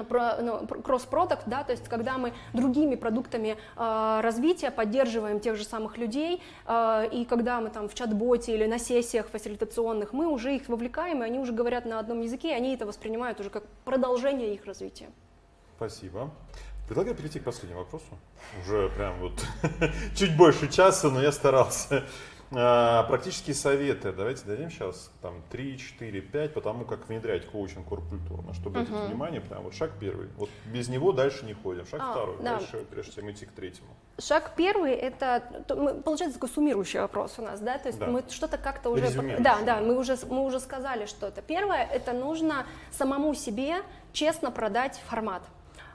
[0.08, 5.56] про- ну, пр- кросс-продукт, да, то есть когда мы другими продуктами э, развития поддерживаем тех
[5.56, 10.26] же самых людей, э, и когда мы там в чат-боте или на сессиях фасилитационных, мы
[10.26, 13.50] уже их вовлекаем, и они уже говорят на одном языке, и они это воспринимают уже
[13.50, 15.08] как продолжение их развития.
[15.76, 16.30] Спасибо.
[16.88, 18.06] Предлагаю перейти к последнему вопросу.
[18.62, 19.32] Уже прям вот
[20.16, 22.04] чуть больше часа, но я старался.
[22.52, 24.12] А, Практические советы.
[24.12, 28.42] Давайте дадим сейчас там 3, 4, 5 по тому, как внедрять коучинг культуру.
[28.42, 30.28] На что обратить внимание, прям вот шаг первый.
[30.36, 31.86] Вот без него дальше не ходим.
[31.86, 32.36] Шаг А, второй.
[32.38, 32.58] да.
[32.58, 33.88] Дальше, прежде чем идти к третьему.
[34.18, 35.42] Шаг первый это
[36.04, 38.06] получается такой суммирующий вопрос у нас, да, то есть Да.
[38.06, 39.10] мы что-то как-то уже,
[39.40, 41.42] да, да, мы уже мы уже сказали что-то.
[41.42, 43.82] Первое это нужно самому себе
[44.12, 45.42] честно продать формат.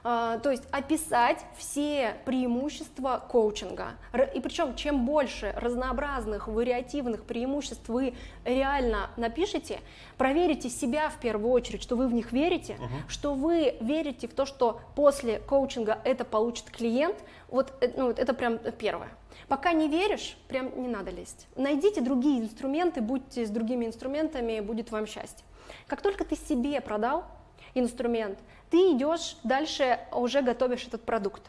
[0.04, 3.92] А, то есть описать все преимущества коучинга.
[4.34, 8.14] И причем, чем больше разнообразных, вариативных преимуществ вы
[8.44, 9.80] реально напишете,
[10.18, 14.44] проверите себя в первую очередь, что вы в них верите, что вы верите в то,
[14.44, 17.16] что после коучинга это получит клиент,
[17.48, 19.10] вот, э, ну, вот это прям первое.
[19.46, 21.46] Пока не веришь, прям не надо лезть.
[21.56, 25.44] Найдите другие инструменты, будьте с другими инструментами, будет вам счастье.
[25.86, 27.24] Как только ты себе продал
[27.74, 28.38] инструмент,
[28.70, 31.42] ты идешь дальше, уже готовишь этот продукт.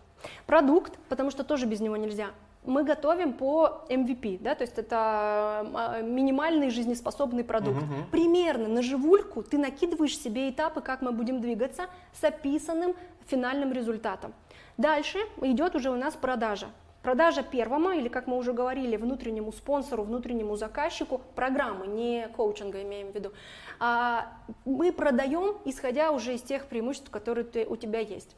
[0.45, 2.31] Продукт, потому что тоже без него нельзя.
[2.65, 5.65] Мы готовим по MVP, да, то есть это
[5.97, 7.83] э, минимальный жизнеспособный продукт.
[8.09, 12.95] Примерно на живульку ты накидываешь себе этапы, как мы будем двигаться с описанным
[13.27, 14.33] финальным результатом.
[14.77, 16.67] Дальше идет уже у нас продажа.
[17.03, 23.11] Продажа первому, или как мы уже говорили, внутреннему спонсору, внутреннему заказчику программы, не коучинга имеем
[23.11, 23.33] в виду,
[23.77, 24.27] а,
[24.63, 28.37] мы продаем, исходя уже из тех преимуществ, которые у тебя есть.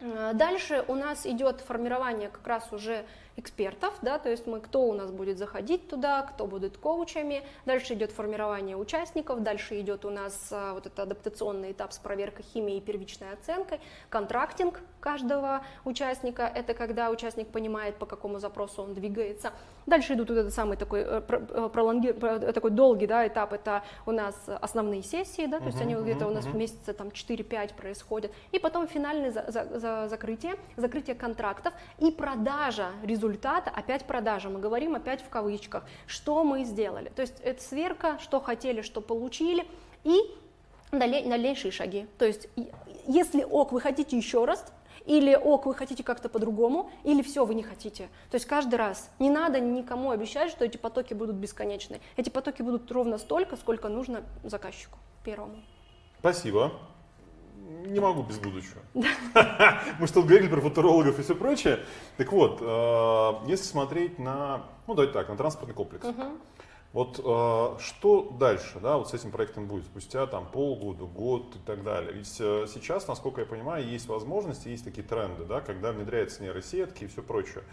[0.00, 3.04] Э, Дальше у нас идет формирование как раз уже
[3.36, 7.94] экспертов, да, то есть мы, кто у нас будет заходить туда, кто будет коучами, дальше
[7.94, 12.76] идет формирование участников, дальше идет у нас а, вот этот адаптационный этап с проверкой химии
[12.76, 13.80] и первичной оценкой,
[14.10, 19.52] контрактинг каждого участника, это когда участник понимает, по какому запросу он двигается.
[19.86, 23.82] Дальше идут вот этот самый такой, э, э, пролонги- про- такой долгий да, этап, это
[24.06, 27.74] у нас основные сессии, да, то есть они где-то у нас в месяце там 4-5
[27.74, 32.90] происходят, и потом финальное за- за- за- закрытие, закрытие контрактов и продажа
[33.22, 37.08] результата, опять продажа, мы говорим опять в кавычках, что мы сделали.
[37.08, 39.66] То есть это сверка, что хотели, что получили,
[40.04, 40.18] и
[40.90, 42.06] дальнейшие шаги.
[42.18, 42.48] То есть
[43.06, 44.64] если ок, вы хотите еще раз,
[45.06, 48.08] или ок, вы хотите как-то по-другому, или все, вы не хотите.
[48.30, 52.00] То есть каждый раз не надо никому обещать, что эти потоки будут бесконечны.
[52.16, 55.56] Эти потоки будут ровно столько, сколько нужно заказчику первому.
[56.18, 56.72] Спасибо.
[57.86, 58.80] Не могу без будущего.
[59.98, 61.80] Мы что говорили про футурологов и все прочее.
[62.16, 66.06] Так вот, э, если смотреть на, ну давайте так, на транспортный комплекс.
[66.92, 71.58] Вот э, что дальше, да, вот с этим проектом будет спустя там полгода, год и
[71.66, 72.12] так далее.
[72.12, 77.04] Ведь э, сейчас, насколько я понимаю, есть возможности, есть такие тренды, да, когда внедряются нейросетки
[77.04, 77.64] и все прочее.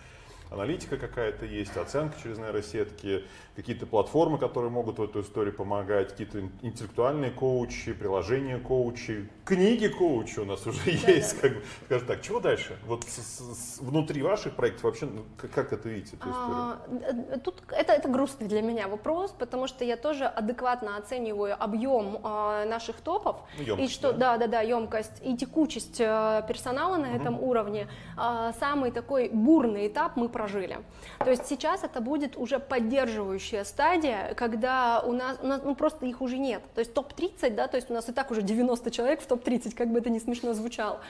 [0.51, 3.23] Аналитика какая-то есть, оценка через нейросетки,
[3.55, 9.87] какие-то платформы, которые могут в эту историю помогать, какие-то ин- интеллектуальные коучи, приложения коучи, книги
[9.87, 11.39] коучи у нас уже есть.
[11.39, 12.77] Как бы, скажем так, чего дальше?
[12.87, 16.29] Вот с- с- внутри ваших проектов вообще, ну, как, как это видите, эту?
[16.33, 21.55] А, д- Тут это, это грустный для меня вопрос, потому что я тоже адекватно оцениваю
[21.61, 24.37] объем а, наших топов Ну, и ёмкость, что, да?
[24.37, 27.87] да, да, да, емкость и текучесть э, персонала на этом уровне.
[28.17, 30.77] А, Самый такой бурный этап мы прожили.
[31.19, 36.05] То есть сейчас это будет уже поддерживающая стадия, когда у нас, у нас ну, просто
[36.05, 36.61] их уже нет.
[36.75, 39.75] То есть топ-30, да, то есть у нас и так уже 90 человек в топ-30,
[39.75, 41.01] как бы это не смешно звучало.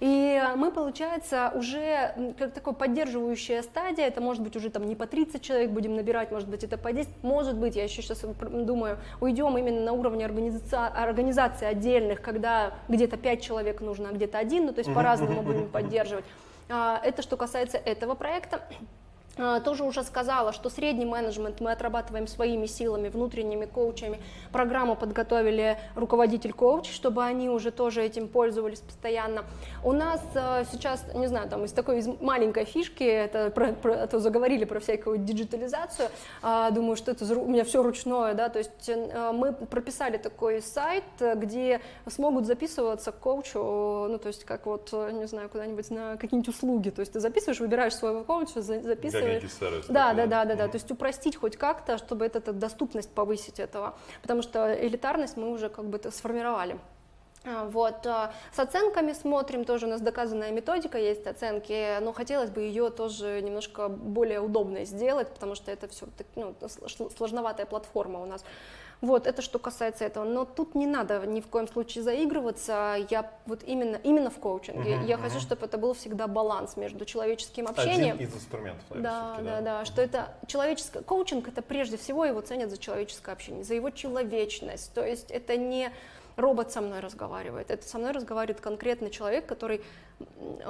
[0.00, 5.06] И мы, получается, уже как такая поддерживающая стадия, это может быть уже там не по
[5.06, 8.98] 30 человек будем набирать, может быть это по 10, может быть, я еще сейчас думаю,
[9.20, 14.66] уйдем именно на уровне организации, организации отдельных, когда где-то 5 человек нужно, а где-то один,
[14.66, 16.24] ну то есть по-разному будем поддерживать.
[16.68, 18.62] А, Это что касается этого проекта.
[19.38, 24.18] А, Тоже уже сказала, что средний менеджмент мы отрабатываем своими силами, внутренними коучами.
[24.52, 29.44] Программу подготовили руководитель-коуч, чтобы они уже тоже этим пользовались постоянно.
[29.84, 34.02] У нас э, сейчас, не знаю, там из такой из маленькой фишки, это про, про-
[34.02, 36.08] а то заговорили про всякую диджитализацию,
[36.42, 40.60] а, думаю, что это у меня все ручное, да, то есть э, мы прописали такой
[40.62, 43.58] сайт, э, где смогут записываться к коучу,
[44.08, 47.20] ну, то есть как вот, э, не знаю, куда-нибудь на какие-нибудь услуги, то есть ты
[47.20, 49.27] записываешь, выбираешь своего коуча, за- записываешь.
[49.92, 53.94] Да, да, да, да, да, то есть упростить хоть как-то, чтобы это доступность повысить этого,
[54.22, 56.78] потому что элитарность мы уже как бы сформировали.
[57.44, 62.50] А, Вот, а, с оценками смотрим, тоже у нас доказанная методика есть оценки, но хотелось
[62.50, 66.06] бы ее тоже немножко более удобной сделать, потому что это все
[66.36, 68.44] ну, сл- сложноватая платформа у нас.
[69.00, 70.24] Вот, это что касается этого.
[70.24, 72.96] Но тут не надо ни в коем случае заигрываться.
[73.10, 74.96] Я вот именно, именно в коучинге.
[74.96, 75.28] Мгм, Я мгм.
[75.28, 78.14] хочу, чтобы это был всегда баланс между человеческим общением.
[78.16, 82.24] Один из инструментов, наверное, Да, всё-таки, да, да, что это человеческое, коучинг это прежде всего
[82.24, 85.92] его ценят за человеческое общение, за его человечность, то есть это не
[86.36, 89.80] робот со мной разговаривает, это со мной разговаривает конкретный человек, который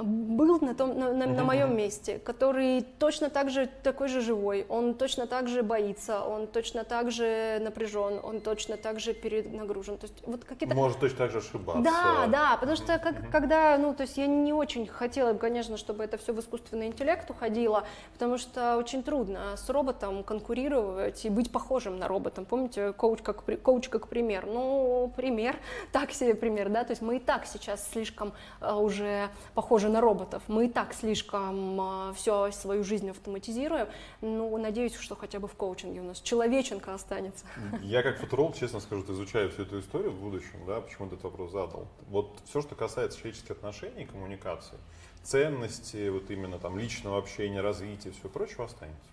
[0.01, 4.65] был на, том, на, на- на моем месте, который точно так же такой же живой,
[4.69, 9.97] он точно так же боится, он точно так же напряжен, он точно так же перенагружен,
[9.97, 11.81] то есть вот какие-то Может точно так же ошибаться.
[11.81, 16.03] да, да, потому что как, когда, ну, то есть я не очень хотела, конечно, чтобы
[16.03, 21.51] это все в искусственный интеллект уходило, потому что очень трудно с роботом конкурировать и быть
[21.51, 22.43] похожим на робота.
[22.43, 24.45] Помните, коуч как, коуч как пример?
[24.45, 25.55] Ну, пример,
[25.91, 30.01] так себе пример, да, то есть мы и так сейчас слишком э, уже похожи на
[30.01, 33.87] роботов, мы и так слишком все свою жизнь автоматизируем,
[34.21, 37.45] ну, надеюсь, что хотя бы в коучинге у нас человеченка останется.
[37.81, 41.51] Я как футуролог, честно скажу, изучаю всю эту историю в будущем, да, почему этот вопрос
[41.51, 41.87] задал.
[42.09, 44.77] Вот все, что касается человеческих отношений, коммуникации,
[45.23, 49.09] ценности, вот именно там личного общения, развития, все прочее останется.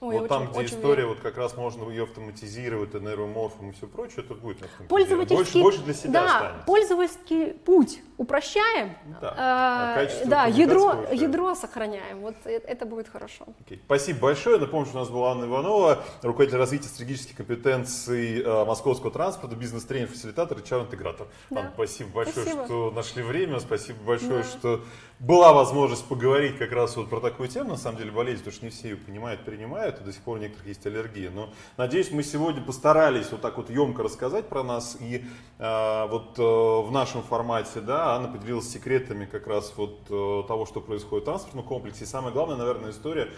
[0.00, 1.08] Ой, вот очень- там, где очень история, верю.
[1.08, 4.58] вот как раз можно ее автоматизировать, нейроморфом и все прочее, это будет.
[4.88, 6.64] Пользовательский, Больше, больше для себя да, останется.
[6.66, 13.08] пользовательский путь упрощаем, Да, э, а качество да, ядро, ядро сохраняем, вот э- это будет
[13.08, 13.46] хорошо.
[13.60, 13.80] Окей.
[13.86, 14.58] Спасибо большое.
[14.58, 20.08] Напомню, что у нас была Анна Иванова, руководитель развития стратегических компетенций э, московского транспорта, бизнес-тренер,
[20.08, 21.26] фасилитатор и чар-интегратор.
[21.50, 21.60] Да.
[21.60, 22.64] Анна, спасибо большое, Спасибо.
[22.66, 23.58] что нашли время.
[23.60, 24.44] Спасибо большое, Да.
[24.44, 24.80] что
[25.20, 27.70] была возможность поговорить как раз вот про такую тему.
[27.70, 30.00] На самом деле болезнь, потому что не все ее понимают, принимают.
[30.00, 31.30] и до сих пор у некоторых есть аллергия.
[31.30, 34.96] Но надеюсь, мы сегодня постарались вот так вот емко рассказать про нас.
[35.00, 35.24] И
[35.58, 40.66] э, вот э, в нашем формате, да, Анна поделилась секретами как раз вот э, того,
[40.66, 42.04] что происходит в транспортном комплексе.
[42.04, 43.28] И самое главное, наверное, история,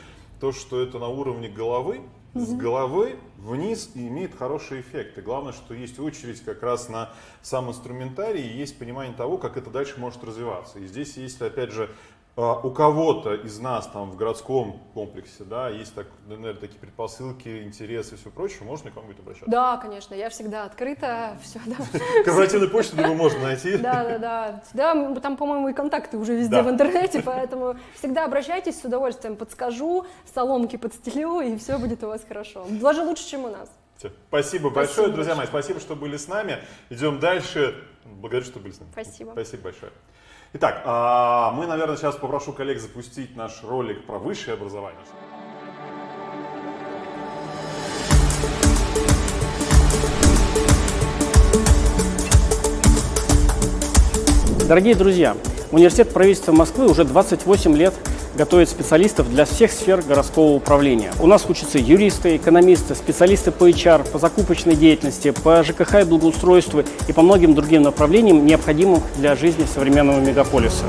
[0.41, 2.01] то, что это на уровне головы,
[2.35, 5.19] с головы вниз и имеет хороший эффект.
[5.19, 7.11] И главное, что есть очередь как раз на
[7.43, 10.79] сам инструментарий и есть понимание того, как это дальше может развиваться.
[10.79, 11.91] И здесь есть, опять же,
[12.41, 18.15] у кого-то из нас там в городском комплексе, да, есть так, наверное, такие предпосылки, интересы
[18.15, 19.51] и все прочее, можно к вам будет обращаться?
[19.51, 21.77] Да, конечно, я всегда открыта, все, да.
[22.25, 23.77] Корпоративную почту, думаю, можно найти.
[23.77, 24.63] Да, да, да.
[24.75, 26.63] Да, там, по-моему, и контакты уже везде Да.
[26.63, 32.23] в интернете, поэтому всегда обращайтесь, с удовольствием подскажу, соломки подстелю, и все будет у вас
[32.27, 32.65] хорошо.
[32.71, 33.71] Даже лучше, чем у нас.
[34.29, 35.37] Спасибо большое, друзья большое.
[35.37, 36.59] мои, спасибо, что были с нами.
[36.89, 37.85] Идем дальше.
[38.05, 38.91] Благодарю, что были с нами.
[38.93, 39.33] Спасибо.
[39.33, 39.93] Спасибо большое.
[40.53, 45.01] Итак, а, мы, наверное, сейчас попрошу коллег запустить наш ролик про высшее образование.
[54.67, 55.37] Дорогие друзья,
[55.71, 57.95] Университет правительства Москвы уже 28 лет
[58.41, 61.13] готовит специалистов для всех сфер городского управления.
[61.21, 66.83] У нас учатся юристы, экономисты, специалисты по HR, по закупочной деятельности, по ЖКХ и благоустройству
[67.07, 70.87] и по многим другим направлениям, необходимым для жизни современного мегаполиса.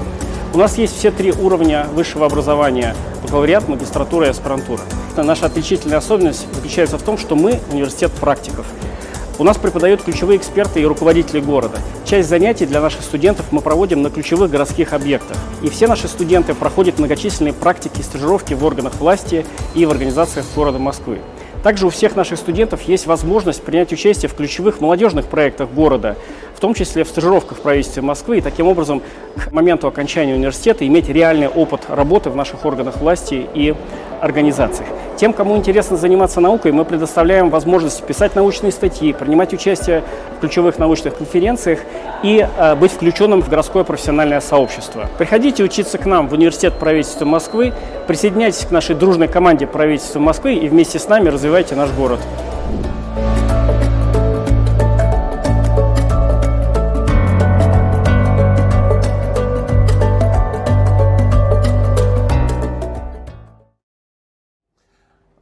[0.53, 4.84] У нас есть все три уровня высшего образования– бакалавриат, магистратура и аспирантура.
[5.18, 8.65] Наша отличительная особенность заключается в том, что мы университет практиков.
[9.41, 11.80] У нас преподают ключевые эксперты и руководители города.
[12.05, 15.35] Часть занятий для наших студентов мы проводим на ключевых городских объектах.
[15.63, 19.43] И все наши студенты проходят многочисленные практики и стажировки в органах власти
[19.73, 21.22] и в организациях города Москвы.
[21.63, 26.18] Также у всех наших студентов есть возможность принять участие в ключевых молодежных проектах города,
[26.62, 29.02] том числе в стажировках в правительстве Москвы, и таким образом
[29.36, 33.76] к моменту окончания университета иметь реальный опыт работы в наших органах власти и
[34.22, 34.88] организациях.
[35.18, 40.04] Тем, кому интересно заниматься наукой, мы предоставляем возможность писать научные статьи, принимать участие
[40.38, 41.80] в ключевых научных конференциях
[42.24, 45.10] и э, быть включенным в городское профессиональное сообщество.
[45.18, 47.74] Приходите учиться к нам в Университет правительства Москвы,
[48.08, 52.20] присоединяйтесь к нашей дружной команде правительства Москвы и вместе с нами развивайте наш город.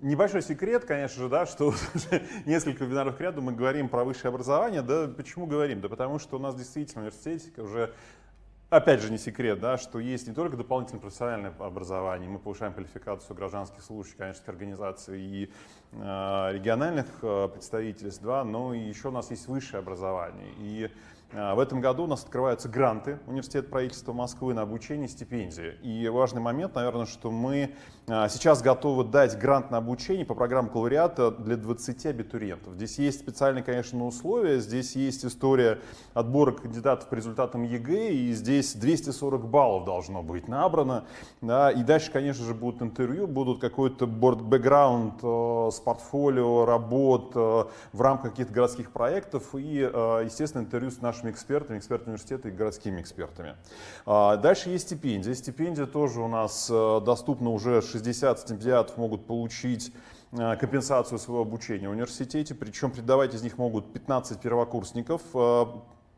[0.09, 1.77] Небольшой секрет, конечно же, да, что уже
[2.47, 4.81] несколько вебинаров к ряду мы говорим про высшее образование.
[4.81, 5.81] Да почему говорим?
[5.81, 7.93] Да потому что у нас действительно в университете уже
[8.69, 13.35] Опять же, не секрет, да, что есть не только дополнительное профессиональное образование, мы повышаем квалификацию
[13.35, 15.51] гражданских служащих, конечно, организаций и
[15.91, 15.97] э,
[16.53, 20.53] региональных э, представительств, да, но и еще у нас есть высшее образование.
[20.59, 20.91] И
[21.31, 25.73] э, в этом году у нас открываются гранты Университет правительства Москвы на обучение стипендии.
[25.81, 27.73] И важный момент, наверное, что мы
[28.09, 32.73] сейчас готовы дать грант на обучение по программе бакалавриата для 20 абитуриентов.
[32.73, 35.79] Здесь есть специальные, конечно, условия, здесь есть история
[36.15, 41.05] отбора кандидатов по результатам ЕГЭ, и здесь 240 баллов должно быть набрано.
[41.41, 47.65] Да, и дальше, конечно же, будут интервью, будут какой-то борт-бэкграунд э, с портфолио работ э,
[47.93, 52.51] в рамках каких-то городских проектов и, э, естественно, интервью с нашими экспертами, экспертами университета и
[52.51, 53.55] городскими экспертами.
[54.05, 55.33] А, Дальше есть стипендия.
[55.35, 59.93] Стипендия тоже у нас э, доступна уже 60 стипендиатов могут получить
[60.31, 65.65] э, компенсацию своего обучения в университете, причем преподавать из них могут 15 первокурсников, э,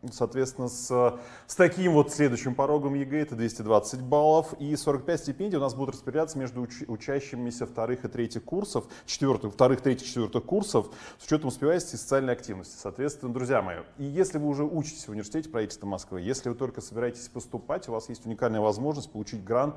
[0.09, 5.61] Соответственно, с, с таким вот следующим порогом ЕГЭ это 220 баллов и 45 стипендий у
[5.61, 10.89] нас будут распределяться между уч- учащимися вторых и третьих курсов, четвертых, вторых, третьих, четвертых курсов
[11.19, 12.75] с учетом успеваемости и социальной активности.
[12.79, 16.81] Соответственно, друзья мои, и если вы уже учитесь в университете правительства Москвы, если вы только
[16.81, 19.75] собираетесь поступать, у вас есть уникальная возможность получить грант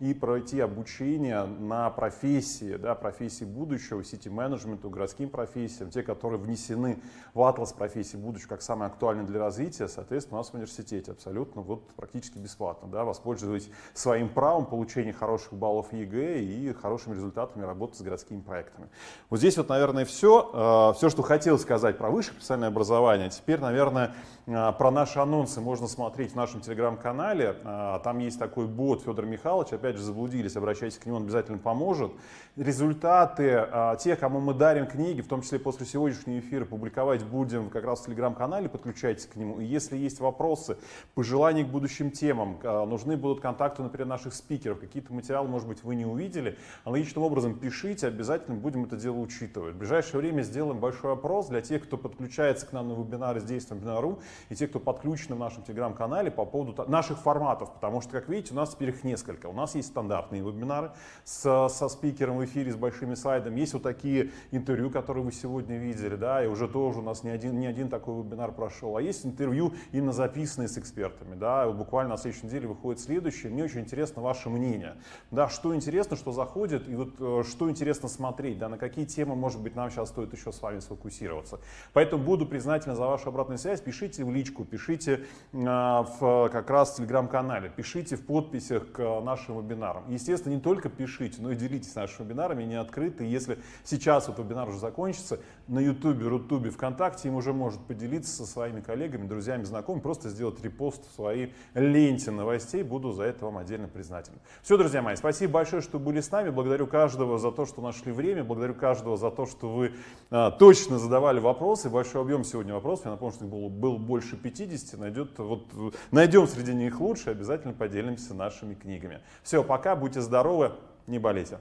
[0.00, 6.98] и пройти обучение на профессии, да, профессии будущего, сити-менеджменту, городским профессиям, те, которые внесены
[7.34, 11.62] в атлас профессий будущего как самые актуальные для развития, соответственно, у нас в университете абсолютно
[11.62, 17.96] вот практически бесплатно, да, воспользуйтесь своим правом получения хороших баллов ЕГЭ и хорошими результатами работы
[17.96, 18.88] с городскими проектами.
[19.30, 23.30] Вот здесь вот, наверное, все, все, что хотел сказать про высшее профессиональное образование.
[23.30, 24.10] Теперь, наверное, э,
[24.46, 27.56] про наши анонсы можно смотреть в нашем телеграм-канале.
[27.64, 31.58] Э, Там есть такой бот Федор Михайлович, опять же, заблудились, обращайтесь к нему, он обязательно
[31.58, 32.12] поможет.
[32.54, 37.70] Результаты э, тех, кому мы дарим книги, в том числе после сегодняшнего эфира, публиковать будем
[37.70, 39.58] как раз в телеграм-канале, подключайтесь к нему.
[39.58, 40.78] И если есть вопросы,
[41.16, 45.82] пожелания к будущим темам, а, нужны будут контакты, например, наших спикеров, какие-то материалы, может быть,
[45.82, 49.74] вы не увидели, аналогичным образом пишите, обязательно будем это дело учитывать.
[49.74, 53.68] В ближайшее время сделаем большой опрос для тех, кто подключается к нам на вебинары здесь,
[53.70, 58.12] на вебинару, и тех, кто подключен в нашем телеграм-канале по поводу наших форматов, потому что,
[58.12, 59.46] как видите, у нас теперь их несколько.
[59.46, 60.92] У нас есть стандартные вебинары
[61.24, 65.78] с, со спикером в эфире с большими слайдами, есть вот такие интервью, которые вы сегодня
[65.78, 69.02] видели, да, и уже тоже у нас не один, не один такой вебинар прошел, а
[69.02, 73.80] есть интервью именно записанные с экспертами, да, буквально на следующей неделе выходит следующее, мне очень
[73.80, 74.96] интересно ваше мнение,
[75.30, 79.34] да, что интересно, что заходит, и вот э, что интересно смотреть, да, на какие темы,
[79.34, 81.60] может быть, нам сейчас стоит еще с вами сфокусироваться.
[81.92, 86.92] Поэтому буду признателен за вашу обратную связь, пишите в личку, пишите э, в как раз
[86.92, 90.04] в телеграм-канале, пишите в подписях к нашим вебинарам.
[90.08, 93.24] Естественно, не только пишите, но и делитесь нашими вебинарами, они открыты.
[93.24, 95.38] Если сейчас вот вебинар уже закончится,
[95.68, 100.62] на YouTube, Рутубе, ВКонтакте им уже может поделиться со своими коллегами, друзьями, знакомыми, просто сделать
[100.62, 102.82] репост в своей ленте новостей.
[102.82, 104.38] Буду за это вам отдельно признателен.
[104.62, 106.50] Все, друзья мои, спасибо большое, что были с нами.
[106.50, 108.44] Благодарю каждого за то, что нашли время.
[108.44, 109.92] Благодарю каждого за то, что вы
[110.30, 111.90] а, точно задавали вопросы.
[111.90, 113.06] Большой объем сегодня вопросов.
[113.06, 114.98] Я напомню, что их было, было больше 50.
[114.98, 115.66] Найдет, вот,
[116.10, 119.20] найдем среди них лучше, обязательно поделимся нашими книгами.
[119.42, 120.72] Все, пока, будьте здоровы,
[121.06, 121.58] не болейте.